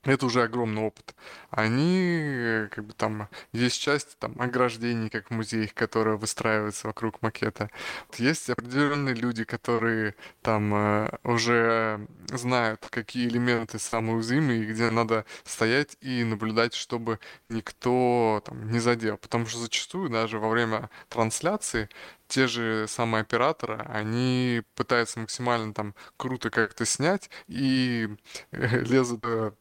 это 0.04 0.26
уже 0.26 0.44
огромный 0.44 0.82
опыт. 0.82 1.16
Они, 1.52 2.00
э, 2.00 2.68
как 2.72 2.86
бы 2.86 2.94
там, 2.94 3.30
есть 3.54 3.80
часть 3.80 4.18
там 4.18 4.40
ограждений, 4.40 5.10
как 5.10 5.28
в 5.28 5.32
музеях, 5.32 5.74
которые 5.74 6.18
выстраиваются 6.18 6.88
вокруг 6.88 7.22
макета. 7.22 7.70
Есть 8.18 8.50
определенные 8.50 9.14
люди, 9.14 9.44
которые 9.44 10.16
там 10.42 10.74
э, 10.74 11.10
уже 11.24 12.08
знают, 12.30 12.88
какие 12.90 13.28
элементы 13.28 13.78
самые 13.78 14.16
уязвимые, 14.16 14.64
и 14.64 14.66
где 14.66 14.90
надо 14.90 15.26
стоять 15.44 15.98
и 16.02 16.24
наблюдать, 16.24 16.74
чтобы 16.74 17.20
никто 17.50 18.42
там 18.46 18.72
не 18.72 18.80
задел. 18.80 19.18
Потому 19.18 19.46
что 19.46 19.60
зачастую 19.60 20.10
даже 20.10 20.40
во 20.40 20.50
время 20.50 20.90
трансляции 21.10 21.90
те 22.32 22.48
же 22.48 22.88
самые 22.88 23.22
операторы, 23.22 23.76
они 23.90 24.64
пытаются 24.76 25.20
максимально 25.20 25.74
там 25.74 25.94
круто 26.16 26.50
как-то 26.50 26.86
снять 26.86 27.30
и 27.48 28.08
лезут 28.54 29.20
э, 29.26 29.52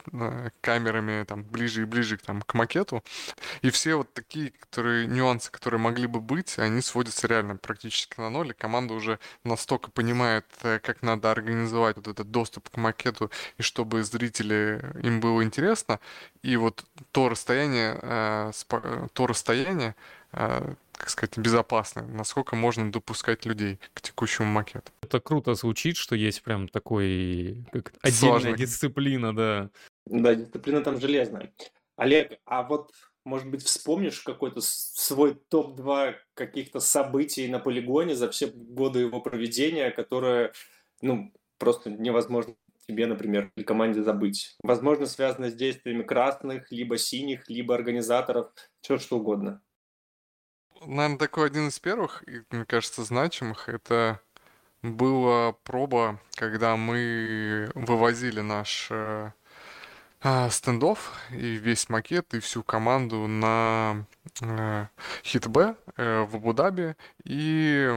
камерами 0.60 1.24
там 1.24 1.42
ближе 1.42 1.82
и 1.82 1.84
ближе 1.84 2.16
там, 2.16 2.42
к 2.42 2.54
макету. 2.54 3.02
И 3.62 3.70
все 3.70 3.96
вот 3.96 4.14
такие 4.14 4.52
которые, 4.52 5.08
нюансы, 5.08 5.50
которые 5.50 5.80
могли 5.80 6.06
бы 6.06 6.20
быть, 6.20 6.60
они 6.60 6.80
сводятся 6.80 7.26
реально 7.26 7.56
практически 7.56 8.20
на 8.20 8.30
ноль. 8.30 8.50
И 8.50 8.54
команда 8.54 8.94
уже 8.94 9.18
настолько 9.42 9.90
понимает, 9.90 10.46
э, 10.62 10.78
как 10.78 11.02
надо 11.02 11.32
организовать 11.32 11.96
вот 11.96 12.06
этот 12.06 12.30
доступ 12.30 12.70
к 12.70 12.76
макету, 12.76 13.32
и 13.58 13.62
чтобы 13.62 14.04
зрители 14.04 14.80
им 15.02 15.18
было 15.18 15.42
интересно. 15.42 15.98
И 16.42 16.56
вот 16.56 16.84
то 17.10 17.28
расстояние, 17.28 17.98
э, 18.00 18.52
то 19.12 19.26
расстояние 19.26 19.96
как 21.00 21.08
сказать, 21.08 21.38
безопасно, 21.38 22.06
насколько 22.06 22.56
можно 22.56 22.92
допускать 22.92 23.46
людей 23.46 23.80
к 23.94 24.02
текущему 24.02 24.48
макету. 24.48 24.92
Это 25.00 25.18
круто 25.18 25.54
звучит, 25.54 25.96
что 25.96 26.14
есть 26.14 26.42
прям 26.42 26.68
такой 26.68 27.64
как 27.72 27.94
отдельная 28.02 28.40
Сложно. 28.40 28.56
дисциплина, 28.56 29.34
да. 29.34 29.70
Да, 30.04 30.34
дисциплина 30.34 30.82
там 30.82 31.00
железная. 31.00 31.54
Олег, 31.96 32.38
а 32.44 32.64
вот, 32.64 32.92
может 33.24 33.48
быть, 33.48 33.62
вспомнишь 33.62 34.20
какой-то 34.20 34.60
свой 34.60 35.40
топ-2 35.48 36.16
каких-то 36.34 36.80
событий 36.80 37.48
на 37.48 37.60
полигоне 37.60 38.14
за 38.14 38.30
все 38.30 38.48
годы 38.48 39.00
его 39.00 39.22
проведения, 39.22 39.90
которые, 39.90 40.52
ну, 41.00 41.32
просто 41.56 41.88
невозможно 41.88 42.56
тебе, 42.86 43.06
например, 43.06 43.50
или 43.56 43.64
команде 43.64 44.02
забыть. 44.02 44.54
Возможно, 44.62 45.06
связано 45.06 45.48
с 45.48 45.54
действиями 45.54 46.02
красных, 46.02 46.70
либо 46.70 46.98
синих, 46.98 47.48
либо 47.48 47.74
организаторов, 47.74 48.52
все 48.82 48.98
что 48.98 49.16
угодно 49.16 49.62
наверное, 50.80 51.18
такой 51.18 51.46
один 51.46 51.68
из 51.68 51.78
первых, 51.78 52.24
мне 52.50 52.64
кажется, 52.64 53.04
значимых, 53.04 53.68
это 53.68 54.20
была 54.82 55.52
проба, 55.52 56.20
когда 56.34 56.76
мы 56.76 57.70
вывозили 57.74 58.40
наш 58.40 58.88
э, 58.90 59.30
а, 60.22 60.50
стендов 60.50 61.12
и 61.30 61.56
весь 61.56 61.88
макет, 61.88 62.34
и 62.34 62.40
всю 62.40 62.62
команду 62.62 63.26
на 63.26 64.04
э, 64.42 64.86
Хит-Б 65.24 65.76
э, 65.96 66.22
в 66.24 66.36
Абу-Даби, 66.36 66.94
и 67.24 67.88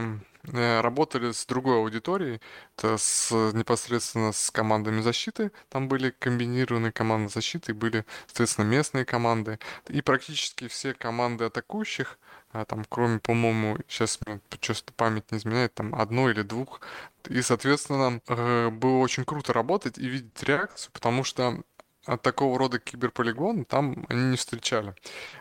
э, 0.44 0.80
работали 0.80 1.32
с 1.32 1.44
другой 1.44 1.76
аудиторией, 1.76 2.40
это 2.76 2.96
с, 2.96 3.30
непосредственно 3.52 4.32
с 4.32 4.50
командами 4.50 5.02
защиты, 5.02 5.52
там 5.68 5.86
были 5.88 6.14
комбинированные 6.18 6.92
команды 6.92 7.30
защиты, 7.30 7.74
были, 7.74 8.06
соответственно, 8.26 8.66
местные 8.66 9.04
команды, 9.04 9.58
и 9.88 10.00
практически 10.00 10.68
все 10.68 10.94
команды 10.94 11.44
атакующих 11.44 12.18
а 12.54 12.64
там, 12.64 12.84
кроме, 12.88 13.18
по-моему, 13.18 13.78
сейчас 13.88 14.18
что-то 14.60 14.92
память 14.94 15.30
не 15.32 15.38
изменяет, 15.38 15.74
там, 15.74 15.94
одной 15.94 16.32
или 16.32 16.42
двух. 16.42 16.80
И, 17.28 17.42
соответственно, 17.42 18.20
э, 18.28 18.70
было 18.70 18.98
очень 18.98 19.24
круто 19.24 19.52
работать 19.52 19.98
и 19.98 20.06
видеть 20.06 20.42
реакцию, 20.42 20.92
потому 20.92 21.24
что 21.24 21.62
от 22.06 22.22
такого 22.22 22.58
рода 22.58 22.78
киберполигон 22.78 23.64
там 23.64 24.04
они 24.08 24.24
не 24.26 24.36
встречали. 24.36 24.94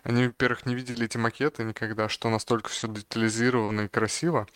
Они, 0.03 0.27
во-первых, 0.27 0.65
не 0.65 0.75
видели 0.75 1.05
эти 1.05 1.17
макеты 1.17 1.63
никогда, 1.63 2.07
что 2.09 2.29
настолько 2.29 2.69
все 2.69 2.87
детализировано 2.87 3.81
и 3.81 3.87
красиво. 3.87 4.47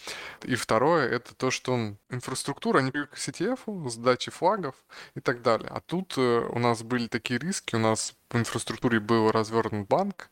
И 0.43 0.55
второе, 0.55 1.07
это 1.07 1.35
то, 1.35 1.51
что 1.51 1.95
инфраструктура, 2.09 2.79
они 2.79 2.91
привыкли 2.91 3.15
к 3.15 3.19
CTF, 3.19 3.89
сдачи 3.89 4.31
флагов 4.31 4.75
и 5.15 5.19
так 5.19 5.41
далее. 5.41 5.69
А 5.69 5.81
тут 5.81 6.13
э, 6.17 6.21
у 6.49 6.59
нас 6.59 6.81
были 6.81 7.07
такие 7.07 7.39
риски, 7.39 7.75
у 7.75 7.79
нас 7.79 8.15
в 8.29 8.37
инфраструктуре 8.37 8.99
был 8.99 9.31
развернут 9.31 9.87
банк, 9.87 10.29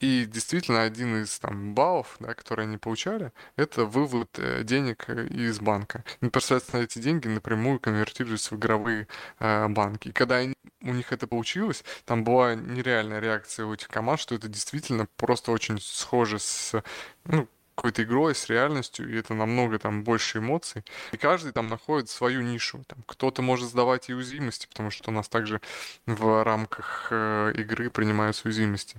и 0.00 0.26
действительно, 0.26 0.82
один 0.82 1.22
из 1.22 1.38
там 1.40 1.74
баллов, 1.74 2.16
да, 2.20 2.34
которые 2.34 2.64
они 2.64 2.76
получали, 2.76 3.32
это 3.56 3.84
вывод 3.84 4.38
э, 4.38 4.62
денег 4.62 5.04
э, 5.08 5.26
из 5.26 5.58
банка. 5.58 6.04
Непосредственно 6.20 6.82
эти 6.82 7.00
деньги 7.00 7.26
напрямую 7.26 7.80
конвертируются 7.80 8.54
в 8.54 8.58
игровые 8.58 9.08
э, 9.40 9.68
банки. 9.68 10.08
И 10.08 10.12
когда 10.12 10.36
они, 10.36 10.54
у 10.82 10.92
них 10.92 11.12
это 11.12 11.26
получилось, 11.26 11.84
там 12.04 12.22
была 12.22 12.54
нереальная 12.54 13.18
реакция 13.18 13.66
у 13.66 13.74
этих 13.74 13.88
команд, 13.88 14.20
что 14.20 14.36
это 14.36 14.48
действительно 14.48 15.08
просто 15.16 15.50
очень 15.50 15.80
схоже 15.80 16.38
с 16.38 16.80
ну, 17.24 17.48
какой-то 17.78 18.02
игрой, 18.02 18.34
с 18.34 18.48
реальностью, 18.48 19.08
и 19.08 19.16
это 19.16 19.34
намного 19.34 19.78
там 19.78 20.02
больше 20.02 20.38
эмоций. 20.38 20.84
И 21.12 21.16
каждый 21.16 21.52
там 21.52 21.68
находит 21.68 22.10
свою 22.10 22.42
нишу. 22.42 22.82
Там, 22.88 22.98
кто-то 23.06 23.40
может 23.40 23.68
сдавать 23.68 24.10
и 24.10 24.14
уязвимости, 24.14 24.66
потому 24.66 24.90
что 24.90 25.10
у 25.10 25.14
нас 25.14 25.28
также 25.28 25.60
в 26.04 26.42
рамках 26.42 27.06
э, 27.10 27.52
игры 27.54 27.88
принимаются 27.90 28.48
уязвимости. 28.48 28.96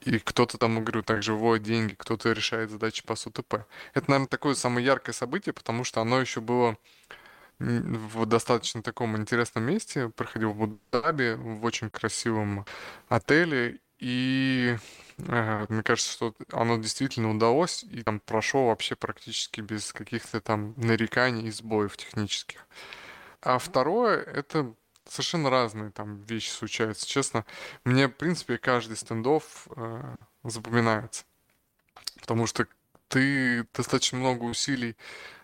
И 0.00 0.18
кто-то 0.18 0.56
там, 0.56 0.82
говорю, 0.82 1.02
также 1.02 1.34
вводит 1.34 1.64
деньги, 1.64 1.94
кто-то 1.94 2.32
решает 2.32 2.70
задачи 2.70 3.04
по 3.04 3.16
СУТП. 3.16 3.66
Это, 3.92 4.10
наверное, 4.10 4.28
такое 4.28 4.54
самое 4.54 4.86
яркое 4.86 5.12
событие, 5.12 5.52
потому 5.52 5.84
что 5.84 6.00
оно 6.00 6.18
еще 6.18 6.40
было 6.40 6.78
в 7.58 8.26
достаточно 8.26 8.82
таком 8.82 9.16
интересном 9.16 9.64
месте, 9.64 10.08
проходил 10.08 10.52
в 10.52 10.62
Абу-Даби, 10.62 11.34
в 11.34 11.64
очень 11.64 11.90
красивом 11.90 12.64
отеле, 13.08 13.78
и 14.02 14.76
э, 15.28 15.66
мне 15.68 15.82
кажется, 15.84 16.10
что 16.10 16.34
оно 16.50 16.76
действительно 16.78 17.30
удалось, 17.30 17.84
и 17.84 18.02
там 18.02 18.18
прошло 18.18 18.66
вообще 18.66 18.96
практически 18.96 19.60
без 19.60 19.92
каких-то 19.92 20.40
там 20.40 20.74
нареканий 20.76 21.46
и 21.46 21.52
сбоев 21.52 21.96
технических. 21.96 22.66
А 23.42 23.58
второе, 23.58 24.20
это 24.20 24.74
совершенно 25.08 25.50
разные 25.50 25.92
там 25.92 26.20
вещи 26.24 26.50
случаются. 26.50 27.06
Честно, 27.06 27.46
мне, 27.84 28.08
в 28.08 28.12
принципе, 28.12 28.58
каждый 28.58 28.96
стендов 28.96 29.68
э, 29.76 30.16
запоминается. 30.42 31.24
Потому 32.20 32.48
что 32.48 32.66
ты 33.06 33.64
достаточно 33.72 34.18
много 34.18 34.42
усилий 34.42 34.96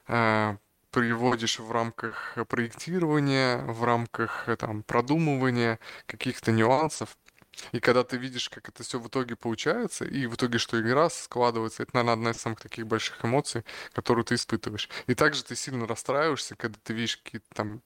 э, 0.09 0.57
приводишь 0.91 1.61
в 1.61 1.71
рамках 1.71 2.37
проектирования, 2.49 3.59
в 3.59 3.85
рамках 3.85 4.49
э, 4.49 4.57
там, 4.57 4.83
продумывания 4.83 5.79
каких-то 6.07 6.51
нюансов. 6.51 7.17
И 7.73 7.81
когда 7.81 8.05
ты 8.05 8.17
видишь, 8.17 8.49
как 8.49 8.69
это 8.69 8.83
все 8.83 8.99
в 8.99 9.09
итоге 9.09 9.37
получается, 9.37 10.05
и 10.05 10.27
в 10.27 10.35
итоге, 10.35 10.59
что 10.59 10.81
игра 10.81 11.11
складывается, 11.11 11.83
это, 11.83 11.93
наверное, 11.95 12.15
одна 12.15 12.31
из 12.31 12.37
самых 12.37 12.61
таких 12.61 12.87
больших 12.87 13.25
эмоций, 13.25 13.65
которую 13.93 14.25
ты 14.25 14.35
испытываешь. 14.35 14.89
И 15.07 15.15
также 15.15 15.45
ты 15.45 15.57
сильно 15.57 15.87
расстраиваешься, 15.87 16.57
когда 16.57 16.79
ты 16.83 16.93
видишь 16.93 17.19
какие-то 17.19 17.49
там 17.55 17.83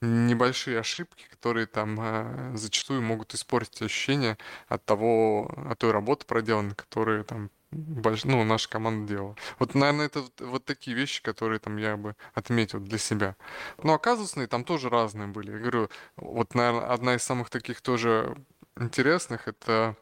небольшие 0.00 0.80
ошибки, 0.80 1.26
которые 1.30 1.66
там 1.66 1.96
э, 2.00 2.56
зачастую 2.56 3.02
могут 3.02 3.34
испортить 3.34 3.82
ощущение 3.82 4.36
от 4.68 4.84
того, 4.84 5.52
от 5.70 5.78
той 5.78 5.92
работы 5.92 6.26
проделанной, 6.26 6.74
которые 6.74 7.24
там 7.24 7.50
больш... 7.70 8.24
ну, 8.24 8.42
наша 8.44 8.68
команда 8.68 9.12
делала. 9.12 9.36
Вот, 9.58 9.74
наверное, 9.74 10.06
это 10.06 10.22
вот, 10.22 10.40
вот 10.40 10.64
такие 10.64 10.96
вещи, 10.96 11.22
которые 11.22 11.60
там 11.60 11.76
я 11.76 11.96
бы 11.96 12.16
отметил 12.34 12.80
для 12.80 12.98
себя. 12.98 13.36
Но 13.82 13.94
оказывается, 13.94 14.46
там 14.48 14.64
тоже 14.64 14.88
разные 14.88 15.28
были. 15.28 15.52
Я 15.52 15.58
говорю, 15.58 15.90
вот, 16.16 16.54
наверное, 16.54 16.92
одна 16.92 17.14
из 17.14 17.22
самых 17.22 17.50
таких 17.50 17.80
тоже 17.80 18.36
интересных. 18.76 19.48
Это 19.48 19.96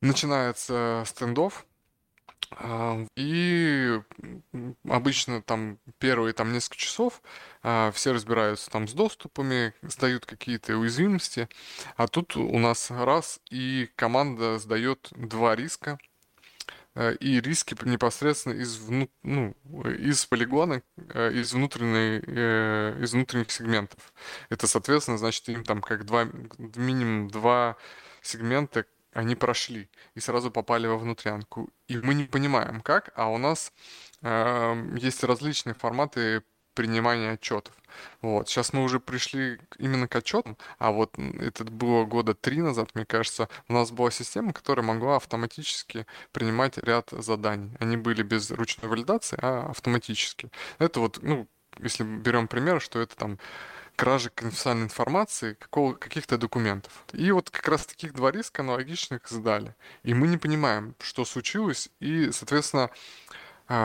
начинается 0.00 1.02
стендов, 1.06 1.66
а, 2.52 3.06
и 3.16 4.00
обычно 4.88 5.40
там 5.40 5.78
первые 5.98 6.32
там 6.32 6.52
несколько 6.52 6.78
часов 6.78 7.22
а, 7.62 7.92
все 7.92 8.12
разбираются 8.12 8.70
там 8.70 8.88
с 8.88 8.92
доступами, 8.92 9.72
сдают 9.82 10.26
какие-то 10.26 10.76
уязвимости, 10.76 11.48
а 11.96 12.08
тут 12.08 12.36
у 12.36 12.58
нас 12.58 12.90
раз 12.90 13.40
и 13.50 13.88
команда 13.94 14.58
сдает 14.58 15.08
два 15.12 15.54
риска, 15.54 15.98
и 17.20 17.40
риски 17.40 17.76
непосредственно 17.84 18.54
из, 18.54 18.78
вну, 18.78 19.08
ну, 19.22 19.54
из 19.82 20.26
полигона, 20.26 20.82
э, 20.96 21.32
из, 21.32 21.52
внутренней, 21.52 22.22
э, 22.26 23.02
из 23.02 23.12
внутренних 23.12 23.50
сегментов. 23.50 24.12
Это, 24.48 24.66
соответственно, 24.66 25.18
значит, 25.18 25.48
им 25.48 25.64
там 25.64 25.82
как 25.82 26.04
два, 26.04 26.28
минимум 26.58 27.28
два 27.28 27.76
сегменты, 28.22 28.86
они 29.12 29.34
прошли 29.34 29.88
и 30.14 30.20
сразу 30.20 30.50
попали 30.50 30.86
во 30.86 30.96
внутрянку. 30.96 31.70
И 31.88 31.96
мы 31.98 32.14
не 32.14 32.24
понимаем, 32.24 32.80
как, 32.80 33.10
а 33.14 33.28
у 33.28 33.38
нас 33.38 33.72
э, 34.22 34.96
есть 34.96 35.22
различные 35.24 35.74
форматы 35.74 36.42
принимания 36.80 37.32
отчетов. 37.32 37.74
Вот. 38.22 38.48
Сейчас 38.48 38.72
мы 38.72 38.82
уже 38.82 39.00
пришли 39.00 39.60
именно 39.78 40.08
к 40.08 40.16
отчетам, 40.16 40.56
а 40.78 40.92
вот 40.92 41.14
это 41.18 41.64
было 41.64 42.06
года 42.06 42.32
три 42.32 42.62
назад, 42.62 42.94
мне 42.94 43.04
кажется, 43.04 43.50
у 43.68 43.74
нас 43.74 43.90
была 43.90 44.10
система, 44.10 44.54
которая 44.54 44.86
могла 44.86 45.16
автоматически 45.16 46.06
принимать 46.32 46.78
ряд 46.78 47.10
заданий. 47.10 47.76
Они 47.80 47.98
были 47.98 48.22
без 48.22 48.50
ручной 48.50 48.88
валидации, 48.88 49.38
а 49.42 49.68
автоматически. 49.68 50.50
Это 50.78 51.00
вот, 51.00 51.18
ну, 51.20 51.46
если 51.80 52.02
берем 52.02 52.48
пример, 52.48 52.80
что 52.80 52.98
это 52.98 53.14
там 53.14 53.38
кражи 53.94 54.30
конфиденциальной 54.30 54.84
информации 54.84 55.52
какого, 55.60 55.92
каких-то 55.92 56.38
документов. 56.38 57.04
И 57.12 57.30
вот 57.32 57.50
как 57.50 57.68
раз 57.68 57.84
таких 57.84 58.14
два 58.14 58.30
риска 58.30 58.62
аналогичных 58.62 59.28
сдали. 59.28 59.74
И 60.02 60.14
мы 60.14 60.28
не 60.28 60.38
понимаем, 60.38 60.94
что 61.00 61.26
случилось, 61.26 61.90
и, 62.00 62.30
соответственно, 62.32 62.88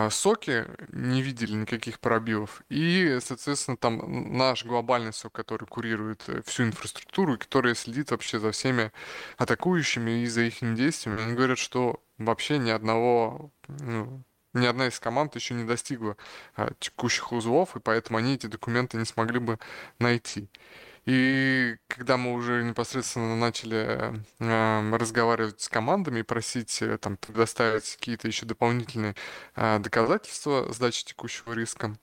соки 0.09 0.65
не 0.91 1.21
видели 1.21 1.53
никаких 1.53 1.99
пробивов. 1.99 2.63
И, 2.69 3.19
соответственно, 3.21 3.77
там 3.77 4.35
наш 4.35 4.65
глобальный 4.65 5.13
сок, 5.13 5.33
который 5.33 5.65
курирует 5.67 6.23
э, 6.27 6.41
всю 6.45 6.63
инфраструктуру, 6.63 7.37
который 7.37 7.75
следит 7.75 8.09
вообще 8.11 8.39
за 8.39 8.51
всеми 8.51 8.91
атакующими 9.37 10.23
и 10.23 10.25
за 10.25 10.41
их 10.41 10.57
действиями, 10.75 11.21
они 11.21 11.33
говорят, 11.33 11.59
что 11.59 12.01
вообще 12.17 12.57
ни 12.57 12.71
одного 12.71 13.51
ну, 13.67 14.23
ни 14.55 14.65
одна 14.65 14.87
из 14.87 14.99
команд 14.99 15.35
еще 15.35 15.53
не 15.53 15.65
достигла 15.65 16.17
а, 16.55 16.71
текущих 16.79 17.31
узлов, 17.31 17.75
и 17.75 17.79
поэтому 17.79 18.17
они 18.17 18.35
эти 18.35 18.47
документы 18.47 18.97
не 18.97 19.05
смогли 19.05 19.39
бы 19.39 19.59
найти. 19.99 20.49
И 21.05 21.77
когда 21.87 22.17
мы 22.17 22.33
уже 22.33 22.63
непосредственно 22.63 23.35
начали 23.35 24.19
э, 24.39 24.95
разговаривать 24.97 25.61
с 25.61 25.69
командами 25.69 26.19
и 26.19 26.23
просить 26.23 26.81
э, 26.81 26.97
там 26.97 27.17
предоставить 27.17 27.95
какие-то 27.95 28.27
еще 28.27 28.45
дополнительные 28.47 29.15
э, 29.55 29.79
доказательства 29.79 30.71
сдачи 30.73 31.05
текущего 31.05 31.53
риска, 31.53 31.95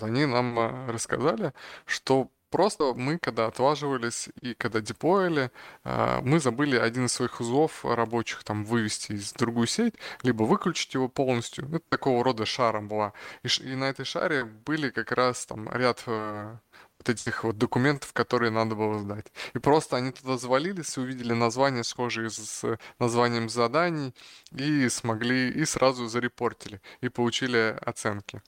они 0.00 0.26
нам 0.26 0.58
э, 0.58 0.90
рассказали, 0.90 1.52
что 1.86 2.30
Просто 2.54 2.94
мы, 2.94 3.18
когда 3.18 3.46
отваживались 3.46 4.28
и 4.40 4.54
когда 4.54 4.80
деплоили, 4.80 5.50
а, 5.82 6.20
мы 6.22 6.38
забыли 6.38 6.76
один 6.76 7.06
из 7.06 7.12
своих 7.12 7.40
узлов 7.40 7.84
рабочих 7.84 8.44
там 8.44 8.64
вывести 8.64 9.10
из 9.10 9.32
другую 9.32 9.66
сеть, 9.66 9.94
либо 10.22 10.44
выключить 10.44 10.94
его 10.94 11.08
полностью. 11.08 11.66
Это 11.66 11.84
такого 11.88 12.22
рода 12.22 12.46
шаром 12.46 12.86
была. 12.86 13.12
И, 13.42 13.48
и 13.60 13.74
на 13.74 13.86
этой 13.86 14.04
шаре 14.04 14.44
были 14.44 14.90
как 14.90 15.10
раз 15.10 15.46
там 15.46 15.68
ряд 15.72 16.04
э, 16.06 16.56
вот 17.04 17.14
этих 17.14 17.44
вот 17.44 17.58
документов, 17.58 18.12
которые 18.12 18.50
надо 18.50 18.74
было 18.74 18.98
сдать. 18.98 19.26
И 19.54 19.58
просто 19.58 19.96
они 19.96 20.10
туда 20.12 20.38
завалились, 20.38 20.96
увидели 20.98 21.32
названия, 21.32 21.84
схожие 21.84 22.30
с 22.30 22.78
названием 22.98 23.48
заданий, 23.48 24.14
и 24.52 24.88
смогли, 24.88 25.50
и 25.50 25.64
сразу 25.64 26.06
зарепортили, 26.08 26.80
и 27.02 27.08
получили 27.08 27.76
оценки. 27.84 28.42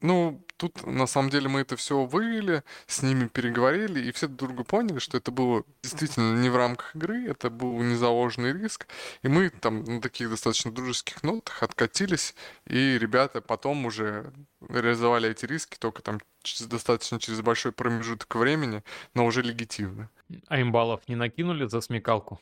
Ну, 0.00 0.44
тут 0.56 0.86
на 0.86 1.08
самом 1.08 1.28
деле 1.30 1.48
мы 1.48 1.60
это 1.60 1.76
все 1.76 2.04
вывели, 2.04 2.62
с 2.86 3.02
ними 3.02 3.26
переговорили, 3.26 4.00
и 4.00 4.12
все 4.12 4.28
друг 4.28 4.54
друга 4.54 4.64
поняли, 4.64 5.00
что 5.00 5.16
это 5.16 5.32
было 5.32 5.64
действительно 5.82 6.40
не 6.40 6.50
в 6.50 6.56
рамках 6.56 6.94
игры, 6.94 7.28
это 7.28 7.50
был 7.50 7.72
незаложенный 7.80 8.52
риск. 8.52 8.86
И 9.22 9.28
мы 9.28 9.50
там 9.50 9.82
на 9.82 10.00
таких 10.00 10.30
достаточно 10.30 10.70
дружеских 10.70 11.24
нотах 11.24 11.64
откатились, 11.64 12.36
и 12.64 12.96
ребята 12.96 13.40
потом 13.40 13.86
уже 13.86 14.32
реализовали 14.68 15.30
эти 15.30 15.46
риски 15.46 15.76
только 15.78 16.00
там 16.02 16.20
достаточно 16.68 17.18
через 17.18 17.40
большой 17.40 17.72
промежуток 17.72 18.32
времени, 18.36 18.84
но 19.14 19.26
уже 19.26 19.42
легитимно. 19.42 20.10
А 20.46 20.60
им 20.60 20.70
баллов 20.70 21.08
не 21.08 21.16
накинули 21.16 21.66
за 21.66 21.80
смекалку? 21.80 22.40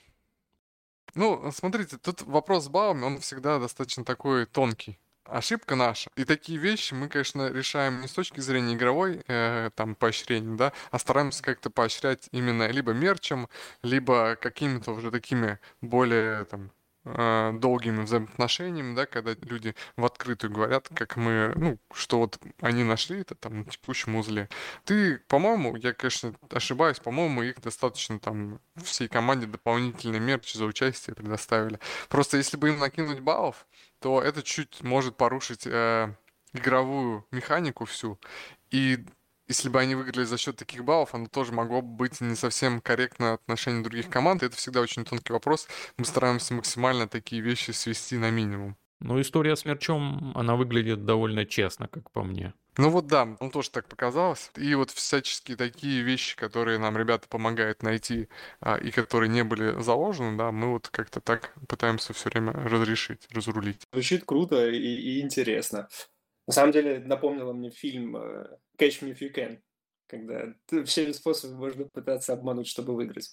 Ну, 1.14 1.50
смотрите, 1.52 1.96
тут 1.96 2.20
вопрос 2.22 2.64
с 2.66 2.68
баллами, 2.68 3.04
он 3.04 3.18
всегда 3.20 3.58
достаточно 3.58 4.04
такой 4.04 4.44
тонкий 4.44 4.98
ошибка 5.28 5.76
наша. 5.76 6.10
И 6.16 6.24
такие 6.24 6.58
вещи 6.58 6.94
мы, 6.94 7.08
конечно, 7.08 7.50
решаем 7.50 8.00
не 8.00 8.08
с 8.08 8.12
точки 8.12 8.40
зрения 8.40 8.74
игровой 8.74 9.22
э, 9.26 9.70
там 9.74 9.94
поощрения, 9.94 10.56
да, 10.56 10.72
а 10.90 10.98
стараемся 10.98 11.42
как-то 11.42 11.70
поощрять 11.70 12.28
именно 12.32 12.68
либо 12.68 12.92
мерчем, 12.92 13.48
либо 13.82 14.36
какими-то 14.36 14.92
уже 14.92 15.10
такими 15.10 15.58
более 15.80 16.44
там 16.44 16.70
э, 17.04 17.52
долгими 17.54 18.02
взаимоотношениями, 18.02 18.94
да, 18.94 19.06
когда 19.06 19.34
люди 19.42 19.74
в 19.96 20.04
открытую 20.04 20.52
говорят, 20.52 20.88
как 20.94 21.16
мы, 21.16 21.52
ну, 21.56 21.78
что 21.92 22.18
вот 22.18 22.38
они 22.60 22.84
нашли 22.84 23.20
это 23.20 23.34
там 23.34 23.60
на 23.60 23.64
текущем 23.64 24.16
узле. 24.16 24.48
Ты, 24.84 25.18
по-моему, 25.28 25.76
я, 25.76 25.92
конечно, 25.92 26.34
ошибаюсь, 26.50 26.98
по-моему, 26.98 27.42
их 27.42 27.60
достаточно 27.60 28.18
там 28.18 28.60
всей 28.82 29.08
команде 29.08 29.46
дополнительный 29.46 30.20
мерч 30.20 30.54
за 30.54 30.64
участие 30.64 31.14
предоставили. 31.14 31.78
Просто 32.08 32.36
если 32.36 32.56
бы 32.56 32.68
им 32.68 32.78
накинуть 32.78 33.20
баллов, 33.20 33.66
то 34.00 34.22
это 34.22 34.42
чуть 34.42 34.82
может 34.82 35.16
порушить 35.16 35.66
э, 35.66 36.14
игровую 36.52 37.26
механику 37.30 37.84
всю. 37.84 38.18
И 38.70 39.04
если 39.48 39.68
бы 39.68 39.80
они 39.80 39.94
выиграли 39.94 40.24
за 40.24 40.38
счет 40.38 40.56
таких 40.56 40.84
баллов, 40.84 41.14
оно 41.14 41.26
тоже 41.26 41.52
могло 41.52 41.80
бы 41.80 41.88
быть 41.88 42.20
не 42.20 42.34
совсем 42.34 42.80
корректно 42.80 43.32
в 43.32 43.34
отношении 43.34 43.82
других 43.82 44.10
команд. 44.10 44.42
Это 44.42 44.56
всегда 44.56 44.80
очень 44.80 45.04
тонкий 45.04 45.32
вопрос. 45.32 45.68
Мы 45.98 46.04
стараемся 46.04 46.54
максимально 46.54 47.08
такие 47.08 47.42
вещи 47.42 47.70
свести 47.70 48.16
на 48.18 48.30
минимум. 48.30 48.76
Ну, 49.00 49.20
история 49.20 49.56
с 49.56 49.64
мерчом, 49.64 50.32
она 50.36 50.56
выглядит 50.56 51.04
довольно 51.04 51.44
честно, 51.44 51.86
как 51.86 52.10
по 52.10 52.24
мне. 52.24 52.54
Ну 52.78 52.90
вот 52.90 53.06
да, 53.06 53.36
он 53.40 53.50
тоже 53.50 53.70
так 53.70 53.88
показалось. 53.88 54.50
И 54.56 54.74
вот 54.74 54.90
всяческие 54.90 55.56
такие 55.56 56.02
вещи, 56.02 56.36
которые 56.36 56.78
нам 56.78 56.96
ребята 56.98 57.26
помогают 57.28 57.82
найти 57.82 58.28
а, 58.60 58.76
и 58.76 58.90
которые 58.90 59.30
не 59.30 59.44
были 59.44 59.80
заложены, 59.80 60.36
да, 60.36 60.52
мы 60.52 60.72
вот 60.72 60.88
как-то 60.88 61.20
так 61.20 61.54
пытаемся 61.68 62.12
все 62.12 62.28
время 62.28 62.52
разрешить, 62.52 63.26
разрулить. 63.30 63.82
Звучит 63.92 64.24
круто 64.24 64.68
и, 64.68 64.76
и 64.76 65.20
интересно. 65.20 65.88
На 66.46 66.52
самом 66.52 66.72
деле 66.72 67.00
напомнило 67.00 67.52
мне 67.52 67.70
фильм 67.70 68.16
э, 68.16 68.58
Catch 68.78 69.02
Me 69.02 69.16
If 69.16 69.18
You 69.20 69.34
Can, 69.34 69.60
когда 70.06 70.54
всеми 70.84 71.12
способами 71.12 71.58
можно 71.58 71.84
пытаться 71.86 72.34
обмануть, 72.34 72.68
чтобы 72.68 72.94
выиграть. 72.94 73.32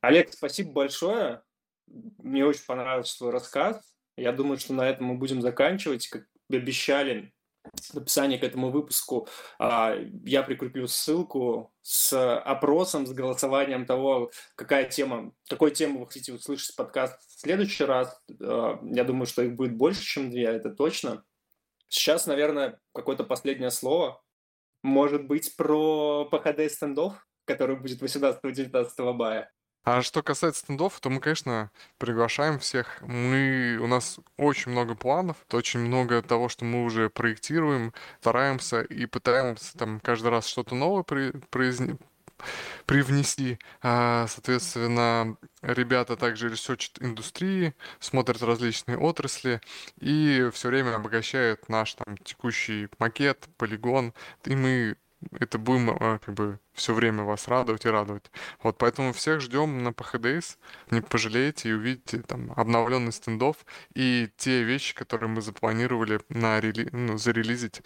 Олег, 0.00 0.32
спасибо 0.32 0.72
большое. 0.72 1.42
Мне 1.88 2.46
очень 2.46 2.64
понравился 2.64 3.18
твой 3.18 3.30
рассказ. 3.32 3.80
Я 4.16 4.32
думаю, 4.32 4.58
что 4.58 4.72
на 4.72 4.88
этом 4.88 5.06
мы 5.06 5.16
будем 5.16 5.42
заканчивать. 5.42 6.08
Как 6.08 6.26
обещали, 6.50 7.34
описании 7.96 8.36
к 8.36 8.44
этому 8.44 8.70
выпуску 8.70 9.28
а, 9.58 9.96
я 10.24 10.42
прикреплю 10.42 10.86
ссылку 10.86 11.72
с 11.82 12.38
опросом, 12.38 13.06
с 13.06 13.12
голосованием 13.12 13.86
того, 13.86 14.30
какая 14.54 14.84
тема, 14.88 15.32
какой 15.48 15.70
тему 15.70 16.00
вы 16.00 16.06
хотите 16.06 16.32
услышать 16.32 16.74
подкаст 16.76 17.20
в 17.28 17.40
следующий 17.40 17.84
раз. 17.84 18.20
А, 18.40 18.78
я 18.82 19.04
думаю, 19.04 19.26
что 19.26 19.42
их 19.42 19.54
будет 19.54 19.76
больше, 19.76 20.02
чем 20.02 20.30
две, 20.30 20.44
это 20.44 20.70
точно. 20.70 21.24
Сейчас, 21.88 22.26
наверное, 22.26 22.80
какое-то 22.92 23.24
последнее 23.24 23.70
слово. 23.70 24.22
Может 24.82 25.26
быть, 25.26 25.56
про 25.56 26.24
PHD 26.26 26.70
Standoff, 26.70 27.26
который 27.44 27.76
будет 27.76 28.02
18-19 28.02 29.12
мая. 29.12 29.52
А 29.86 30.02
что 30.02 30.20
касается 30.20 30.62
Standoff, 30.62 30.98
то 30.98 31.10
мы, 31.10 31.20
конечно, 31.20 31.70
приглашаем 31.98 32.58
всех. 32.58 33.00
Мы, 33.02 33.78
у 33.80 33.86
нас 33.86 34.18
очень 34.36 34.72
много 34.72 34.96
планов, 34.96 35.36
очень 35.52 35.78
много 35.78 36.22
того, 36.22 36.48
что 36.48 36.64
мы 36.64 36.82
уже 36.84 37.08
проектируем, 37.08 37.94
стараемся 38.18 38.82
и 38.82 39.06
пытаемся 39.06 39.78
там 39.78 40.00
каждый 40.00 40.32
раз 40.32 40.48
что-то 40.48 40.74
новое 40.74 41.04
при, 41.04 41.30
произне, 41.50 41.98
привнести. 42.84 43.60
А, 43.80 44.26
соответственно, 44.26 45.36
ребята 45.62 46.16
также 46.16 46.48
ресерчат 46.48 47.00
индустрии, 47.00 47.72
смотрят 48.00 48.42
различные 48.42 48.98
отрасли 48.98 49.60
и 50.00 50.50
все 50.52 50.68
время 50.68 50.96
обогащают 50.96 51.68
наш 51.68 51.94
там 51.94 52.16
текущий 52.18 52.88
макет, 52.98 53.48
полигон. 53.56 54.14
И 54.46 54.56
мы 54.56 54.96
это 55.38 55.58
будем 55.58 55.90
а, 55.90 56.18
как 56.18 56.34
бы 56.34 56.58
все 56.72 56.92
время 56.94 57.24
вас 57.24 57.48
радовать 57.48 57.84
и 57.84 57.88
радовать. 57.88 58.30
Вот 58.62 58.78
поэтому 58.78 59.12
всех 59.12 59.40
ждем 59.40 59.82
на 59.82 59.88
PHDS. 59.88 60.56
Не 60.90 61.00
пожалеете 61.00 61.70
и 61.70 61.72
увидите 61.72 62.22
там 62.22 62.52
обновленный 62.56 63.12
стендов 63.12 63.64
и 63.94 64.28
те 64.36 64.62
вещи, 64.62 64.94
которые 64.94 65.28
мы 65.28 65.40
запланировали 65.40 66.20
на 66.28 66.60
рели... 66.60 66.88
ну, 66.92 67.18
зарелизить 67.18 67.82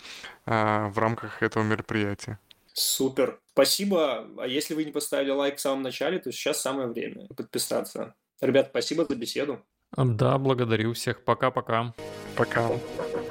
а, 0.47 0.89
в 0.89 0.99
рамках 0.99 1.43
этого 1.43 1.63
мероприятия. 1.63 2.39
Супер. 2.73 3.41
Спасибо. 3.53 4.27
А 4.39 4.47
если 4.47 4.75
вы 4.75 4.85
не 4.85 4.93
поставили 4.93 5.31
лайк 5.31 5.57
в 5.57 5.61
самом 5.61 5.83
начале, 5.83 6.19
то 6.19 6.31
сейчас 6.33 6.61
самое 6.61 6.89
время 6.89 7.27
подписаться. 7.29 8.15
Ребят, 8.41 8.69
спасибо 8.71 9.05
за 9.05 9.17
беседу. 9.17 9.61
Да, 9.97 10.39
благодарю 10.39 10.93
всех. 10.95 11.25
Пока-пока. 11.25 11.95
Пока. 12.37 12.69
-пока. 12.69 12.81
Пока. 12.97 13.30